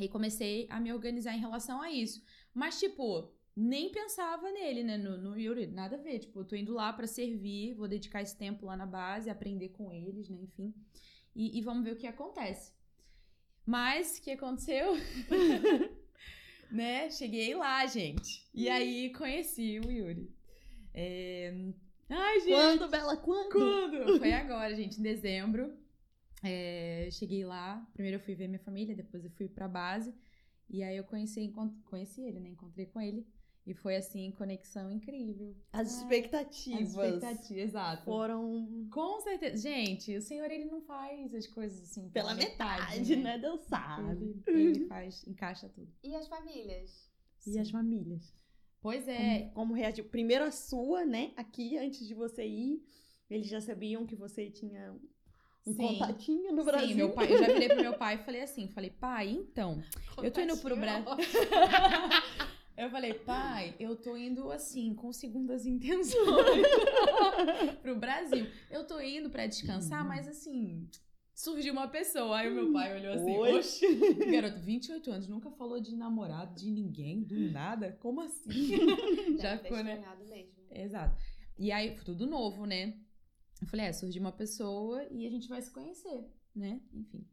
E 0.00 0.08
comecei 0.08 0.66
a 0.68 0.80
me 0.80 0.92
organizar 0.92 1.32
em 1.32 1.38
relação 1.38 1.80
a 1.80 1.92
isso. 1.92 2.20
Mas, 2.52 2.80
tipo, 2.80 3.32
nem 3.54 3.92
pensava 3.92 4.50
nele, 4.50 4.82
né? 4.82 4.98
No, 4.98 5.16
no 5.16 5.38
Yuri, 5.38 5.68
nada 5.68 5.94
a 5.94 6.00
ver. 6.00 6.18
Tipo, 6.18 6.40
eu 6.40 6.44
tô 6.44 6.56
indo 6.56 6.74
lá 6.74 6.92
pra 6.92 7.06
servir, 7.06 7.74
vou 7.74 7.86
dedicar 7.86 8.20
esse 8.20 8.36
tempo 8.36 8.66
lá 8.66 8.76
na 8.76 8.84
base, 8.84 9.30
aprender 9.30 9.68
com 9.68 9.92
eles, 9.92 10.28
né? 10.28 10.40
Enfim. 10.42 10.74
E, 11.36 11.56
e 11.56 11.60
vamos 11.60 11.84
ver 11.84 11.92
o 11.92 11.96
que 11.96 12.08
acontece. 12.08 12.72
Mas, 13.64 14.18
o 14.18 14.22
que 14.22 14.32
aconteceu? 14.32 14.94
né? 16.68 17.08
Cheguei 17.10 17.54
lá, 17.54 17.86
gente. 17.86 18.44
E 18.52 18.68
aí, 18.68 19.12
conheci 19.12 19.78
o 19.78 19.88
Yuri. 19.88 20.34
É... 20.92 21.72
Ai, 22.14 22.40
gente! 22.40 22.50
Quando, 22.78 22.90
Bela, 22.90 23.16
quando? 23.16 23.52
Quando? 23.52 24.18
Foi 24.20 24.32
agora, 24.32 24.74
gente, 24.74 24.98
em 25.00 25.02
dezembro. 25.02 25.76
É, 26.44 27.08
cheguei 27.12 27.44
lá, 27.44 27.88
primeiro 27.94 28.16
eu 28.16 28.20
fui 28.20 28.34
ver 28.34 28.48
minha 28.48 28.58
família, 28.58 28.96
depois 28.96 29.24
eu 29.24 29.30
fui 29.30 29.48
pra 29.48 29.68
base. 29.68 30.12
E 30.68 30.82
aí 30.82 30.96
eu 30.96 31.04
conheci, 31.04 31.40
encont- 31.40 31.80
conheci 31.84 32.22
ele, 32.22 32.40
né? 32.40 32.48
Encontrei 32.50 32.86
com 32.86 33.00
ele. 33.00 33.26
E 33.64 33.74
foi 33.74 33.94
assim, 33.94 34.32
conexão 34.32 34.90
incrível. 34.90 35.54
As 35.72 35.86
As 35.86 35.98
expectativas 35.98 36.88
expectativas, 36.88 37.62
exato. 37.68 38.04
foram 38.04 38.88
Com 38.90 39.20
certeza. 39.20 39.56
Gente, 39.56 40.16
o 40.16 40.20
Senhor, 40.20 40.50
ele 40.50 40.64
não 40.64 40.80
faz 40.82 41.32
as 41.32 41.46
coisas 41.46 41.80
assim 41.90 42.08
pela 42.10 42.34
metade, 42.34 43.14
né? 43.16 43.38
Deus 43.38 43.60
sabe. 43.62 44.42
Ele, 44.48 44.60
ele 44.60 44.86
faz, 44.88 45.24
encaixa 45.28 45.68
tudo. 45.68 45.88
E 46.02 46.14
as 46.16 46.26
famílias? 46.26 47.08
E 47.46 47.56
as 47.58 47.70
famílias? 47.70 48.34
Pois 48.82 49.06
é, 49.06 49.38
Como, 49.38 49.50
como 49.54 49.74
reagiu? 49.74 50.04
Primeiro 50.04 50.44
a 50.44 50.50
sua, 50.50 51.04
né? 51.04 51.30
Aqui, 51.36 51.78
antes 51.78 52.06
de 52.06 52.14
você 52.14 52.44
ir, 52.44 52.82
eles 53.30 53.46
já 53.46 53.60
sabiam 53.60 54.04
que 54.04 54.16
você 54.16 54.50
tinha 54.50 54.92
um 55.64 55.72
Sim. 55.72 55.76
contatinho 55.98 56.52
no 56.52 56.64
Brasil. 56.64 56.88
Sim, 56.88 56.94
meu 56.94 57.10
pai, 57.12 57.32
eu 57.32 57.38
já 57.38 57.46
virei 57.46 57.68
pro 57.68 57.80
meu 57.80 57.94
pai 57.96 58.16
e 58.16 58.24
falei 58.24 58.42
assim, 58.42 58.66
falei, 58.68 58.90
pai, 58.90 59.30
então, 59.30 59.80
eu 60.20 60.30
tô 60.32 60.40
indo 60.40 60.56
pro 60.56 60.74
Contatinho. 60.74 61.04
Brasil. 61.04 61.30
Eu 62.74 62.88
falei, 62.88 63.12
pai, 63.12 63.74
eu 63.78 63.94
tô 63.94 64.16
indo 64.16 64.50
assim, 64.50 64.94
com 64.94 65.12
segundas 65.12 65.66
intenções 65.66 66.66
pro 67.82 67.94
Brasil. 67.94 68.46
Eu 68.70 68.86
tô 68.86 68.98
indo 68.98 69.28
pra 69.28 69.46
descansar, 69.46 70.04
mas 70.04 70.26
assim, 70.26 70.88
surgiu 71.34 71.72
uma 71.72 71.88
pessoa. 71.88 72.38
Aí 72.38 72.50
o 72.50 72.54
meu 72.54 72.72
pai 72.72 72.96
olhou 72.96 73.14
assim, 73.14 73.36
Oi. 73.36 73.52
oxe, 73.58 73.86
garoto, 74.30 74.60
28 74.60 75.10
anos, 75.10 75.28
nunca 75.28 75.50
falou 75.50 75.80
de 75.80 75.94
namorado 75.94 76.54
de 76.54 76.70
ninguém, 76.70 77.22
do 77.22 77.34
nada? 77.50 77.92
Como 78.00 78.20
assim? 78.20 78.70
Já 79.38 79.58
ficou, 79.58 79.82
né? 79.82 79.96
mesmo. 80.28 80.52
Exato. 80.70 81.16
E 81.58 81.70
aí, 81.70 81.94
foi 81.94 82.04
tudo 82.04 82.26
novo, 82.26 82.64
né? 82.66 82.98
Eu 83.60 83.68
falei, 83.68 83.86
é, 83.86 83.92
surgiu 83.92 84.20
uma 84.20 84.32
pessoa 84.32 85.06
e 85.10 85.26
a 85.26 85.30
gente 85.30 85.48
vai 85.48 85.62
se 85.62 85.70
conhecer, 85.70 86.24
né? 86.54 86.80
Enfim. 86.92 87.26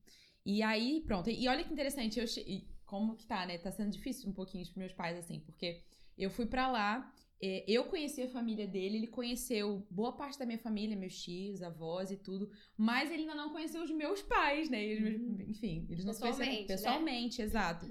E 0.46 0.62
aí, 0.62 1.02
pronto. 1.02 1.30
E 1.30 1.48
olha 1.48 1.64
que 1.64 1.74
interessante, 1.74 2.20
eu 2.20 2.28
che... 2.28 2.68
como 2.86 3.16
que 3.16 3.26
tá, 3.26 3.46
né? 3.46 3.58
Tá 3.58 3.72
sendo 3.72 3.92
difícil 3.92 4.30
um 4.30 4.34
pouquinho 4.34 4.64
pros 4.66 4.78
meus 4.78 4.94
pais, 4.94 5.18
assim, 5.18 5.40
porque 5.40 5.84
eu 6.18 6.30
fui 6.30 6.46
pra 6.46 6.70
lá, 6.70 7.12
é, 7.42 7.64
eu 7.68 7.86
conheci 7.86 8.22
a 8.22 8.28
família 8.28 8.68
dele, 8.68 8.98
ele 8.98 9.08
conheceu 9.08 9.86
boa 9.90 10.12
parte 10.14 10.38
da 10.38 10.46
minha 10.46 10.60
família, 10.60 10.96
meus 10.98 11.18
tios, 11.22 11.62
avós 11.62 12.12
e 12.12 12.18
tudo, 12.18 12.50
mas 12.78 13.10
ele 13.12 13.22
ainda 13.22 13.36
não 13.36 13.50
conheceu 13.52 13.82
os 13.82 13.92
meus 13.92 14.22
pais, 14.22 14.70
né? 14.70 14.94
Os 14.94 15.00
meus- 15.00 15.50
enfim, 15.50 15.86
eles 15.90 16.04
não 16.04 16.14
se 16.14 16.20
conheceram 16.20 16.66
Pessoalmente, 16.68 17.38
né? 17.40 17.46
exato. 17.46 17.86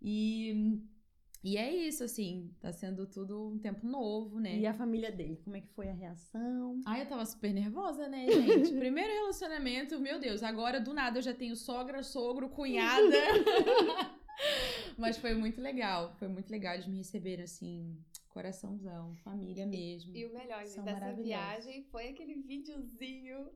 E, 0.00 0.80
e 1.44 1.56
é 1.58 1.74
isso, 1.74 2.04
assim, 2.04 2.50
tá 2.60 2.72
sendo 2.72 3.06
tudo 3.06 3.50
um 3.50 3.58
tempo 3.58 3.86
novo, 3.86 4.40
né? 4.40 4.58
E 4.58 4.66
a 4.66 4.72
família 4.72 5.12
dele, 5.12 5.36
como 5.44 5.56
é 5.56 5.60
que 5.60 5.68
foi 5.74 5.88
a 5.88 5.92
reação? 5.92 6.80
Ai, 6.86 7.02
eu 7.02 7.06
tava 7.06 7.24
super 7.26 7.52
nervosa, 7.52 8.08
né, 8.08 8.26
gente? 8.30 8.72
Primeiro 8.78 9.12
relacionamento, 9.12 10.00
meu 10.00 10.18
Deus, 10.18 10.42
agora 10.42 10.80
do 10.80 10.94
nada 10.94 11.18
eu 11.18 11.22
já 11.22 11.34
tenho 11.34 11.54
sogra, 11.54 12.02
sogro, 12.02 12.48
cunhada. 12.48 13.16
Mas 14.98 15.16
foi 15.18 15.34
muito 15.34 15.60
legal, 15.60 16.14
foi 16.18 16.28
muito 16.28 16.50
legal. 16.50 16.74
Eles 16.74 16.86
me 16.86 16.96
receberam 16.98 17.44
assim, 17.44 17.96
coraçãozão, 18.36 19.16
família 19.24 19.64
mesmo. 19.64 20.14
E 20.14 20.26
o 20.26 20.32
melhor 20.34 20.62
gente, 20.66 20.82
dessa 20.82 21.12
viagem 21.14 21.82
foi 21.84 22.08
aquele 22.08 22.34
videozinho 22.34 23.50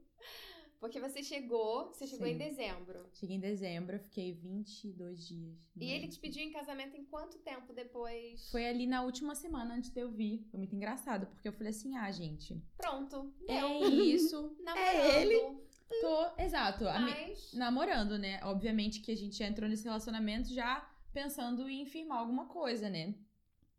Porque 0.80 0.98
você 0.98 1.22
chegou, 1.22 1.88
você 1.88 2.06
chegou 2.06 2.26
Sim. 2.26 2.32
em 2.32 2.38
dezembro. 2.38 3.06
Cheguei 3.12 3.36
em 3.36 3.40
dezembro, 3.40 3.96
eu 3.96 4.00
fiquei 4.00 4.32
22 4.32 5.28
dias. 5.28 5.54
E 5.76 5.90
ele 5.90 6.08
te 6.08 6.18
pediu 6.18 6.42
em 6.42 6.50
casamento 6.50 6.96
em 6.96 7.04
quanto 7.04 7.38
tempo 7.40 7.74
depois? 7.74 8.50
Foi 8.50 8.66
ali 8.66 8.86
na 8.86 9.02
última 9.02 9.34
semana 9.34 9.74
antes 9.74 9.90
de 9.90 10.00
eu 10.00 10.10
vir. 10.10 10.42
Foi 10.50 10.56
muito 10.56 10.74
engraçado, 10.74 11.26
porque 11.26 11.46
eu 11.46 11.52
falei 11.52 11.68
assim: 11.68 11.94
ah, 11.98 12.10
gente, 12.10 12.58
Pronto. 12.78 13.30
é 13.46 13.60
Deu. 13.60 14.02
isso. 14.02 14.56
Namorando. 14.64 15.16
ele. 15.16 15.60
Tô, 16.00 16.42
exato. 16.42 16.84
Mas... 16.84 17.52
namorando, 17.52 18.16
né? 18.16 18.40
Obviamente 18.44 19.00
que 19.00 19.12
a 19.12 19.16
gente 19.16 19.36
já 19.36 19.46
entrou 19.46 19.68
nesse 19.68 19.84
relacionamento 19.84 20.48
já 20.54 20.88
pensando 21.12 21.68
em 21.68 21.84
firmar 21.84 22.20
alguma 22.20 22.46
coisa, 22.46 22.88
né? 22.88 23.14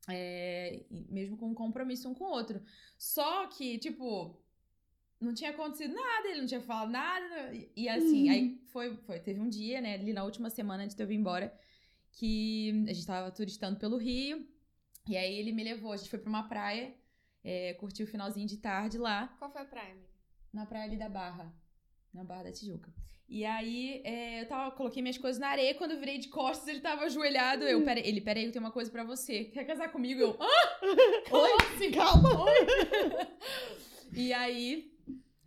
É, 0.09 0.83
mesmo 1.09 1.37
com 1.37 1.49
um 1.49 1.53
compromisso 1.53 2.09
um 2.09 2.13
com 2.13 2.25
o 2.25 2.29
outro. 2.31 2.61
Só 2.97 3.47
que, 3.47 3.77
tipo, 3.77 4.41
não 5.19 5.33
tinha 5.33 5.51
acontecido 5.51 5.93
nada, 5.93 6.27
ele 6.27 6.39
não 6.41 6.47
tinha 6.47 6.61
falado 6.61 6.89
nada. 6.91 7.53
E, 7.53 7.71
e 7.75 7.89
assim, 7.89 8.25
Uhum. 8.27 8.31
aí 8.31 8.61
foi, 8.71 8.95
foi, 8.97 9.19
teve 9.19 9.39
um 9.39 9.47
dia, 9.49 9.79
né, 9.81 9.95
ali 9.95 10.13
na 10.13 10.23
última 10.23 10.49
semana 10.49 10.83
antes 10.83 10.95
de 10.95 11.03
eu 11.03 11.07
vir 11.07 11.15
embora, 11.15 11.55
que 12.11 12.85
a 12.89 12.93
gente 12.93 13.05
tava 13.05 13.31
turistando 13.31 13.79
pelo 13.79 13.97
Rio. 13.97 14.47
E 15.07 15.15
aí 15.17 15.35
ele 15.35 15.51
me 15.51 15.63
levou, 15.63 15.91
a 15.93 15.97
gente 15.97 16.09
foi 16.09 16.19
pra 16.19 16.29
uma 16.29 16.47
praia, 16.47 16.95
é, 17.43 17.73
curtiu 17.75 18.05
o 18.05 18.09
finalzinho 18.09 18.47
de 18.47 18.57
tarde 18.57 18.97
lá 18.97 19.27
Qual 19.39 19.51
foi 19.51 19.61
a 19.61 19.65
Prime? 19.65 20.01
na 20.53 20.65
praia 20.65 20.85
ali 20.85 20.97
da 20.97 21.09
Barra, 21.09 21.53
na 22.14 22.24
Barra 22.24 22.43
da 22.43 22.51
Tijuca. 22.51 22.91
E 23.28 23.45
aí, 23.45 24.01
é, 24.03 24.41
eu 24.41 24.47
tava, 24.47 24.76
coloquei 24.76 25.01
minhas 25.01 25.18
coisas 25.18 25.39
na 25.39 25.47
areia, 25.47 25.74
quando 25.76 25.91
eu 25.91 25.99
virei 25.99 26.18
de 26.18 26.28
costas, 26.28 26.68
ele 26.68 26.82
tava 26.82 27.05
ajoelhado, 27.05 27.64
eu, 27.64 27.82
peraí, 27.82 28.05
ele, 28.05 28.20
peraí, 28.20 28.43
eu 28.43 28.51
tenho 28.51 28.64
uma 28.64 28.74
coisa 28.74 28.91
pra 28.91 29.05
você, 29.05 29.45
quer 29.45 29.64
casar 29.64 29.89
comigo? 29.89 30.20
Eu, 30.20 30.38
ah! 30.38 30.80
Oi, 31.80 31.91
calma. 31.91 32.45
E 34.14 34.34
aí, 34.34 34.91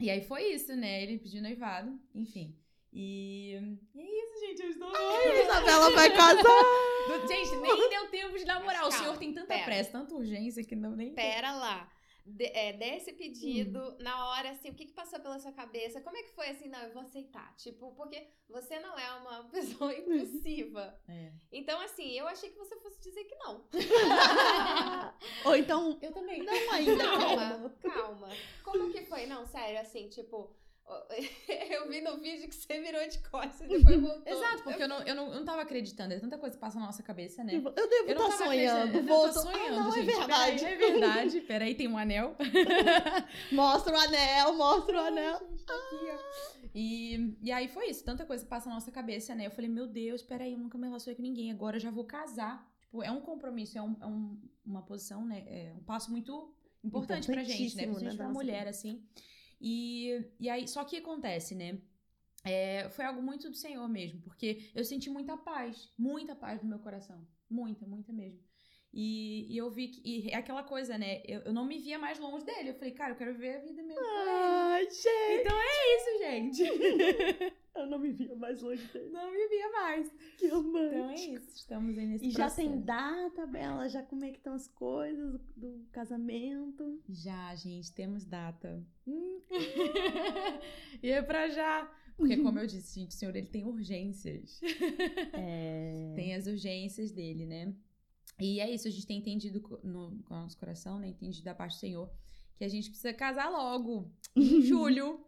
e 0.00 0.08
aí 0.08 0.22
foi 0.22 0.54
isso, 0.54 0.74
né, 0.74 1.02
ele 1.02 1.18
pediu 1.18 1.42
noivado, 1.42 2.00
enfim. 2.14 2.56
E, 2.90 3.58
e 3.94 4.00
é 4.00 4.22
isso, 4.22 4.40
gente, 4.40 4.62
eu 4.62 4.70
estou... 4.70 4.88
Isabela 4.88 5.90
vai 5.90 6.10
casar. 6.16 6.64
Gente, 7.28 7.56
nem 7.56 7.90
deu 7.90 8.08
tempo 8.08 8.38
de 8.38 8.44
namorar, 8.44 8.82
Mas 8.84 8.94
o 8.94 8.96
senhor 8.96 9.04
calma, 9.12 9.18
tem 9.18 9.32
tanta 9.34 9.46
pera. 9.46 9.64
pressa, 9.64 9.92
tanta 9.92 10.14
urgência, 10.14 10.64
que 10.64 10.74
não 10.74 10.96
nem... 10.96 11.12
Pera 11.12 11.52
lá. 11.52 11.90
De, 12.26 12.46
é, 12.46 12.72
desse 12.72 13.12
pedido, 13.12 13.78
Hum. 13.78 13.96
na 14.00 14.28
hora, 14.30 14.50
assim, 14.50 14.70
o 14.70 14.74
que, 14.74 14.86
que 14.86 14.92
passou 14.94 15.20
pela 15.20 15.38
sua 15.38 15.52
cabeça? 15.52 16.00
Como 16.00 16.16
é 16.16 16.22
que 16.22 16.30
foi 16.34 16.48
assim, 16.48 16.68
não, 16.68 16.78
eu 16.80 16.92
vou 16.94 17.02
aceitar? 17.02 17.54
Tipo, 17.56 17.92
porque 17.94 18.26
você 18.48 18.80
não 18.80 18.98
é 18.98 19.12
uma 19.16 19.44
pessoa 19.52 19.94
impulsiva. 19.94 20.98
É. 21.06 21.32
Então, 21.52 21.78
assim, 21.82 22.12
eu 22.12 22.26
achei 22.26 22.48
que 22.50 22.56
você 22.58 22.76
fosse 22.80 22.98
dizer 23.00 23.24
que 23.24 23.34
não. 23.36 23.62
Ou 25.44 25.56
então, 25.56 25.98
Eu 26.00 26.12
também. 26.12 26.42
não 26.42 26.72
ainda, 26.72 27.04
Calma, 27.04 27.36
calma. 27.36 27.70
calma. 27.82 28.28
Como 28.62 28.90
que 28.90 29.02
foi? 29.04 29.26
Não, 29.26 29.46
sério, 29.46 29.80
assim, 29.80 30.08
tipo. 30.08 30.50
Eu 31.70 31.88
vi 31.88 32.00
no 32.00 32.18
vídeo 32.18 32.48
que 32.48 32.54
você 32.54 32.80
virou 32.80 33.06
de 33.08 33.18
costas 33.30 33.62
e 33.62 33.78
depois 33.78 34.00
voltou. 34.00 34.22
Exato, 34.32 34.62
porque 34.64 34.82
eu 34.82 34.88
não, 34.88 35.00
eu, 35.02 35.14
não, 35.14 35.28
eu 35.28 35.34
não 35.36 35.44
tava 35.44 35.62
acreditando, 35.62 36.12
é 36.14 36.18
tanta 36.20 36.36
coisa 36.38 36.54
que 36.54 36.60
passa 36.60 36.78
na 36.78 36.86
nossa 36.86 37.02
cabeça, 37.02 37.42
né? 37.42 37.54
Eu 37.54 37.60
devo 37.88 38.10
estar 38.10 38.14
tava 38.14 38.36
sonhando. 38.36 39.02
Voltou. 39.02 39.32
tô 39.32 39.40
sonhando, 39.50 39.78
ah, 39.80 39.84
não, 39.84 39.92
gente. 39.92 40.10
é 40.10 40.16
verdade. 40.18 40.60
Peraí, 40.60 40.74
é 40.74 40.76
verdade. 40.76 41.40
Peraí, 41.40 41.74
tem 41.74 41.88
um 41.88 41.96
anel. 41.96 42.36
Mostra 43.52 43.94
o 43.94 43.96
anel, 43.98 44.54
mostra 44.54 44.96
o 44.96 45.06
anel. 45.06 45.38
Gente, 45.50 45.64
tá 45.64 45.74
aqui, 45.74 45.96
ó. 46.10 46.68
E, 46.74 47.36
e 47.42 47.52
aí 47.52 47.68
foi 47.68 47.88
isso, 47.88 48.04
tanta 48.04 48.26
coisa 48.26 48.44
passa 48.44 48.68
na 48.68 48.74
nossa 48.74 48.90
cabeça, 48.90 49.34
né? 49.34 49.46
Eu 49.46 49.50
falei, 49.50 49.70
meu 49.70 49.86
Deus, 49.86 50.22
peraí, 50.22 50.52
eu 50.52 50.58
nunca 50.58 50.76
me 50.76 50.86
relacionei 50.86 51.14
com 51.16 51.22
ninguém, 51.22 51.50
agora 51.52 51.76
eu 51.76 51.80
já 51.80 51.90
vou 51.90 52.04
casar. 52.04 52.68
Tipo, 52.80 53.02
é 53.02 53.10
um 53.10 53.20
compromisso, 53.20 53.78
é, 53.78 53.82
um, 53.82 53.96
é 54.00 54.06
um- 54.06 54.38
uma 54.64 54.82
posição, 54.82 55.24
né? 55.24 55.44
É 55.46 55.72
um 55.76 55.82
passo 55.84 56.10
muito 56.10 56.52
importante 56.82 57.26
pra 57.30 57.42
gente, 57.44 57.76
né? 57.76 57.84
Principalmente 57.84 58.04
né, 58.12 58.16
pra 58.16 58.28
mulher, 58.28 58.58
vida. 58.58 58.70
assim. 58.70 59.02
E, 59.60 60.24
e 60.38 60.48
aí, 60.48 60.66
só 60.68 60.84
que 60.84 60.96
acontece, 60.96 61.54
né? 61.54 61.78
É, 62.44 62.90
foi 62.90 63.04
algo 63.04 63.22
muito 63.22 63.48
do 63.48 63.56
Senhor 63.56 63.88
mesmo, 63.88 64.20
porque 64.20 64.70
eu 64.74 64.84
senti 64.84 65.08
muita 65.08 65.36
paz, 65.36 65.90
muita 65.96 66.36
paz 66.36 66.62
no 66.62 66.68
meu 66.68 66.78
coração. 66.78 67.26
Muita, 67.48 67.86
muita 67.86 68.12
mesmo. 68.12 68.40
E, 68.92 69.52
e 69.52 69.56
eu 69.56 69.70
vi 69.70 69.88
que. 69.88 70.00
E 70.04 70.30
é 70.30 70.36
aquela 70.36 70.62
coisa, 70.62 70.96
né? 70.96 71.20
Eu, 71.26 71.40
eu 71.40 71.52
não 71.52 71.66
me 71.66 71.78
via 71.78 71.98
mais 71.98 72.18
longe 72.18 72.44
dele. 72.44 72.70
Eu 72.70 72.74
falei, 72.74 72.92
cara, 72.92 73.12
eu 73.12 73.16
quero 73.16 73.32
viver 73.32 73.56
a 73.56 73.60
vida 73.60 73.82
mesmo. 73.82 74.00
Ai, 74.00 74.63
gente. 74.90 75.40
Então 75.40 75.56
é 75.58 75.96
isso, 75.96 76.18
gente. 76.18 77.54
Eu 77.74 77.86
não 77.86 77.98
me 77.98 78.12
via 78.12 78.36
mais 78.36 78.62
longe 78.62 78.86
dele. 78.92 79.10
Não 79.10 79.32
me 79.32 79.48
via 79.48 79.68
mais. 79.72 80.08
Que 80.38 80.46
romântico. 80.46 80.94
Então 80.94 81.10
é 81.10 81.14
isso. 81.14 81.56
Estamos 81.56 81.98
aí 81.98 82.06
nesse 82.06 82.26
E 82.26 82.30
já 82.30 82.46
processo. 82.46 82.56
tem 82.56 82.80
data, 82.80 83.46
Bela? 83.46 83.88
Já 83.88 84.02
como 84.04 84.24
é 84.24 84.30
que 84.30 84.36
estão 84.38 84.54
as 84.54 84.68
coisas 84.68 85.40
do, 85.56 85.84
casamento? 85.90 87.02
Já, 87.08 87.54
gente, 87.56 87.92
temos 87.92 88.24
data. 88.24 88.86
Hum. 89.06 89.40
e 91.02 91.10
é 91.10 91.20
pra 91.20 91.48
já. 91.48 91.92
Porque, 92.16 92.36
como 92.36 92.60
eu 92.60 92.66
disse, 92.66 93.00
gente, 93.00 93.10
o 93.10 93.14
senhor 93.14 93.34
ele 93.34 93.48
tem 93.48 93.64
urgências. 93.64 94.60
É. 95.36 96.12
Tem 96.14 96.34
as 96.34 96.46
urgências 96.46 97.10
dele, 97.10 97.44
né? 97.44 97.74
E 98.40 98.60
é 98.60 98.70
isso, 98.72 98.86
a 98.86 98.90
gente 98.90 99.06
tem 99.06 99.18
entendido 99.18 99.60
no, 99.82 100.22
com 100.22 100.34
o 100.34 100.38
nosso 100.38 100.56
coração, 100.56 100.98
né? 100.98 101.08
Entendido 101.08 101.44
da 101.44 101.54
parte 101.54 101.76
do 101.76 101.80
Senhor, 101.80 102.10
que 102.56 102.64
a 102.64 102.68
gente 102.68 102.88
precisa 102.88 103.12
casar 103.12 103.50
logo, 103.50 104.10
em 104.36 104.62
julho. 104.62 105.24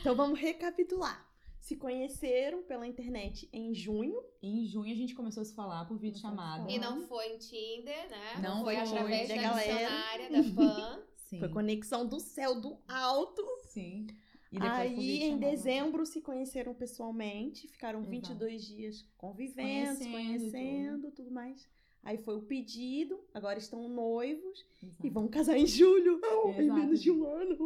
Então 0.00 0.14
vamos 0.14 0.38
recapitular. 0.38 1.28
Se 1.60 1.76
conheceram 1.76 2.62
pela 2.62 2.86
internet 2.86 3.48
em 3.52 3.74
junho. 3.74 4.20
em 4.42 4.64
junho 4.66 4.92
a 4.92 4.96
gente 4.96 5.14
começou 5.14 5.42
a 5.42 5.44
se 5.44 5.54
falar 5.54 5.84
por 5.84 5.98
vídeo 5.98 6.18
chamada. 6.18 6.62
falar. 6.62 6.70
E 6.70 6.78
não 6.78 7.02
foi 7.02 7.34
em 7.34 7.38
Tinder, 7.38 8.10
né? 8.10 8.40
Não 8.42 8.64
foi 8.64 8.74
foi, 8.76 8.84
através 8.84 9.28
da 9.28 9.34
da 9.36 9.42
galera. 9.42 10.30
da 10.30 10.42
fã. 10.54 11.02
Sim. 11.16 11.38
Foi 11.38 11.48
conexão 11.48 12.06
do 12.06 12.18
céu 12.18 12.60
do 12.60 12.78
alto. 12.88 13.42
Sim. 13.68 14.06
E 14.50 14.58
Aí 14.60 15.22
em 15.22 15.38
dezembro 15.38 16.04
se 16.04 16.20
conheceram 16.20 16.74
pessoalmente. 16.74 17.68
Ficaram 17.68 18.00
Exato. 18.00 18.10
22 18.10 18.64
dias 18.66 19.08
convivendo, 19.16 19.96
se 19.96 20.10
Conhecendo, 20.10 20.50
conhecendo, 20.50 21.10
tudo 21.12 21.30
mais. 21.30 21.68
Aí 22.02 22.16
foi 22.16 22.34
o 22.36 22.42
pedido, 22.42 23.20
agora 23.34 23.58
estão 23.58 23.86
noivos 23.88 24.64
Exato. 24.82 25.06
e 25.06 25.10
vão 25.10 25.28
casar 25.28 25.56
em 25.58 25.66
julho. 25.66 26.20
em 26.58 26.70
menos 26.72 27.02
de 27.02 27.10
um 27.10 27.24
ano. 27.26 27.56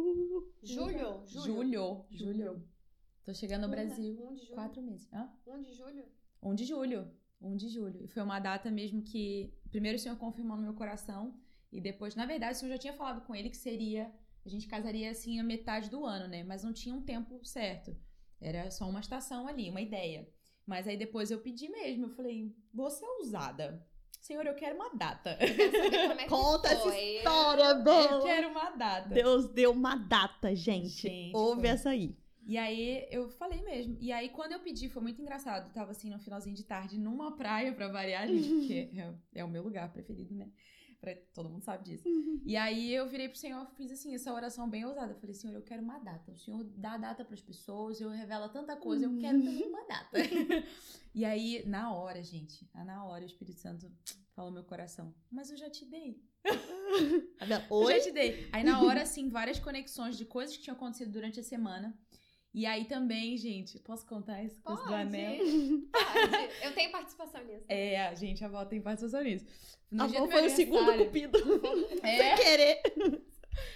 Julho? 0.61 1.21
Julho. 1.25 2.05
Julho. 2.11 2.67
Tô 3.23 3.33
chegando 3.33 3.61
no 3.61 3.67
Um? 3.67 3.71
Brasil. 3.71 4.13
Um 4.29 4.33
de 4.33 4.41
julho. 4.41 4.55
Quatro 4.55 4.81
meses. 4.81 5.07
Hã? 5.13 5.29
1 5.47 5.61
de 5.63 5.73
julho? 5.73 6.05
1 6.43 6.55
de 6.55 6.65
julho. 6.65 7.11
1 7.41 7.55
de 7.55 7.69
julho. 7.69 8.03
E 8.03 8.07
foi 8.07 8.21
uma 8.23 8.39
data 8.39 8.69
mesmo 8.69 9.01
que. 9.01 9.53
Primeiro 9.71 9.97
o 9.97 9.99
senhor 9.99 10.17
confirmou 10.17 10.57
no 10.57 10.63
meu 10.63 10.73
coração. 10.73 11.33
E 11.71 11.81
depois, 11.81 12.15
na 12.15 12.25
verdade, 12.25 12.55
o 12.57 12.59
senhor 12.59 12.71
já 12.73 12.77
tinha 12.77 12.93
falado 12.93 13.25
com 13.25 13.33
ele 13.35 13.49
que 13.49 13.57
seria. 13.57 14.13
A 14.45 14.49
gente 14.49 14.67
casaria 14.67 15.09
assim 15.09 15.39
a 15.39 15.43
metade 15.43 15.89
do 15.89 16.05
ano, 16.05 16.27
né? 16.27 16.43
Mas 16.43 16.63
não 16.63 16.71
tinha 16.71 16.93
um 16.93 17.01
tempo 17.01 17.43
certo. 17.43 17.95
Era 18.39 18.69
só 18.69 18.87
uma 18.87 18.99
estação 18.99 19.47
ali, 19.47 19.69
uma 19.71 19.81
ideia. 19.81 20.29
Mas 20.67 20.87
aí 20.87 20.95
depois 20.97 21.31
eu 21.31 21.39
pedi 21.39 21.67
mesmo. 21.69 22.05
Eu 22.05 22.09
falei, 22.11 22.55
você 22.71 23.03
é 23.03 23.09
ousada. 23.09 23.83
Senhor, 24.21 24.45
eu 24.45 24.55
quero 24.55 24.75
uma 24.75 24.89
data. 24.93 25.37
Eu 25.39 26.11
é 26.11 26.15
que 26.17 26.27
Conta 26.27 26.69
essa. 26.69 26.97
História, 26.99 27.63
Eu 27.63 27.83
Bela. 27.83 28.23
quero 28.23 28.49
uma 28.49 28.69
data. 28.71 29.09
Deus 29.09 29.47
deu 29.49 29.71
uma 29.71 29.95
data, 29.95 30.55
gente. 30.55 30.89
Gente, 31.01 31.35
Ouve 31.35 31.61
foi. 31.61 31.69
essa 31.69 31.89
aí. 31.89 32.15
E 32.47 32.57
aí 32.57 33.07
eu 33.09 33.27
falei 33.29 33.61
mesmo. 33.63 33.97
E 33.99 34.11
aí 34.11 34.29
quando 34.29 34.51
eu 34.51 34.59
pedi, 34.59 34.87
foi 34.87 35.01
muito 35.01 35.21
engraçado. 35.21 35.67
Eu 35.67 35.73
tava 35.73 35.91
assim 35.91 36.09
no 36.11 36.19
finalzinho 36.19 36.55
de 36.55 36.63
tarde 36.63 36.99
numa 36.99 37.35
praia 37.35 37.73
pra 37.73 37.87
variar, 37.87 38.27
gente, 38.27 38.47
porque 38.59 38.89
é, 38.99 39.39
é 39.41 39.43
o 39.43 39.49
meu 39.49 39.63
lugar 39.63 39.91
preferido, 39.91 40.35
né? 40.35 40.47
Pra, 41.01 41.15
todo 41.33 41.49
mundo 41.49 41.63
sabe 41.63 41.83
disso. 41.83 42.07
E 42.45 42.55
aí 42.55 42.93
eu 42.93 43.07
virei 43.07 43.29
pro 43.29 43.37
Senhor, 43.37 43.65
fiz 43.75 43.91
assim, 43.91 44.15
essa 44.15 44.33
oração 44.33 44.69
bem 44.69 44.85
ousada. 44.85 45.13
Eu 45.13 45.19
falei, 45.19 45.33
Senhor, 45.33 45.53
eu 45.53 45.61
quero 45.61 45.81
uma 45.83 45.99
data. 45.99 46.31
O 46.31 46.37
Senhor 46.37 46.63
dá 46.63 46.97
data 46.97 47.23
pras 47.23 47.41
pessoas, 47.41 47.99
eu 47.99 48.09
revela 48.09 48.49
tanta 48.49 48.75
coisa, 48.75 49.05
eu 49.05 49.17
quero 49.17 49.39
também 49.43 49.67
uma 49.67 49.83
data. 49.85 50.17
e 51.13 51.25
aí, 51.25 51.63
na 51.67 51.93
hora, 51.93 52.23
gente, 52.23 52.69
na 52.73 53.05
hora 53.05 53.23
o 53.23 53.27
Espírito 53.27 53.59
Santo 53.59 53.91
falou 54.35 54.51
meu 54.51 54.63
coração. 54.63 55.13
Mas 55.31 55.49
eu 55.49 55.57
já 55.57 55.69
te 55.69 55.85
dei. 55.85 56.21
Bela, 57.47 57.65
Eu 57.69 57.75
Oi? 57.77 57.93
já 57.97 58.03
te 58.03 58.11
dei. 58.11 58.47
Aí 58.51 58.63
na 58.63 58.81
hora, 58.81 59.01
assim, 59.01 59.29
várias 59.29 59.59
conexões 59.59 60.17
de 60.17 60.25
coisas 60.25 60.55
que 60.55 60.63
tinham 60.63 60.75
acontecido 60.75 61.11
durante 61.11 61.39
a 61.39 61.43
semana. 61.43 61.97
E 62.55 62.65
aí 62.65 62.85
também, 62.85 63.35
gente, 63.35 63.77
posso 63.79 64.05
contar 64.05 64.41
isso 64.41 64.61
coisa 64.61 64.81
do 64.85 64.93
anel? 64.93 65.35
Pode. 65.91 66.53
Eu 66.63 66.73
tenho 66.73 66.89
participação 66.89 67.43
nisso. 67.43 67.65
É, 67.67 68.07
a 68.07 68.15
gente, 68.15 68.45
a 68.45 68.47
avó 68.47 68.63
tem 68.63 68.79
participação 68.79 69.21
nisso. 69.21 69.45
No 69.91 70.03
A 70.03 70.07
dia 70.07 70.19
avó 70.19 70.31
foi 70.31 70.47
o 70.47 70.49
segundo 70.49 70.97
cupido. 70.97 71.37
É, 72.01 72.17
Sem 72.17 72.45
querer. 72.45 72.81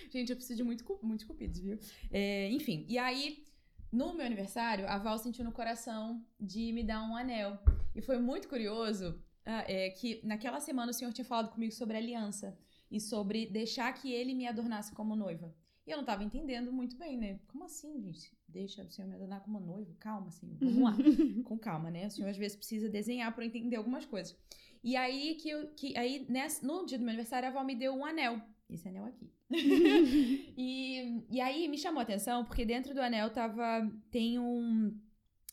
gente, 0.09 0.29
eu 0.29 0.37
preciso 0.37 0.55
de 0.55 0.63
muito, 0.63 0.99
muitos 1.03 1.25
cupidos, 1.25 1.59
viu? 1.59 1.77
É, 2.09 2.49
enfim, 2.51 2.85
e 2.87 2.97
aí, 2.97 3.43
no 3.91 4.13
meu 4.13 4.25
aniversário, 4.25 4.87
a 4.87 4.97
Val 4.97 5.17
sentiu 5.17 5.43
no 5.43 5.51
coração 5.51 6.25
de 6.39 6.71
me 6.71 6.81
dar 6.81 7.03
um 7.03 7.17
anel. 7.17 7.59
E 7.93 8.01
foi 8.01 8.17
muito 8.17 8.47
curioso 8.47 9.21
ah, 9.45 9.65
é, 9.67 9.89
que 9.89 10.21
naquela 10.23 10.61
semana 10.61 10.91
o 10.91 10.93
senhor 10.93 11.11
tinha 11.11 11.25
falado 11.25 11.51
comigo 11.51 11.73
sobre 11.73 11.97
aliança 11.97 12.57
e 12.89 12.97
sobre 12.97 13.45
deixar 13.45 13.91
que 13.91 14.09
ele 14.09 14.33
me 14.33 14.47
adornasse 14.47 14.95
como 14.95 15.17
noiva. 15.17 15.53
E 15.85 15.91
eu 15.91 15.97
não 15.97 16.05
tava 16.05 16.23
entendendo 16.23 16.71
muito 16.71 16.95
bem, 16.97 17.17
né? 17.17 17.39
Como 17.47 17.63
assim, 17.63 17.99
gente? 18.01 18.31
Deixa 18.47 18.83
o 18.83 18.89
senhor 18.91 19.07
me 19.07 19.15
adornar 19.15 19.41
como 19.41 19.59
noivo? 19.59 19.95
Calma, 19.99 20.31
senhor. 20.31 20.55
Vamos 20.59 20.83
lá. 20.83 20.95
Com 21.45 21.57
calma, 21.57 21.89
né? 21.89 22.07
O 22.07 22.11
senhor 22.11 22.29
às 22.29 22.37
vezes 22.37 22.57
precisa 22.57 22.89
desenhar 22.89 23.33
eu 23.35 23.43
entender 23.43 23.75
algumas 23.75 24.05
coisas. 24.05 24.37
E 24.83 24.95
aí, 24.95 25.35
que, 25.35 25.49
eu, 25.49 25.67
que 25.69 25.97
aí 25.97 26.25
nessa, 26.29 26.65
no 26.65 26.85
dia 26.85 26.97
do 26.97 27.03
meu 27.03 27.09
aniversário, 27.09 27.47
a 27.47 27.51
Val 27.51 27.65
me 27.65 27.75
deu 27.75 27.93
um 27.93 28.05
anel. 28.05 28.41
esse 28.69 28.87
anel 28.87 29.05
aqui. 29.05 29.29
e, 30.57 31.23
e 31.29 31.41
aí 31.41 31.67
me 31.67 31.77
chamou 31.77 31.99
a 31.99 32.03
atenção 32.03 32.45
porque 32.45 32.65
dentro 32.65 32.93
do 32.93 33.01
anel 33.01 33.31
tava. 33.31 33.89
Tem 34.11 34.39
um. 34.39 34.95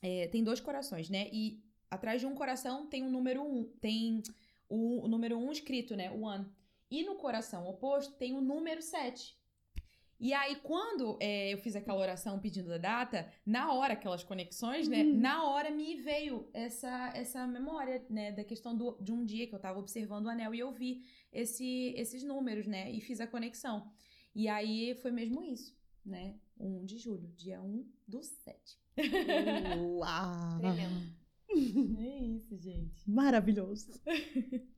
é, 0.02 0.28
tem 0.28 0.44
dois 0.44 0.60
corações, 0.60 1.08
né? 1.08 1.28
E 1.32 1.62
atrás 1.90 2.20
de 2.20 2.26
um 2.26 2.34
coração 2.34 2.86
tem 2.86 3.02
o 3.02 3.10
número 3.10 3.42
um. 3.42 3.64
Tem 3.80 4.22
o, 4.68 5.04
o 5.04 5.08
número 5.08 5.38
um 5.38 5.50
escrito, 5.50 5.96
né? 5.96 6.10
O 6.10 6.22
one. 6.22 6.46
E 6.90 7.02
no 7.02 7.16
coração 7.16 7.66
oposto 7.66 8.14
tem 8.14 8.34
o 8.34 8.40
número 8.40 8.80
7. 8.80 9.36
E 10.18 10.32
aí, 10.32 10.56
quando 10.56 11.18
é, 11.20 11.52
eu 11.52 11.58
fiz 11.58 11.76
aquela 11.76 11.98
oração 11.98 12.38
pedindo 12.38 12.72
a 12.72 12.78
data, 12.78 13.30
na 13.44 13.72
hora, 13.72 13.92
aquelas 13.92 14.24
conexões, 14.24 14.88
né? 14.88 15.02
Uhum. 15.02 15.18
Na 15.18 15.44
hora 15.44 15.70
me 15.70 15.94
veio 15.96 16.48
essa, 16.54 17.12
essa 17.14 17.46
memória, 17.46 18.04
né? 18.08 18.32
Da 18.32 18.42
questão 18.42 18.74
do, 18.74 18.96
de 19.00 19.12
um 19.12 19.24
dia 19.24 19.46
que 19.46 19.54
eu 19.54 19.58
tava 19.58 19.78
observando 19.78 20.26
o 20.26 20.30
anel 20.30 20.54
e 20.54 20.58
eu 20.58 20.72
vi 20.72 21.04
esse, 21.32 21.92
esses 21.96 22.22
números, 22.22 22.66
né? 22.66 22.90
E 22.90 23.00
fiz 23.00 23.20
a 23.20 23.26
conexão. 23.26 23.90
E 24.34 24.48
aí 24.48 24.94
foi 24.96 25.10
mesmo 25.10 25.42
isso, 25.42 25.76
né? 26.04 26.34
1 26.58 26.86
de 26.86 26.98
julho, 26.98 27.28
dia 27.36 27.60
1 27.60 27.86
do 28.08 28.22
7. 28.22 28.78
Uau! 29.78 30.58
Tremendo. 30.60 31.26
É 31.98 32.18
isso, 32.18 32.56
gente. 32.58 33.08
Maravilhoso. 33.08 33.90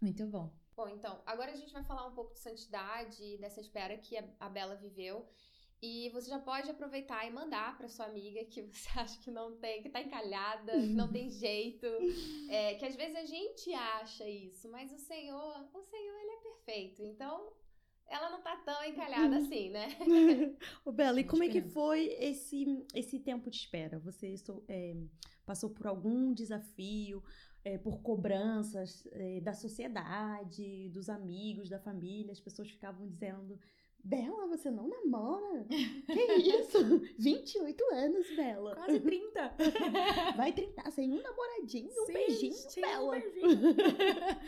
Muito 0.00 0.26
bom. 0.26 0.54
Bom, 0.76 0.88
então, 0.88 1.22
agora 1.24 1.52
a 1.52 1.56
gente 1.56 1.72
vai 1.72 1.82
falar 1.84 2.06
um 2.06 2.14
pouco 2.14 2.34
de 2.34 2.38
santidade 2.38 3.22
e 3.22 3.38
dessa 3.38 3.60
espera 3.60 3.96
que 3.96 4.14
a 4.38 4.48
Bela 4.48 4.76
viveu. 4.76 5.26
E 5.82 6.10
você 6.10 6.30
já 6.30 6.38
pode 6.38 6.70
aproveitar 6.70 7.26
e 7.26 7.30
mandar 7.30 7.76
para 7.76 7.88
sua 7.88 8.06
amiga 8.06 8.44
que 8.44 8.62
você 8.62 8.88
acha 8.98 9.18
que 9.20 9.30
não 9.30 9.56
tem, 9.56 9.82
que 9.82 9.88
tá 9.88 10.00
encalhada, 10.00 10.72
que 10.72 10.88
não 10.88 11.10
tem 11.10 11.28
jeito. 11.30 11.86
É, 12.50 12.74
que 12.74 12.84
às 12.84 12.94
vezes 12.94 13.16
a 13.16 13.24
gente 13.24 13.72
acha 13.72 14.28
isso, 14.28 14.70
mas 14.70 14.92
o 14.92 14.98
Senhor, 14.98 15.68
o 15.72 15.82
Senhor, 15.82 16.20
ele 16.20 16.30
é 16.30 16.40
perfeito. 16.40 17.02
Então, 17.02 17.52
ela 18.06 18.30
não 18.30 18.42
tá 18.42 18.56
tão 18.56 18.84
encalhada 18.84 19.38
assim, 19.38 19.70
né? 19.70 19.88
Ô, 20.84 20.92
Bela, 20.92 21.20
e 21.20 21.24
como 21.24 21.42
é 21.42 21.48
que 21.48 21.62
foi 21.62 22.06
esse, 22.20 22.86
esse 22.94 23.18
tempo 23.18 23.50
de 23.50 23.56
espera? 23.56 23.98
Você 24.00 24.34
é, 24.68 24.94
passou 25.46 25.70
por 25.70 25.86
algum 25.86 26.34
desafio, 26.34 27.22
é, 27.64 27.78
por 27.78 28.02
cobranças 28.02 29.06
é, 29.12 29.40
da 29.40 29.54
sociedade, 29.54 30.90
dos 30.90 31.08
amigos, 31.08 31.68
da 31.68 31.78
família? 31.78 32.32
As 32.32 32.40
pessoas 32.40 32.68
ficavam 32.68 33.08
dizendo: 33.08 33.58
Bela, 34.02 34.46
você 34.46 34.70
não 34.70 34.88
namora? 34.88 35.64
Que 35.64 36.32
isso? 36.34 36.78
28 37.18 37.84
anos, 37.92 38.36
Bela. 38.36 38.74
Quase 38.76 39.00
30. 39.00 39.54
Vai 40.36 40.52
tentar 40.52 40.90
sem 40.92 41.12
um 41.12 41.20
namoradinho, 41.20 41.90
um 41.90 42.06
Sim, 42.06 42.12
beijinho, 42.12 42.52
sem 42.52 42.84
um 42.84 42.86
Bela. 42.86 43.16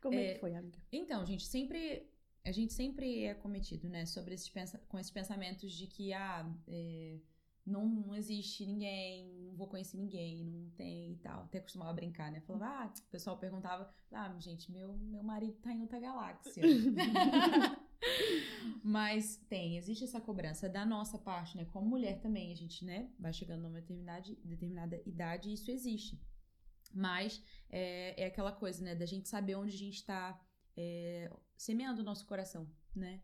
Como 0.00 0.14
é, 0.14 0.24
É, 0.26 0.34
que 0.34 0.40
foi, 0.40 0.54
amiga? 0.54 0.78
Então, 0.92 1.24
gente, 1.26 1.44
sempre. 1.46 2.08
A 2.44 2.52
gente 2.52 2.72
sempre 2.74 3.24
é 3.24 3.34
cometido, 3.34 3.88
né? 3.88 4.06
Sobre 4.06 4.34
esses 4.34 4.48
pensa 4.48 4.78
com 4.86 4.96
esses 5.00 5.10
pensamentos 5.10 5.72
de 5.72 5.88
que, 5.88 6.12
ah, 6.12 6.48
é, 6.68 7.18
não, 7.66 7.84
não 7.86 8.14
existe 8.14 8.64
ninguém, 8.64 9.28
não 9.42 9.54
vou 9.54 9.66
conhecer 9.66 9.96
ninguém, 9.96 10.44
não 10.44 10.70
tem 10.70 11.12
e 11.12 11.16
tal. 11.16 11.42
Até 11.42 11.60
costumava 11.60 11.92
brincar, 11.92 12.30
né? 12.30 12.40
Falava, 12.40 12.84
ah, 12.84 12.86
o 12.86 13.10
pessoal 13.10 13.36
perguntava, 13.38 13.92
ah, 14.12 14.34
gente, 14.38 14.70
meu, 14.70 14.96
meu 14.96 15.22
marido 15.22 15.58
tá 15.58 15.72
em 15.72 15.82
outra 15.82 15.98
galáxia. 15.98 16.62
Mas 18.82 19.36
tem, 19.48 19.76
existe 19.76 20.04
essa 20.04 20.20
cobrança 20.20 20.68
da 20.68 20.86
nossa 20.86 21.18
parte, 21.18 21.56
né? 21.56 21.64
Como 21.66 21.88
mulher 21.88 22.20
também, 22.20 22.52
a 22.52 22.54
gente, 22.54 22.84
né, 22.84 23.10
vai 23.18 23.32
chegando 23.32 23.62
numa 23.62 23.80
determinada, 23.80 24.22
determinada 24.44 25.02
idade 25.04 25.48
e 25.50 25.54
isso 25.54 25.70
existe. 25.70 26.20
Mas 26.94 27.42
é, 27.68 28.22
é 28.22 28.26
aquela 28.26 28.52
coisa, 28.52 28.84
né, 28.84 28.94
da 28.94 29.06
gente 29.06 29.28
saber 29.28 29.56
onde 29.56 29.74
a 29.74 29.78
gente 29.78 30.04
tá 30.04 30.40
é, 30.76 31.30
semeando 31.56 32.00
o 32.00 32.04
nosso 32.04 32.26
coração, 32.26 32.70
né? 32.94 33.20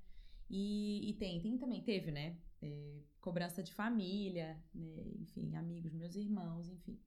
E, 0.51 1.11
e 1.11 1.15
tem, 1.15 1.41
tem 1.41 1.57
também, 1.57 1.81
teve, 1.83 2.11
né? 2.11 2.37
é, 2.63 3.03
cobrança 3.23 3.63
de 3.63 3.73
família, 3.73 4.63
né? 4.75 5.03
Enfim, 5.21 5.55
amigos, 5.57 5.95
meus 5.95 6.15
irmãos, 6.17 6.69
enfim. 6.69 7.01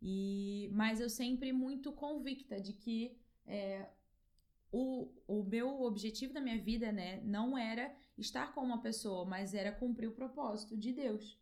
E, 0.00 0.70
mas 0.72 1.00
eu 1.00 1.08
sempre 1.10 1.52
muito 1.52 1.90
convicta 1.92 2.60
de 2.60 2.72
que 2.74 3.16
é, 3.46 3.88
o, 4.70 5.10
o 5.26 5.42
meu 5.42 5.82
objetivo 5.82 6.34
da 6.34 6.40
minha 6.40 6.60
vida, 6.60 6.92
né, 6.92 7.20
não 7.24 7.56
era 7.56 7.94
estar 8.18 8.52
com 8.54 8.60
uma 8.60 8.80
pessoa, 8.82 9.24
mas 9.24 9.54
era 9.54 9.72
cumprir 9.72 10.08
o 10.08 10.12
propósito 10.12 10.76
de 10.76 10.92
Deus. 10.92 11.38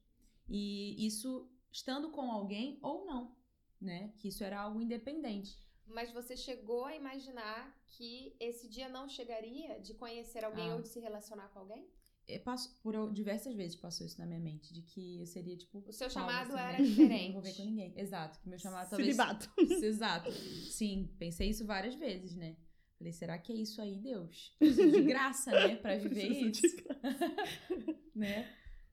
E 0.49 1.05
isso 1.05 1.51
estando 1.73 2.11
com 2.11 2.31
alguém 2.31 2.79
ou 2.81 3.05
não, 3.05 3.35
né? 3.81 4.13
Que 4.19 4.29
isso 4.29 4.45
era 4.45 4.61
algo 4.61 4.81
independente. 4.81 5.59
Mas 5.87 6.13
você 6.13 6.37
chegou 6.37 6.85
a 6.85 6.95
imaginar 6.95 7.77
que 7.87 8.37
esse 8.39 8.69
dia 8.69 8.89
não 8.89 9.09
chegaria 9.09 9.81
de 9.81 9.95
conhecer 9.95 10.45
alguém 10.45 10.71
Ah. 10.71 10.77
ou 10.77 10.83
de 10.83 10.89
se 10.89 11.01
relacionar 11.01 11.49
com 11.49 11.61
alguém? 11.61 11.87
Eu 12.29 12.41
passo, 12.41 12.79
por 12.83 13.13
diversas 13.13 13.55
vezes 13.55 13.77
passou 13.77 14.07
isso 14.07 14.19
na 14.21 14.27
minha 14.27 14.39
mente, 14.39 14.73
de 14.73 14.83
que 14.83 15.19
eu 15.21 15.27
seria 15.27 15.57
tipo. 15.57 15.83
O 15.87 15.93
seu 15.93 16.09
chamado 16.09 16.53
assim, 16.55 16.63
era 16.63 16.79
né? 16.79 16.85
diferente. 16.85 17.27
Não 17.27 17.33
vou 17.35 17.43
ver 17.43 17.57
com 17.57 17.65
ninguém. 17.65 17.93
Exato, 17.97 18.39
que 18.41 18.49
meu 18.49 18.59
chamado 18.59 18.89
talvez. 18.91 19.17
Celibato. 19.17 19.51
Exato. 19.85 20.31
Sim, 20.33 21.11
pensei 21.19 21.51
isso 21.51 21.67
várias 21.67 21.95
vezes, 21.95 22.35
né? 22.37 22.57
Falei, 22.99 23.13
será 23.13 23.37
que 23.39 23.53
é 23.53 23.57
isso 23.57 23.83
aí, 23.83 23.97
Deus? 23.97 24.55
Preciso 24.59 24.91
de 24.93 25.03
graça, 25.03 25.51
né? 25.51 25.75
Pra 25.83 25.97
viver 25.99 26.29
isso. 26.49 26.63
de 26.63 27.97
né? 28.15 28.49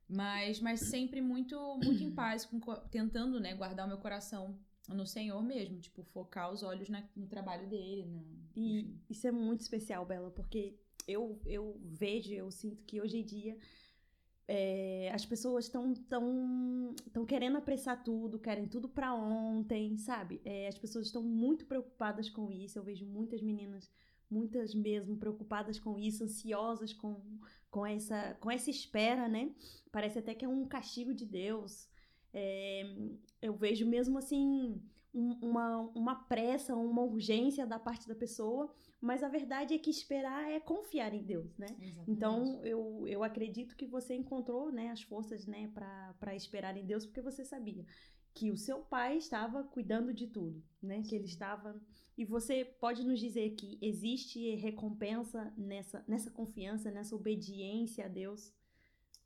Mas, 0.08 0.60
mas 0.60 0.80
sempre 0.82 1.22
muito, 1.22 1.56
muito 1.84 2.02
em 2.02 2.12
paz, 2.12 2.46
com 2.46 2.60
co- 2.60 2.78
tentando, 2.90 3.40
né, 3.40 3.54
guardar 3.54 3.86
o 3.86 3.90
meu 3.90 4.00
coração 4.00 4.60
no 4.88 5.06
Senhor 5.06 5.40
mesmo, 5.44 5.80
tipo, 5.80 6.04
focar 6.04 6.52
os 6.52 6.64
olhos 6.64 6.90
na- 6.90 7.08
no 7.16 7.28
trabalho 7.28 7.70
dele, 7.70 8.06
na, 8.08 8.20
E 8.56 8.80
enfim. 8.80 9.00
isso 9.08 9.28
é 9.28 9.32
muito 9.32 9.62
especial, 9.62 10.04
Bela, 10.08 10.32
porque 10.32 10.80
eu, 11.10 11.40
eu 11.46 11.80
vejo, 11.84 12.34
eu 12.34 12.52
sinto 12.52 12.84
que 12.84 13.02
hoje 13.02 13.18
em 13.18 13.26
dia 13.26 13.58
é, 14.52 15.12
as 15.14 15.24
pessoas 15.26 15.66
estão 15.66 15.94
tão, 15.94 16.96
tão 17.14 17.24
querendo 17.24 17.58
apressar 17.58 18.04
tudo, 18.04 18.40
querem 18.40 18.68
tudo 18.68 18.90
pra 18.90 19.14
ontem, 19.14 19.96
sabe? 19.98 20.42
É, 20.44 20.68
as 20.68 20.76
pessoas 20.78 21.06
estão 21.06 21.22
muito 21.22 21.66
preocupadas 21.66 22.32
com 22.32 22.52
isso. 22.52 22.80
Eu 22.80 22.84
vejo 22.84 23.06
muitas 23.06 23.44
meninas, 23.44 23.92
muitas 24.28 24.74
mesmo, 24.74 25.18
preocupadas 25.18 25.80
com 25.80 26.00
isso, 26.00 26.24
ansiosas 26.24 26.94
com, 26.94 27.22
com, 27.70 27.86
essa, 27.86 28.36
com 28.40 28.50
essa 28.50 28.72
espera, 28.72 29.28
né? 29.28 29.52
Parece 29.92 30.18
até 30.18 30.34
que 30.34 30.44
é 30.44 30.48
um 30.48 30.66
castigo 30.66 31.14
de 31.14 31.28
Deus. 31.28 31.88
É, 32.34 32.92
eu 33.44 33.54
vejo 33.54 33.86
mesmo 33.86 34.18
assim 34.18 34.82
um- 35.14 35.38
uma, 35.42 35.78
uma 35.96 36.16
pressa, 36.16 36.76
uma 36.76 37.02
urgência 37.02 37.66
da 37.66 37.80
parte 37.80 38.08
da 38.08 38.16
pessoa, 38.16 38.74
mas 39.02 39.24
a 39.24 39.28
verdade 39.30 39.74
é 39.74 39.78
que 39.80 39.90
esperar 39.90 40.50
é 40.52 40.60
confiar 40.60 41.14
em 41.14 41.24
Deus, 41.24 41.58
né? 41.58 41.68
Exatamente. 41.80 42.12
Então, 42.12 42.64
eu, 42.66 43.08
eu 43.08 43.24
acredito 43.24 43.76
que 43.76 43.86
você 43.86 44.16
encontrou 44.16 44.72
né, 44.72 44.90
as 44.90 45.02
forças 45.02 45.46
né, 45.46 45.72
para 45.74 46.36
esperar 46.36 46.76
em 46.78 46.86
Deus, 46.86 47.06
porque 47.06 47.22
você 47.22 47.44
sabia 47.46 47.86
que 48.34 48.52
o 48.52 48.58
seu 48.58 48.80
pai 48.82 49.18
estava 49.18 49.64
cuidando 49.64 50.14
de 50.14 50.28
tudo, 50.28 50.64
né? 50.82 51.02
Que 51.02 51.16
ele 51.16 51.26
estava. 51.26 51.82
E 52.18 52.24
você 52.26 52.64
pode 52.66 53.04
nos 53.04 53.20
dizer 53.20 53.52
que 53.56 53.78
existe 53.82 54.56
recompensa 54.56 55.52
nessa, 55.58 56.04
nessa 56.08 56.30
confiança, 56.30 56.92
nessa 56.92 57.16
obediência 57.16 58.06
a 58.06 58.08
Deus? 58.08 58.54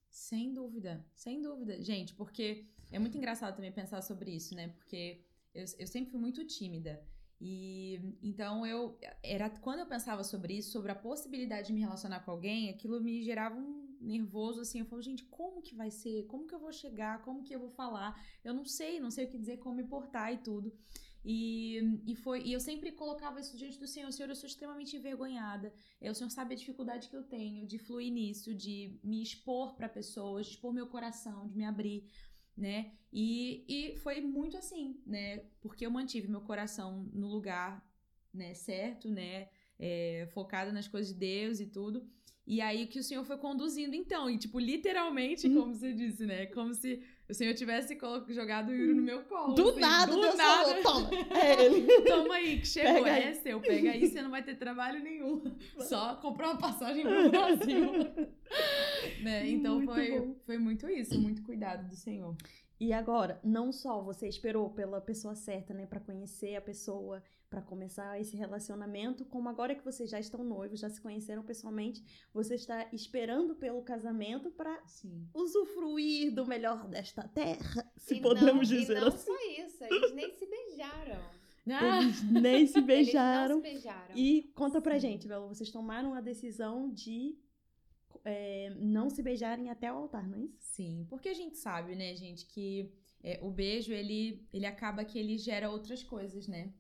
Sem 0.10 0.54
dúvida, 0.54 1.06
sem 1.16 1.42
dúvida. 1.42 1.82
Gente, 1.82 2.14
porque 2.14 2.66
é 2.92 3.00
muito 3.00 3.18
engraçado 3.18 3.56
também 3.56 3.72
pensar 3.72 4.02
sobre 4.02 4.32
isso, 4.32 4.56
né? 4.56 4.68
Porque 4.70 5.20
eu, 5.54 5.66
eu 5.80 5.88
sempre 5.88 6.12
fui 6.12 6.20
muito 6.20 6.46
tímida. 6.46 7.02
E 7.40 8.00
então 8.22 8.66
eu 8.66 8.98
era 9.22 9.50
quando 9.50 9.80
eu 9.80 9.86
pensava 9.86 10.24
sobre 10.24 10.54
isso, 10.54 10.72
sobre 10.72 10.92
a 10.92 10.96
possibilidade 10.96 11.68
de 11.68 11.74
me 11.74 11.82
relacionar 11.82 12.22
com 12.22 12.32
alguém, 12.32 12.70
aquilo 12.70 13.02
me 13.02 13.22
gerava 13.22 13.56
um 13.56 13.98
nervoso 14.00 14.62
assim, 14.62 14.80
eu 14.80 14.86
falo, 14.86 15.02
gente, 15.02 15.24
como 15.26 15.62
que 15.62 15.76
vai 15.76 15.90
ser? 15.90 16.26
Como 16.28 16.48
que 16.48 16.56
eu 16.56 16.60
vou 16.60 16.72
chegar? 16.72 17.22
Como 17.24 17.44
que 17.44 17.54
eu 17.54 17.60
vou 17.60 17.70
falar? 17.70 18.22
Eu 18.44 18.54
não 18.54 18.66
sei, 18.66 19.00
não 19.00 19.12
sei 19.12 19.26
o 19.26 19.30
que 19.30 19.38
dizer, 19.38 19.58
como 19.58 19.76
me 19.76 19.84
portar 19.84 20.34
e 20.34 20.38
tudo. 20.38 20.74
E, 21.26 21.80
e 22.06 22.16
foi, 22.16 22.44
e 22.44 22.52
eu 22.52 22.60
sempre 22.60 22.92
colocava 22.92 23.40
isso 23.40 23.58
diante 23.58 23.80
do 23.80 23.88
Senhor, 23.88 24.12
Senhor, 24.12 24.30
eu 24.30 24.36
sou 24.36 24.48
extremamente 24.48 24.96
envergonhada. 24.98 25.74
É, 26.02 26.12
O 26.12 26.16
Senhor 26.16 26.30
sabe 26.30 26.54
a 26.54 26.58
dificuldade 26.58 27.08
que 27.08 27.16
eu 27.16 27.24
tenho 27.24 27.66
de 27.66 27.78
fluir 27.78 28.12
nisso, 28.12 28.54
de 28.54 29.00
me 29.02 29.22
expor 29.24 29.74
para 29.74 29.88
pessoas, 29.88 30.48
de 30.48 30.54
expor 30.54 30.74
meu 30.74 30.88
coração, 30.88 31.48
de 31.48 31.58
me 31.58 31.64
abrir, 31.64 32.10
né? 32.58 32.92
E, 33.12 33.64
e 33.68 33.98
foi 33.98 34.22
muito 34.22 34.58
assim, 34.58 35.00
né? 35.06 35.40
Porque 35.62 35.86
eu 35.86 35.92
mantive 35.92 36.28
meu 36.28 36.42
coração 36.42 37.10
no 37.14 37.28
lugar, 37.28 37.86
né, 38.34 38.54
certo, 38.54 39.10
né? 39.10 39.50
É, 39.80 40.28
focada 40.34 40.72
nas 40.72 40.88
coisas 40.88 41.14
de 41.14 41.20
Deus 41.20 41.60
e 41.60 41.66
tudo. 41.68 42.08
E 42.46 42.60
aí 42.60 42.88
que 42.88 43.00
o 43.00 43.04
Senhor 43.04 43.24
foi 43.24 43.38
conduzindo, 43.38 43.96
então, 43.96 44.30
e 44.30 44.38
tipo, 44.38 44.60
literalmente, 44.60 45.50
como 45.50 45.74
você 45.74 45.94
disse, 45.94 46.26
né? 46.26 46.46
Como 46.48 46.74
se 46.74 47.02
o 47.30 47.34
Senhor 47.34 47.54
tivesse 47.54 47.98
jogado 48.30 48.70
o 48.70 48.76
Yuri 48.76 48.94
no 48.94 49.02
meu 49.02 49.24
colo. 49.24 49.54
Do 49.54 49.70
assim, 49.70 49.80
nada, 49.80 50.12
do 50.12 50.22
Deus 50.22 50.36
nada. 50.36 50.82
falou, 50.82 50.84
toma! 50.84 51.10
É 51.34 51.66
ele. 51.66 52.02
Toma 52.04 52.36
aí, 52.36 52.60
que 52.60 52.68
chegou. 52.68 53.04
Pega. 53.04 53.18
É 53.18 53.34
seu, 53.34 53.60
pega 53.62 53.92
aí, 53.92 54.08
você 54.08 54.22
não 54.22 54.30
vai 54.30 54.44
ter 54.44 54.56
trabalho 54.56 55.02
nenhum. 55.02 55.42
Só 55.80 56.16
comprar 56.16 56.50
uma 56.50 56.58
passagem 56.60 57.04
pro 57.04 57.30
Brasil. 57.30 57.92
né? 59.24 59.50
Então 59.50 59.76
Muito 59.76 59.94
foi, 59.94 60.20
bom. 60.20 60.36
foi 60.46 60.58
muito 60.58 60.90
isso, 60.90 61.20
muito 61.20 61.42
cuidado 61.44 61.88
do 61.88 61.96
Senhor. 61.96 62.36
E 62.80 62.92
agora, 62.92 63.40
não 63.44 63.72
só 63.72 64.02
você 64.02 64.28
esperou 64.28 64.70
pela 64.70 65.00
pessoa 65.00 65.36
certa, 65.36 65.74
né, 65.74 65.86
para 65.86 66.02
conhecer 66.02 66.56
a 66.56 66.62
pessoa, 66.62 67.24
para 67.54 67.62
começar 67.62 68.20
esse 68.20 68.36
relacionamento, 68.36 69.24
como 69.26 69.48
agora 69.48 69.76
que 69.76 69.86
vocês 69.86 70.10
já 70.10 70.20
estão 70.20 70.44
noivos, 70.44 70.80
já 70.80 70.90
se 70.90 71.00
conheceram 71.00 71.44
pessoalmente, 71.44 72.04
você 72.34 72.56
está 72.56 72.90
esperando 72.92 73.54
pelo 73.54 73.84
casamento 73.84 74.50
para 74.50 74.82
usufruir 75.36 76.34
do 76.34 76.48
melhor 76.48 76.88
desta 76.88 77.28
terra, 77.28 77.88
se 77.96 78.16
e 78.16 78.22
podemos 78.22 78.72
não, 78.72 78.78
dizer 78.80 78.98
e 78.98 79.02
não 79.02 79.10
assim. 79.10 79.28
só 79.28 79.38
isso, 79.64 79.84
eles 79.84 80.14
nem 80.16 80.36
se 80.36 80.48
beijaram. 80.48 81.22
Ah, 81.70 82.02
Eles 82.02 82.24
nem 82.24 82.66
se 82.66 82.82
beijaram. 82.82 83.60
Eles 83.64 83.64
não 83.64 83.82
se 83.82 83.88
beijaram. 83.88 84.18
E 84.18 84.52
conta 84.56 84.82
pra 84.82 84.96
Sim. 84.96 85.02
gente, 85.02 85.28
Bela, 85.28 85.48
vocês 85.48 85.70
tomaram 85.70 86.16
a 86.16 86.22
decisão 86.22 86.92
de 86.92 87.38
é, 88.26 88.74
não 88.80 89.12
se 89.12 89.22
beijarem 89.22 89.70
até 89.70 89.94
o 89.94 89.96
altar, 89.98 90.28
não 90.28 90.40
é 90.40 90.42
isso? 90.42 90.58
Sim, 90.60 91.06
porque 91.08 91.30
a 91.30 91.34
gente 91.36 91.56
sabe, 91.58 91.96
né, 91.96 92.16
gente, 92.16 92.48
que 92.48 92.92
é, 93.22 93.40
o 93.44 93.52
beijo, 93.52 93.94
ele, 93.94 94.46
ele 94.52 94.66
acaba 94.66 95.06
que 95.06 95.20
ele 95.20 95.38
gera 95.38 95.70
outras 95.70 96.04
coisas, 96.04 96.48
né? 96.48 96.74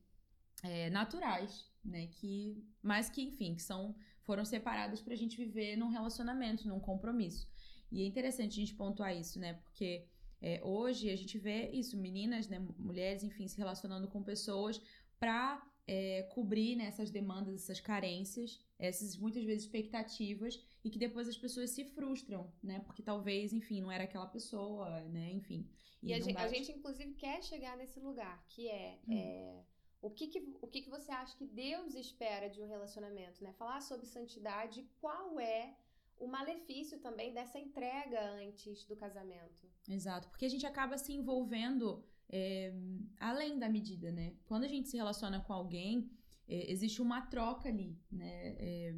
É, 0.63 0.89
naturais, 0.89 1.69
né? 1.83 2.07
Que, 2.07 2.65
mas 2.81 3.09
que, 3.09 3.21
enfim, 3.21 3.53
que 3.53 3.61
são, 3.61 3.95
foram 4.23 4.45
separadas 4.45 5.01
pra 5.01 5.15
gente 5.15 5.37
viver 5.37 5.75
num 5.75 5.89
relacionamento, 5.89 6.67
num 6.67 6.79
compromisso. 6.79 7.47
E 7.91 8.01
é 8.01 8.05
interessante 8.07 8.53
a 8.53 8.65
gente 8.65 8.73
pontuar 8.73 9.15
isso, 9.15 9.39
né? 9.39 9.53
Porque 9.55 10.07
é, 10.41 10.61
hoje 10.63 11.09
a 11.09 11.15
gente 11.15 11.37
vê 11.37 11.69
isso, 11.71 11.97
meninas, 11.97 12.47
né, 12.47 12.59
mulheres, 12.79 13.23
enfim, 13.23 13.47
se 13.47 13.57
relacionando 13.57 14.07
com 14.07 14.23
pessoas 14.23 14.81
pra 15.19 15.61
é, 15.85 16.23
cobrir 16.33 16.75
né, 16.75 16.85
essas 16.85 17.11
demandas, 17.11 17.55
essas 17.55 17.79
carências, 17.79 18.59
essas 18.79 19.17
muitas 19.17 19.43
vezes 19.43 19.63
expectativas, 19.63 20.59
e 20.83 20.89
que 20.89 20.97
depois 20.97 21.27
as 21.27 21.37
pessoas 21.37 21.69
se 21.71 21.85
frustram, 21.85 22.51
né? 22.61 22.79
Porque 22.81 23.01
talvez, 23.03 23.53
enfim, 23.53 23.81
não 23.81 23.91
era 23.91 24.03
aquela 24.05 24.27
pessoa, 24.27 25.01
né? 25.09 25.31
Enfim. 25.31 25.69
E 26.01 26.13
a 26.13 26.17
não 26.19 26.25
gente, 26.25 26.37
a 26.37 26.47
gente, 26.47 26.71
inclusive, 26.71 27.13
quer 27.13 27.41
chegar 27.43 27.77
nesse 27.77 27.99
lugar, 27.99 28.43
que 28.49 28.67
é, 28.67 28.99
Hum. 29.07 29.13
é, 29.13 29.63
o, 30.03 30.09
que, 30.09 30.27
que, 30.27 30.39
o 30.61 30.67
que, 30.67 30.81
que 30.81 30.89
você 30.89 31.11
acha 31.11 31.35
que 31.37 31.45
Deus 31.45 31.95
espera 31.95 32.49
de 32.49 32.61
um 32.61 32.67
relacionamento, 32.67 33.43
né? 33.43 33.53
Falar 33.53 33.81
sobre 33.81 34.05
santidade, 34.05 34.85
qual 34.99 35.39
é 35.39 35.75
o 36.19 36.27
malefício 36.27 36.99
também 36.99 37.33
dessa 37.33 37.57
entrega 37.57 38.21
antes 38.33 38.85
do 38.85 38.95
casamento. 38.95 39.67
Exato, 39.87 40.29
porque 40.29 40.45
a 40.45 40.49
gente 40.49 40.65
acaba 40.65 40.97
se 40.97 41.13
envolvendo 41.13 42.03
é, 42.29 42.73
além 43.17 43.57
da 43.57 43.69
medida, 43.69 44.11
né? 44.11 44.35
Quando 44.45 44.65
a 44.65 44.67
gente 44.67 44.89
se 44.89 44.97
relaciona 44.97 45.39
com 45.39 45.53
alguém, 45.53 46.11
é, 46.47 46.71
existe 46.71 47.01
uma 47.01 47.21
troca 47.27 47.69
ali, 47.69 47.97
né? 48.11 48.55
É, 48.59 48.95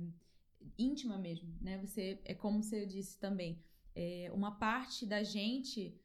íntima 0.77 1.17
mesmo, 1.17 1.55
né? 1.61 1.77
Você 1.79 2.19
é 2.25 2.33
como 2.33 2.63
você 2.63 2.85
disse 2.85 3.19
também, 3.19 3.61
é, 3.95 4.29
uma 4.33 4.57
parte 4.57 5.05
da 5.05 5.23
gente 5.23 5.95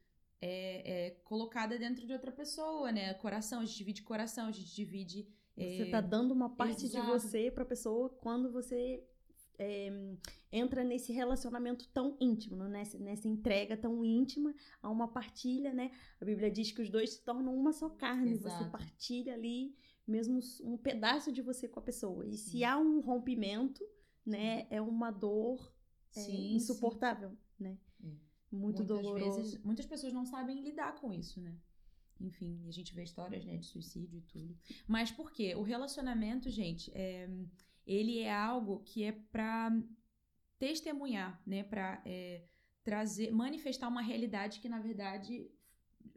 é, 0.41 1.07
é 1.07 1.11
colocada 1.25 1.79
dentro 1.79 2.07
de 2.07 2.13
outra 2.13 2.33
pessoa, 2.33 2.91
né? 2.91 3.15
Coração, 3.15 3.61
a 3.61 3.65
gente 3.65 3.77
divide 3.77 4.03
coração, 4.03 4.49
a 4.49 4.53
gente 4.53 4.75
divide 4.75 5.29
Você 5.57 5.83
é, 5.83 5.91
tá 5.91 6.01
dando 6.01 6.33
uma 6.33 6.51
parte 6.51 6.89
de 6.89 6.97
exato. 6.97 7.07
você 7.07 7.51
pra 7.51 7.65
pessoa 7.65 8.09
quando 8.09 8.51
você 8.51 9.05
é, 9.59 9.91
entra 10.51 10.83
nesse 10.83 11.13
relacionamento 11.13 11.87
tão 11.89 12.17
íntimo, 12.19 12.57
né? 12.57 12.69
nessa, 12.69 12.99
nessa 12.99 13.29
entrega 13.29 13.77
tão 13.77 14.03
íntima 14.03 14.55
a 14.83 14.89
uma 14.89 15.07
partilha, 15.07 15.75
né? 15.75 15.91
A 16.19 16.25
Bíblia 16.25 16.51
diz 16.51 16.73
que 16.73 16.81
os 16.81 16.89
dois 16.89 17.11
se 17.11 17.23
tornam 17.23 17.55
uma 17.55 17.73
só 17.73 17.91
carne. 17.91 18.39
Você 18.39 18.49
Exato. 18.49 18.71
partilha 18.71 19.35
ali 19.35 19.77
mesmo 20.07 20.41
um 20.65 20.77
pedaço 20.77 21.31
de 21.31 21.43
você 21.43 21.69
com 21.69 21.79
a 21.79 21.83
pessoa. 21.83 22.27
E 22.27 22.37
se 22.37 22.51
Sim. 22.53 22.65
há 22.65 22.79
um 22.79 23.01
rompimento, 23.01 23.85
né? 24.25 24.67
É 24.71 24.81
uma 24.81 25.11
dor 25.11 25.73
é, 26.17 26.21
Sim, 26.21 26.55
insuportável, 26.55 27.37
né? 27.59 27.79
Muito 28.51 28.79
muitas 28.79 28.87
doloroso. 28.87 29.37
vezes, 29.37 29.63
muitas 29.63 29.87
pessoas 29.87 30.13
não 30.13 30.27
sabem 30.27 30.61
lidar 30.63 30.97
com 30.97 31.13
isso, 31.13 31.41
né? 31.41 31.57
Enfim, 32.21 32.63
a 32.69 32.71
gente 32.71 32.95
vê 32.95 33.03
histórias, 33.03 33.45
né, 33.45 33.57
de 33.57 33.67
suicídio 33.67 34.19
e 34.19 34.23
tudo. 34.23 34.57
Mas 34.87 35.11
por 35.11 35.31
quê? 35.33 35.55
O 35.55 35.63
relacionamento, 35.63 36.51
gente, 36.51 36.91
é, 36.95 37.29
ele 37.87 38.19
é 38.19 38.35
algo 38.35 38.81
que 38.81 39.05
é 39.05 39.13
pra 39.13 39.71
testemunhar, 40.59 41.41
né? 41.47 41.63
Pra 41.63 42.03
é, 42.05 42.45
trazer, 42.85 43.31
manifestar 43.31 43.89
uma 43.89 44.03
realidade 44.03 44.61
que, 44.61 44.69
na 44.69 44.79
verdade, 44.79 45.51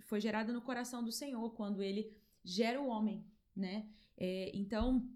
foi 0.01 0.19
gerada 0.19 0.51
no 0.51 0.61
coração 0.61 1.03
do 1.03 1.11
Senhor, 1.11 1.51
quando 1.51 1.81
ele 1.81 2.11
gera 2.43 2.81
o 2.81 2.87
homem, 2.87 3.25
né? 3.55 3.87
É, 4.17 4.51
então, 4.53 5.09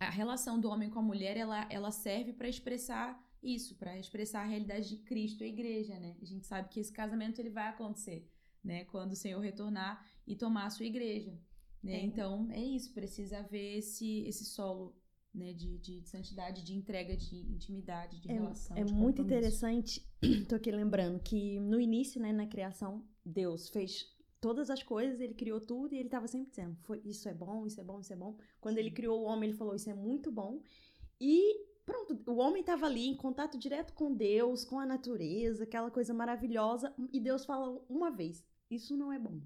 a 0.00 0.10
relação 0.10 0.58
do 0.58 0.68
homem 0.68 0.90
com 0.90 0.98
a 0.98 1.02
mulher, 1.02 1.36
ela, 1.36 1.66
ela 1.70 1.90
serve 1.90 2.32
para 2.32 2.48
expressar 2.48 3.22
isso, 3.42 3.76
para 3.76 3.98
expressar 3.98 4.42
a 4.42 4.46
realidade 4.46 4.88
de 4.88 4.96
Cristo, 4.98 5.44
a 5.44 5.46
igreja, 5.46 5.98
né? 5.98 6.16
A 6.20 6.24
gente 6.24 6.46
sabe 6.46 6.68
que 6.68 6.80
esse 6.80 6.92
casamento 6.92 7.38
ele 7.40 7.50
vai 7.50 7.68
acontecer, 7.68 8.28
né? 8.62 8.84
Quando 8.86 9.12
o 9.12 9.16
Senhor 9.16 9.40
retornar 9.40 10.04
e 10.26 10.34
tomar 10.36 10.66
a 10.66 10.70
sua 10.70 10.86
igreja, 10.86 11.38
né? 11.82 11.94
É. 11.94 12.04
Então, 12.04 12.48
é 12.50 12.60
isso, 12.62 12.92
precisa 12.92 13.38
haver 13.38 13.78
esse, 13.78 14.22
esse 14.26 14.44
solo, 14.44 14.96
né? 15.34 15.52
De, 15.52 15.78
de, 15.78 16.00
de 16.00 16.08
santidade, 16.08 16.62
de 16.64 16.74
entrega, 16.74 17.16
de 17.16 17.36
intimidade, 17.52 18.20
de 18.20 18.30
É, 18.30 18.34
relação. 18.34 18.76
é 18.76 18.84
de 18.84 18.92
muito 18.92 19.22
interessante. 19.22 20.04
Tô 20.48 20.54
aqui 20.56 20.70
lembrando 20.70 21.20
que 21.20 21.60
no 21.60 21.80
início, 21.80 22.20
né, 22.20 22.32
na 22.32 22.46
criação, 22.46 23.06
Deus 23.24 23.68
fez 23.68 24.06
todas 24.40 24.70
as 24.70 24.82
coisas, 24.82 25.20
ele 25.20 25.34
criou 25.34 25.60
tudo 25.60 25.94
e 25.94 25.98
ele 25.98 26.08
estava 26.08 26.26
sempre 26.28 26.50
dizendo: 26.50 26.76
Isso 27.04 27.28
é 27.28 27.34
bom, 27.34 27.66
isso 27.66 27.80
é 27.80 27.84
bom, 27.84 28.00
isso 28.00 28.12
é 28.12 28.16
bom. 28.16 28.36
Quando 28.60 28.78
ele 28.78 28.90
criou 28.90 29.20
o 29.20 29.24
homem, 29.24 29.50
ele 29.50 29.58
falou: 29.58 29.74
Isso 29.74 29.90
é 29.90 29.94
muito 29.94 30.30
bom. 30.32 30.60
E 31.20 31.66
pronto, 31.86 32.20
o 32.30 32.36
homem 32.36 32.60
estava 32.60 32.84
ali 32.84 33.06
em 33.06 33.16
contato 33.16 33.56
direto 33.56 33.94
com 33.94 34.12
Deus, 34.12 34.64
com 34.64 34.78
a 34.78 34.84
natureza, 34.84 35.64
aquela 35.64 35.90
coisa 35.90 36.12
maravilhosa. 36.12 36.92
E 37.12 37.20
Deus 37.20 37.46
fala 37.46 37.80
uma 37.88 38.10
vez: 38.10 38.44
Isso 38.70 38.96
não 38.96 39.12
é 39.12 39.18
bom. 39.18 39.40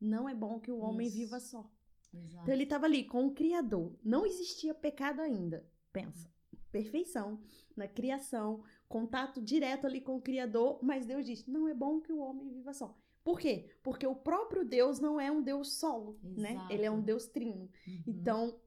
Não 0.00 0.28
é 0.28 0.34
bom 0.34 0.58
que 0.58 0.70
o 0.70 0.78
homem 0.78 1.06
Isso. 1.06 1.16
viva 1.16 1.38
só. 1.38 1.70
Exato. 2.12 2.42
Então 2.42 2.54
ele 2.54 2.64
estava 2.64 2.86
ali 2.86 3.04
com 3.04 3.26
o 3.26 3.32
Criador. 3.32 3.94
Não 4.02 4.26
existia 4.26 4.74
pecado 4.74 5.20
ainda. 5.20 5.64
Pensa. 5.92 6.28
Perfeição 6.72 7.38
na 7.76 7.86
criação, 7.86 8.62
contato 8.88 9.40
direto 9.40 9.86
ali 9.86 10.00
com 10.00 10.16
o 10.16 10.20
Criador, 10.20 10.78
mas 10.82 11.06
Deus 11.06 11.24
diz: 11.24 11.46
não 11.46 11.68
é 11.68 11.74
bom 11.74 12.00
que 12.00 12.12
o 12.12 12.18
homem 12.18 12.48
viva 12.48 12.72
só. 12.72 12.96
Por 13.24 13.38
quê? 13.38 13.70
Porque 13.82 14.06
o 14.06 14.16
próprio 14.16 14.64
Deus 14.64 14.98
não 14.98 15.20
é 15.20 15.30
um 15.30 15.42
Deus 15.42 15.74
solo, 15.74 16.18
né? 16.22 16.52
Exato. 16.52 16.72
Ele 16.72 16.84
é 16.84 16.90
um 16.90 17.00
Deus 17.00 17.26
trino. 17.26 17.70
Uhum. 17.86 18.02
Então, 18.06 18.60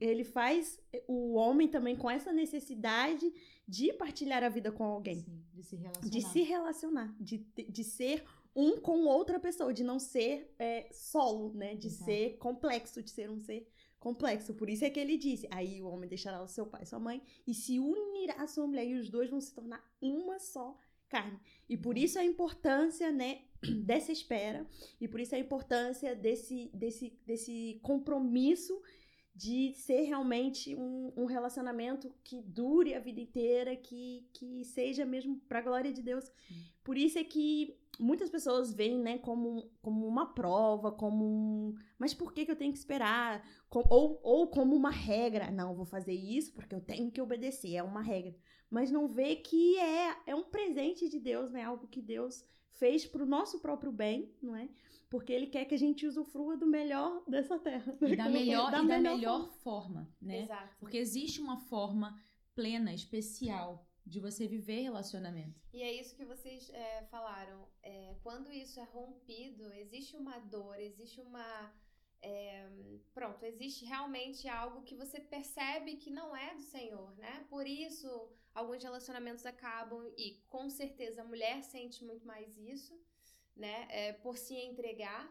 ele 0.00 0.24
faz 0.24 0.80
o 1.08 1.34
homem 1.34 1.68
também 1.68 1.96
com 1.96 2.10
essa 2.10 2.32
necessidade 2.32 3.32
de 3.66 3.92
partilhar 3.94 4.42
a 4.42 4.48
vida 4.48 4.70
com 4.70 4.84
alguém 4.84 5.20
Sim, 5.20 5.42
de 5.52 5.62
se 5.62 5.76
relacionar. 5.76 6.10
de 6.10 6.22
se 6.22 6.42
relacionar, 6.42 7.16
de, 7.18 7.38
de 7.38 7.84
ser 7.84 8.24
um 8.54 8.78
com 8.78 9.04
outra 9.06 9.40
pessoa, 9.40 9.72
de 9.72 9.82
não 9.82 9.98
ser 9.98 10.54
é, 10.58 10.88
solo, 10.92 11.52
né? 11.54 11.74
De 11.74 11.88
Exato. 11.88 12.04
ser 12.04 12.36
complexo, 12.38 13.02
de 13.02 13.10
ser 13.10 13.30
um 13.30 13.40
ser 13.40 13.68
complexo. 13.98 14.54
Por 14.54 14.68
isso 14.68 14.84
é 14.84 14.90
que 14.90 15.00
ele 15.00 15.16
disse: 15.16 15.48
aí 15.50 15.82
o 15.82 15.88
homem 15.88 16.08
deixará 16.08 16.42
o 16.42 16.48
seu 16.48 16.66
pai 16.66 16.82
e 16.82 16.86
sua 16.86 17.00
mãe 17.00 17.22
e 17.46 17.54
se 17.54 17.80
unirá 17.80 18.34
à 18.34 18.46
sua 18.46 18.66
mulher, 18.66 18.86
e 18.86 18.94
os 18.94 19.08
dois 19.08 19.30
vão 19.30 19.40
se 19.40 19.52
tornar 19.52 19.82
uma 20.00 20.38
só 20.38 20.78
carne. 21.08 21.40
E 21.68 21.76
por 21.76 21.98
isso 21.98 22.18
a 22.18 22.24
importância, 22.24 23.10
né? 23.10 23.42
Dessa 23.84 24.12
espera, 24.12 24.66
e 25.00 25.08
por 25.08 25.20
isso 25.20 25.34
a 25.34 25.38
importância 25.38 26.14
desse, 26.14 26.70
desse, 26.74 27.18
desse 27.26 27.80
compromisso 27.82 28.80
de 29.34 29.72
ser 29.74 30.02
realmente 30.02 30.76
um, 30.76 31.12
um 31.16 31.24
relacionamento 31.24 32.14
que 32.22 32.40
dure 32.40 32.94
a 32.94 33.00
vida 33.00 33.20
inteira, 33.20 33.74
que, 33.74 34.28
que 34.32 34.64
seja 34.64 35.04
mesmo 35.04 35.40
para 35.48 35.58
a 35.58 35.62
glória 35.62 35.92
de 35.92 36.02
Deus. 36.02 36.30
Por 36.84 36.96
isso 36.96 37.18
é 37.18 37.24
que 37.24 37.76
muitas 37.98 38.30
pessoas 38.30 38.72
veem, 38.72 38.98
né, 38.98 39.18
como, 39.18 39.68
como 39.82 40.06
uma 40.06 40.32
prova, 40.34 40.92
como 40.92 41.24
um... 41.24 41.74
Mas 41.98 42.14
por 42.14 42.32
que, 42.32 42.44
que 42.44 42.50
eu 42.52 42.56
tenho 42.56 42.72
que 42.72 42.78
esperar? 42.78 43.44
Com- 43.68 43.86
ou, 43.90 44.20
ou 44.22 44.46
como 44.48 44.76
uma 44.76 44.90
regra. 44.90 45.50
Não, 45.50 45.74
vou 45.74 45.86
fazer 45.86 46.12
isso 46.14 46.52
porque 46.52 46.74
eu 46.74 46.80
tenho 46.80 47.10
que 47.10 47.20
obedecer, 47.20 47.74
é 47.74 47.82
uma 47.82 48.02
regra. 48.02 48.36
Mas 48.70 48.90
não 48.90 49.08
vê 49.08 49.36
que 49.36 49.76
é, 49.78 50.16
é 50.26 50.34
um 50.34 50.44
presente 50.44 51.08
de 51.08 51.18
Deus, 51.18 51.50
né? 51.50 51.62
Algo 51.64 51.88
que 51.88 52.00
Deus 52.00 52.44
fez 52.70 53.04
para 53.06 53.22
o 53.22 53.26
nosso 53.26 53.60
próprio 53.60 53.90
bem, 53.90 54.32
não 54.42 54.54
é? 54.54 54.68
Porque 55.14 55.32
Ele 55.32 55.46
quer 55.46 55.64
que 55.64 55.76
a 55.76 55.78
gente 55.78 56.04
usufrua 56.08 56.56
do 56.56 56.66
melhor 56.66 57.22
dessa 57.28 57.56
terra. 57.56 57.96
E 58.02 58.16
da 58.16 58.28
melhor, 58.28 58.68
Da 58.72 58.78
e 58.78 58.80
da 58.80 58.82
melhor 58.82 59.16
melhor 59.16 59.48
forma, 59.62 60.12
né? 60.20 60.42
Exato. 60.42 60.76
Porque 60.80 60.96
existe 60.96 61.40
uma 61.40 61.56
forma 61.56 62.20
plena, 62.52 62.92
especial 62.92 63.86
de 64.04 64.18
você 64.18 64.48
viver 64.48 64.80
relacionamento. 64.82 65.60
E 65.72 65.82
é 65.82 65.92
isso 66.00 66.16
que 66.16 66.24
vocês 66.24 66.68
é, 66.70 67.04
falaram. 67.12 67.68
É, 67.80 68.16
quando 68.24 68.50
isso 68.52 68.80
é 68.80 68.82
rompido, 68.82 69.72
existe 69.74 70.16
uma 70.16 70.36
dor, 70.40 70.80
existe 70.80 71.20
uma. 71.20 71.72
é, 72.20 72.68
pronto, 73.14 73.44
existe 73.44 73.84
realmente 73.84 74.48
algo 74.48 74.82
que 74.82 74.96
você 74.96 75.20
percebe 75.20 75.94
que 75.94 76.10
não 76.10 76.34
é 76.34 76.56
do 76.56 76.62
Senhor, 76.62 77.14
né? 77.18 77.46
Por 77.48 77.68
isso, 77.68 78.08
alguns 78.52 78.82
relacionamentos 78.82 79.46
acabam, 79.46 80.12
e 80.18 80.42
com 80.48 80.68
certeza 80.68 81.22
a 81.22 81.24
mulher 81.24 81.62
sente 81.62 82.04
muito 82.04 82.26
mais 82.26 82.58
isso, 82.58 83.00
né? 83.56 83.86
É, 83.90 84.12
por 84.14 84.36
se 84.36 84.54
entregar 84.54 85.30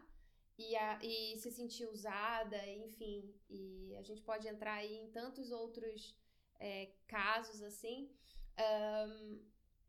e, 0.58 0.76
a- 0.76 0.98
e 1.02 1.36
se 1.38 1.50
sentir 1.50 1.86
usada, 1.86 2.66
enfim. 2.68 3.34
E 3.48 3.94
a 3.96 4.02
gente 4.02 4.22
pode 4.22 4.46
entrar 4.48 4.74
aí 4.74 4.94
em 4.94 5.10
tantos 5.10 5.50
outros 5.50 6.16
é, 6.58 6.92
casos 7.06 7.62
assim. 7.62 8.10
Ahn, 8.56 9.38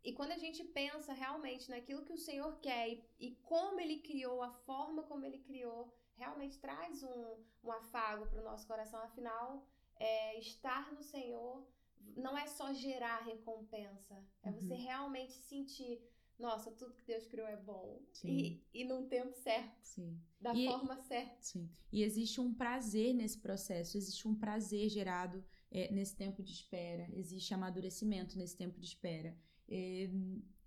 e 0.03 0.13
quando 0.13 0.31
a 0.31 0.37
gente 0.37 0.63
pensa 0.63 1.13
realmente 1.13 1.69
naquilo 1.69 2.05
que 2.05 2.13
o 2.13 2.17
Senhor 2.17 2.59
quer 2.59 2.89
e, 2.89 3.03
e 3.19 3.35
como 3.37 3.79
Ele 3.79 3.99
criou, 3.99 4.41
a 4.41 4.51
forma 4.51 5.03
como 5.03 5.25
Ele 5.25 5.39
criou, 5.39 5.91
realmente 6.15 6.59
traz 6.59 7.03
um, 7.03 7.43
um 7.63 7.71
afago 7.71 8.27
para 8.27 8.39
o 8.39 8.43
nosso 8.43 8.67
coração. 8.67 8.99
Afinal, 9.01 9.67
é, 9.97 10.37
estar 10.39 10.91
no 10.93 11.01
Senhor 11.01 11.67
não 12.15 12.37
é 12.37 12.45
só 12.45 12.71
gerar 12.73 13.23
recompensa, 13.23 14.23
é 14.43 14.49
uhum. 14.49 14.55
você 14.59 14.75
realmente 14.75 15.33
sentir 15.33 15.99
nossa, 16.37 16.71
tudo 16.71 16.93
que 16.95 17.05
Deus 17.05 17.25
criou 17.25 17.47
é 17.47 17.55
bom. 17.55 18.01
E, 18.23 18.61
e 18.73 18.83
num 18.83 19.07
tempo 19.07 19.35
certo. 19.35 19.77
Sim. 19.81 20.19
Da 20.39 20.53
e, 20.53 20.67
forma 20.67 20.97
certa. 21.01 21.37
Sim. 21.41 21.69
E 21.91 22.03
existe 22.03 22.41
um 22.41 22.53
prazer 22.53 23.13
nesse 23.13 23.39
processo, 23.39 23.97
existe 23.97 24.27
um 24.27 24.35
prazer 24.35 24.89
gerado 24.89 25.43
é, 25.71 25.91
nesse 25.91 26.15
tempo 26.15 26.43
de 26.43 26.51
espera, 26.51 27.07
existe 27.13 27.53
amadurecimento 27.53 28.37
nesse 28.37 28.55
tempo 28.55 28.79
de 28.79 28.85
espera. 28.85 29.37
É, 29.67 30.09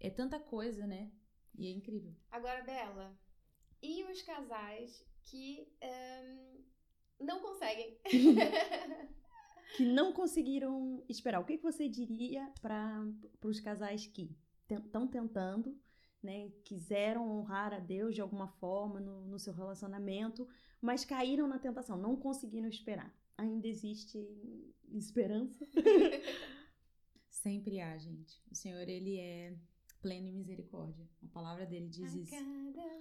é 0.01 0.11
tanta 0.11 0.41
coisa, 0.41 0.87
né? 0.87 1.11
E 1.55 1.67
é 1.67 1.71
incrível. 1.71 2.15
Agora, 2.31 2.63
Bela, 2.63 3.19
e 3.83 4.05
os 4.05 4.23
casais 4.23 5.05
que 5.25 5.69
um, 5.83 6.65
não 7.25 7.41
conseguem? 7.41 7.99
que 9.77 9.85
não 9.85 10.13
conseguiram 10.13 11.05
esperar. 11.09 11.41
O 11.41 11.45
que, 11.45 11.59
que 11.59 11.63
você 11.63 11.89
diria 11.89 12.53
para 12.61 13.05
os 13.43 13.61
casais 13.61 14.07
que 14.07 14.31
estão 14.75 15.07
tentando, 15.07 15.77
né, 16.23 16.51
quiseram 16.65 17.31
honrar 17.31 17.73
a 17.73 17.79
Deus 17.79 18.15
de 18.15 18.21
alguma 18.21 18.49
forma 18.49 19.01
no, 19.01 19.27
no 19.27 19.39
seu 19.39 19.53
relacionamento, 19.53 20.47
mas 20.81 21.05
caíram 21.05 21.47
na 21.47 21.59
tentação, 21.59 21.97
não 21.97 22.17
conseguiram 22.17 22.69
esperar. 22.69 23.15
Ainda 23.37 23.69
existe 23.69 24.19
esperança? 24.93 25.67
Sempre 27.31 27.81
há, 27.81 27.97
gente. 27.97 28.43
O 28.51 28.55
Senhor, 28.55 28.89
ele 28.89 29.19
é 29.19 29.55
pleno 30.01 30.29
em 30.29 30.33
misericórdia. 30.33 31.09
A 31.23 31.29
palavra 31.29 31.65
dele 31.67 31.89
diz 31.89 32.15
a 32.15 32.19
isso. 32.19 32.33
Cada 32.33 32.45
manhã, 32.45 32.99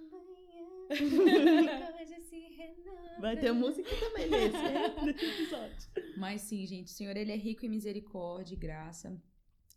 se 2.28 2.38
renova. 2.50 3.20
Vai 3.20 3.36
ter 3.36 3.52
música 3.52 3.90
também 4.00 4.30
nesse, 4.30 5.26
episódio. 5.26 5.90
Mas 6.16 6.42
sim, 6.42 6.66
gente, 6.66 6.86
o 6.86 6.94
Senhor, 6.94 7.16
ele 7.16 7.32
é 7.32 7.36
rico 7.36 7.66
em 7.66 7.68
misericórdia 7.68 8.54
e 8.54 8.58
graça. 8.58 9.20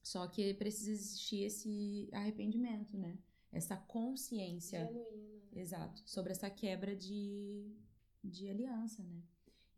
Só 0.01 0.27
que 0.27 0.53
precisa 0.55 0.91
existir 0.91 1.43
esse 1.43 2.09
arrependimento, 2.11 2.97
né? 2.97 3.17
Essa 3.51 3.77
consciência. 3.77 4.85
Genuína. 4.85 5.31
Exato. 5.53 6.01
Sobre 6.05 6.31
essa 6.31 6.49
quebra 6.49 6.95
de, 6.95 7.75
de 8.23 8.49
aliança, 8.49 9.03
né? 9.03 9.21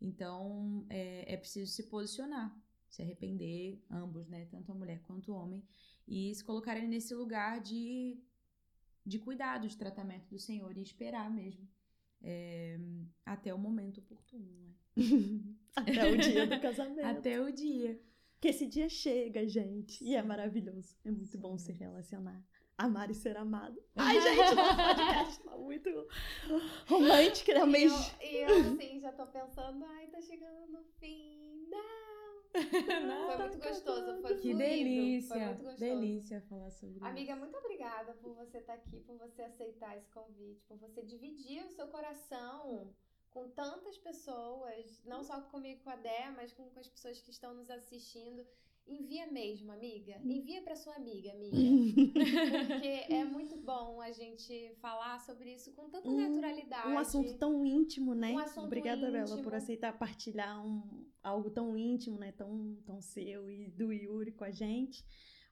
Então, 0.00 0.86
é, 0.88 1.32
é 1.32 1.36
preciso 1.36 1.72
se 1.72 1.84
posicionar, 1.84 2.56
se 2.88 3.02
arrepender, 3.02 3.82
ambos, 3.90 4.28
né? 4.28 4.46
Tanto 4.46 4.70
a 4.70 4.74
mulher 4.74 5.00
quanto 5.02 5.32
o 5.32 5.34
homem, 5.34 5.64
e 6.06 6.34
se 6.34 6.44
colocarem 6.44 6.86
nesse 6.86 7.14
lugar 7.14 7.60
de, 7.60 8.18
de 9.04 9.18
cuidado, 9.18 9.66
de 9.66 9.76
tratamento 9.76 10.28
do 10.28 10.38
Senhor 10.38 10.76
e 10.76 10.82
esperar 10.82 11.30
mesmo. 11.30 11.66
É, 12.22 12.78
até 13.24 13.52
o 13.52 13.58
momento 13.58 13.98
oportuno, 13.98 14.50
né? 14.52 14.72
até 15.76 16.10
o 16.10 16.16
dia 16.16 16.46
do 16.46 16.58
casamento. 16.60 17.06
até 17.06 17.40
o 17.40 17.52
dia. 17.52 18.00
Que 18.44 18.50
esse 18.50 18.66
dia 18.66 18.90
chega, 18.90 19.48
gente. 19.48 20.04
E 20.04 20.14
é 20.14 20.22
maravilhoso. 20.22 20.94
É 21.02 21.10
muito 21.10 21.38
bom 21.38 21.56
se 21.56 21.72
relacionar. 21.72 22.44
Amar 22.76 23.10
e 23.10 23.14
ser 23.14 23.38
amado. 23.38 23.82
Ai, 23.96 24.20
gente, 24.20 24.54
nosso 24.54 24.76
podcast 24.76 25.42
tá 25.44 25.56
muito 25.56 25.88
romântico, 26.86 27.52
né? 27.52 27.78
E 28.20 28.36
eu, 28.36 28.48
eu, 28.50 28.74
assim, 28.74 29.00
já 29.00 29.12
tô 29.12 29.26
pensando, 29.28 29.82
ai, 29.86 30.08
tá 30.08 30.20
chegando 30.20 30.70
no 30.70 30.84
fim. 31.00 31.68
Não! 31.72 33.06
Não, 33.06 33.26
foi 33.28 33.48
muito 33.48 33.58
gostoso, 33.66 34.20
foi 34.20 34.34
Que 34.34 34.52
fluido, 34.52 34.58
delícia, 34.58 35.28
foi 35.28 35.46
muito 35.46 35.62
gostoso. 35.62 35.80
delícia 35.80 36.40
falar 36.42 36.70
sobre 36.70 36.98
Amiga, 36.98 37.22
isso. 37.22 37.32
Amiga, 37.32 37.36
muito 37.36 37.56
obrigada 37.56 38.12
por 38.12 38.34
você 38.34 38.58
estar 38.58 38.74
tá 38.74 38.78
aqui, 38.78 39.00
por 39.00 39.16
você 39.16 39.40
aceitar 39.40 39.96
esse 39.96 40.10
convite, 40.10 40.62
por 40.68 40.76
você 40.76 41.02
dividir 41.02 41.64
o 41.64 41.70
seu 41.70 41.88
coração 41.88 42.94
com 43.34 43.48
tantas 43.48 43.98
pessoas, 43.98 45.02
não 45.04 45.24
só 45.24 45.40
comigo 45.40 45.82
com 45.82 45.90
a 45.90 45.96
Dé, 45.96 46.30
mas 46.36 46.52
com, 46.52 46.70
com 46.70 46.78
as 46.78 46.88
pessoas 46.88 47.20
que 47.20 47.32
estão 47.32 47.52
nos 47.52 47.68
assistindo. 47.68 48.46
Envia 48.86 49.26
mesmo, 49.26 49.72
amiga. 49.72 50.20
Envia 50.22 50.62
para 50.62 50.76
sua 50.76 50.94
amiga, 50.94 51.32
amiga. 51.32 51.56
Porque 52.68 53.12
é 53.12 53.24
muito 53.24 53.56
bom 53.56 54.00
a 54.00 54.12
gente 54.12 54.74
falar 54.76 55.18
sobre 55.20 55.52
isso 55.54 55.72
com 55.72 55.88
tanta 55.88 56.08
naturalidade. 56.10 56.88
Um 56.88 56.98
assunto 56.98 57.36
tão 57.38 57.64
íntimo, 57.64 58.14
né? 58.14 58.32
Um 58.32 58.38
assunto 58.38 58.66
Obrigada, 58.66 59.08
íntimo. 59.08 59.12
Bela, 59.12 59.42
por 59.42 59.54
aceitar 59.54 59.98
partilhar 59.98 60.64
um, 60.64 61.06
algo 61.22 61.50
tão 61.50 61.76
íntimo, 61.76 62.18
né? 62.18 62.30
Tão, 62.32 62.76
tão 62.84 63.00
seu 63.00 63.50
e 63.50 63.68
do 63.70 63.90
Yuri 63.90 64.32
com 64.32 64.44
a 64.44 64.50
gente. 64.50 65.04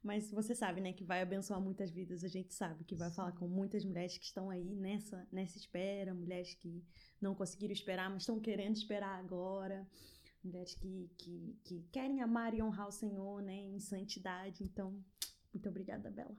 Mas 0.03 0.31
você 0.31 0.55
sabe, 0.55 0.81
né, 0.81 0.93
que 0.93 1.05
vai 1.05 1.23
abençoar 1.23 1.61
muitas 1.61 1.91
vidas. 1.91 2.25
A 2.25 2.29
gente 2.29 2.53
sabe 2.53 2.85
que 2.85 2.97
vai 2.97 3.09
Sim. 3.11 3.17
falar 3.17 3.33
com 3.33 3.47
muitas 3.47 3.85
mulheres 3.85 4.19
que 4.19 4.25
estão 4.25 4.51
aí 4.51 4.75
nessa, 4.75 5.27
nessa 5.31 5.59
espera, 5.59 6.13
mulheres 6.13 6.55
que 6.55 6.85
não 7.21 7.35
conseguiram 7.35 7.73
esperar, 7.73 8.11
mas 8.11 8.23
estão 8.23 8.41
querendo 8.41 8.77
esperar 8.77 9.19
agora. 9.19 9.87
Mulheres 10.43 10.75
que, 10.75 11.09
que, 11.17 11.57
que 11.63 11.83
querem 11.93 12.21
amar 12.21 12.53
e 12.53 12.61
honrar 12.61 12.89
o 12.89 12.93
Senhor, 12.93 13.41
né, 13.43 13.55
em 13.55 13.79
santidade. 13.79 14.65
Então, 14.65 15.01
muito 15.53 15.69
obrigada, 15.69 16.11
Bela. 16.11 16.37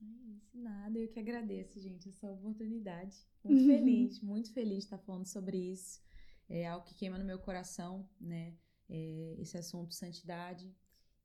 É 0.00 0.36
isso, 0.36 0.56
nada. 0.56 0.96
Eu 0.96 1.08
que 1.08 1.18
agradeço, 1.18 1.80
gente, 1.80 2.08
essa 2.08 2.30
oportunidade. 2.30 3.16
Muito 3.42 3.64
feliz, 3.66 4.20
muito 4.20 4.52
feliz 4.52 4.78
de 4.78 4.84
estar 4.84 4.98
falando 4.98 5.26
sobre 5.26 5.58
isso. 5.58 6.00
É 6.48 6.68
algo 6.68 6.86
que 6.86 6.94
queima 6.94 7.18
no 7.18 7.24
meu 7.24 7.40
coração, 7.40 8.08
né? 8.20 8.54
É 8.88 9.34
esse 9.40 9.58
assunto 9.58 9.92
santidade, 9.94 10.72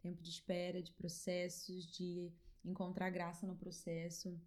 tempo 0.01 0.21
de 0.21 0.29
espera, 0.29 0.81
de 0.81 0.91
processos, 0.93 1.85
de 1.91 2.31
encontrar 2.65 3.09
graça 3.09 3.45
no 3.47 3.55
processo. 3.55 4.39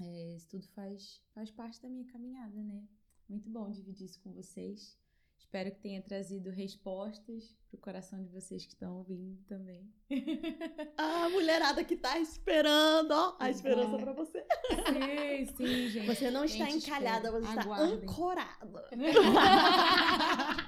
É, 0.00 0.34
isso 0.34 0.48
tudo 0.48 0.66
faz, 0.68 1.20
faz 1.34 1.50
parte 1.50 1.80
da 1.82 1.88
minha 1.88 2.06
caminhada, 2.06 2.62
né? 2.62 2.82
Muito 3.28 3.48
bom 3.50 3.70
dividir 3.70 4.06
isso 4.06 4.20
com 4.20 4.32
vocês. 4.32 4.96
Espero 5.38 5.70
que 5.70 5.80
tenha 5.80 6.02
trazido 6.02 6.50
respostas 6.50 7.56
pro 7.70 7.78
coração 7.78 8.22
de 8.22 8.28
vocês 8.28 8.66
que 8.66 8.72
estão 8.72 8.98
ouvindo 8.98 9.40
também. 9.46 9.90
A 10.96 11.28
mulherada 11.30 11.84
que 11.84 11.96
tá 11.96 12.18
esperando, 12.18 13.12
ó, 13.12 13.36
a 13.38 13.48
esperança 13.48 13.96
para 13.96 14.12
você. 14.12 14.44
Sim, 14.88 15.46
sim, 15.56 15.88
gente. 15.90 16.06
Você 16.06 16.30
não 16.30 16.44
está 16.44 16.64
gente 16.66 16.86
encalhada, 16.86 17.30
você 17.30 17.46
Aguardem. 17.58 17.94
está 17.94 18.04
ancorada. 18.04 18.88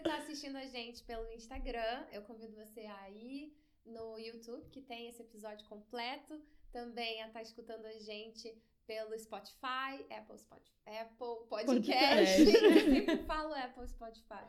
está 0.00 0.16
assistindo 0.16 0.56
a 0.56 0.66
gente 0.66 1.02
pelo 1.04 1.30
Instagram, 1.32 2.06
eu 2.10 2.22
convido 2.22 2.54
você 2.54 2.80
a 2.80 3.10
ir 3.10 3.54
no 3.84 4.18
YouTube, 4.18 4.68
que 4.70 4.80
tem 4.80 5.08
esse 5.08 5.22
episódio 5.22 5.66
completo. 5.68 6.40
Também 6.72 7.22
a 7.22 7.26
estar 7.26 7.40
tá 7.40 7.42
escutando 7.42 7.84
a 7.84 7.92
gente 7.98 8.56
pelo 8.86 9.18
Spotify, 9.18 10.06
Apple, 10.10 10.38
Spotify, 10.38 10.90
Apple 11.00 11.46
Podcast. 11.48 12.40
Eu 12.40 12.94
sempre 12.94 13.18
falo 13.24 13.52
Apple 13.54 13.86
Spotify. 13.88 14.46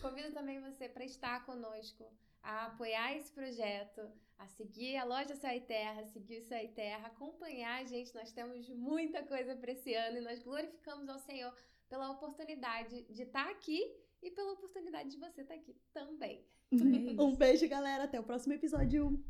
Convido 0.00 0.32
também 0.32 0.60
você 0.60 0.88
para 0.88 1.04
estar 1.04 1.44
conosco, 1.44 2.04
a 2.42 2.66
apoiar 2.66 3.16
esse 3.16 3.30
projeto, 3.32 4.00
a 4.38 4.46
seguir 4.48 4.96
a 4.96 5.04
loja 5.04 5.36
Sai 5.36 5.60
Terra, 5.60 6.04
seguir 6.06 6.38
o 6.38 6.44
Sai 6.44 6.68
Terra, 6.68 7.08
acompanhar 7.08 7.80
a 7.80 7.84
gente. 7.84 8.14
Nós 8.14 8.32
temos 8.32 8.68
muita 8.70 9.22
coisa 9.22 9.54
para 9.54 9.72
esse 9.72 9.94
ano 9.94 10.18
e 10.18 10.22
nós 10.22 10.42
glorificamos 10.42 11.08
ao 11.08 11.18
Senhor 11.18 11.54
pela 11.88 12.10
oportunidade 12.10 13.02
de 13.02 13.22
estar 13.22 13.48
aqui 13.50 13.94
e 14.22 14.30
pela 14.30 14.52
oportunidade 14.52 15.10
de 15.10 15.18
você 15.18 15.42
estar 15.42 15.54
aqui 15.54 15.74
também. 15.92 16.44
Um 17.18 17.34
beijo, 17.34 17.68
galera. 17.68 18.04
Até 18.04 18.20
o 18.20 18.22
próximo 18.22 18.52
episódio. 18.52 19.20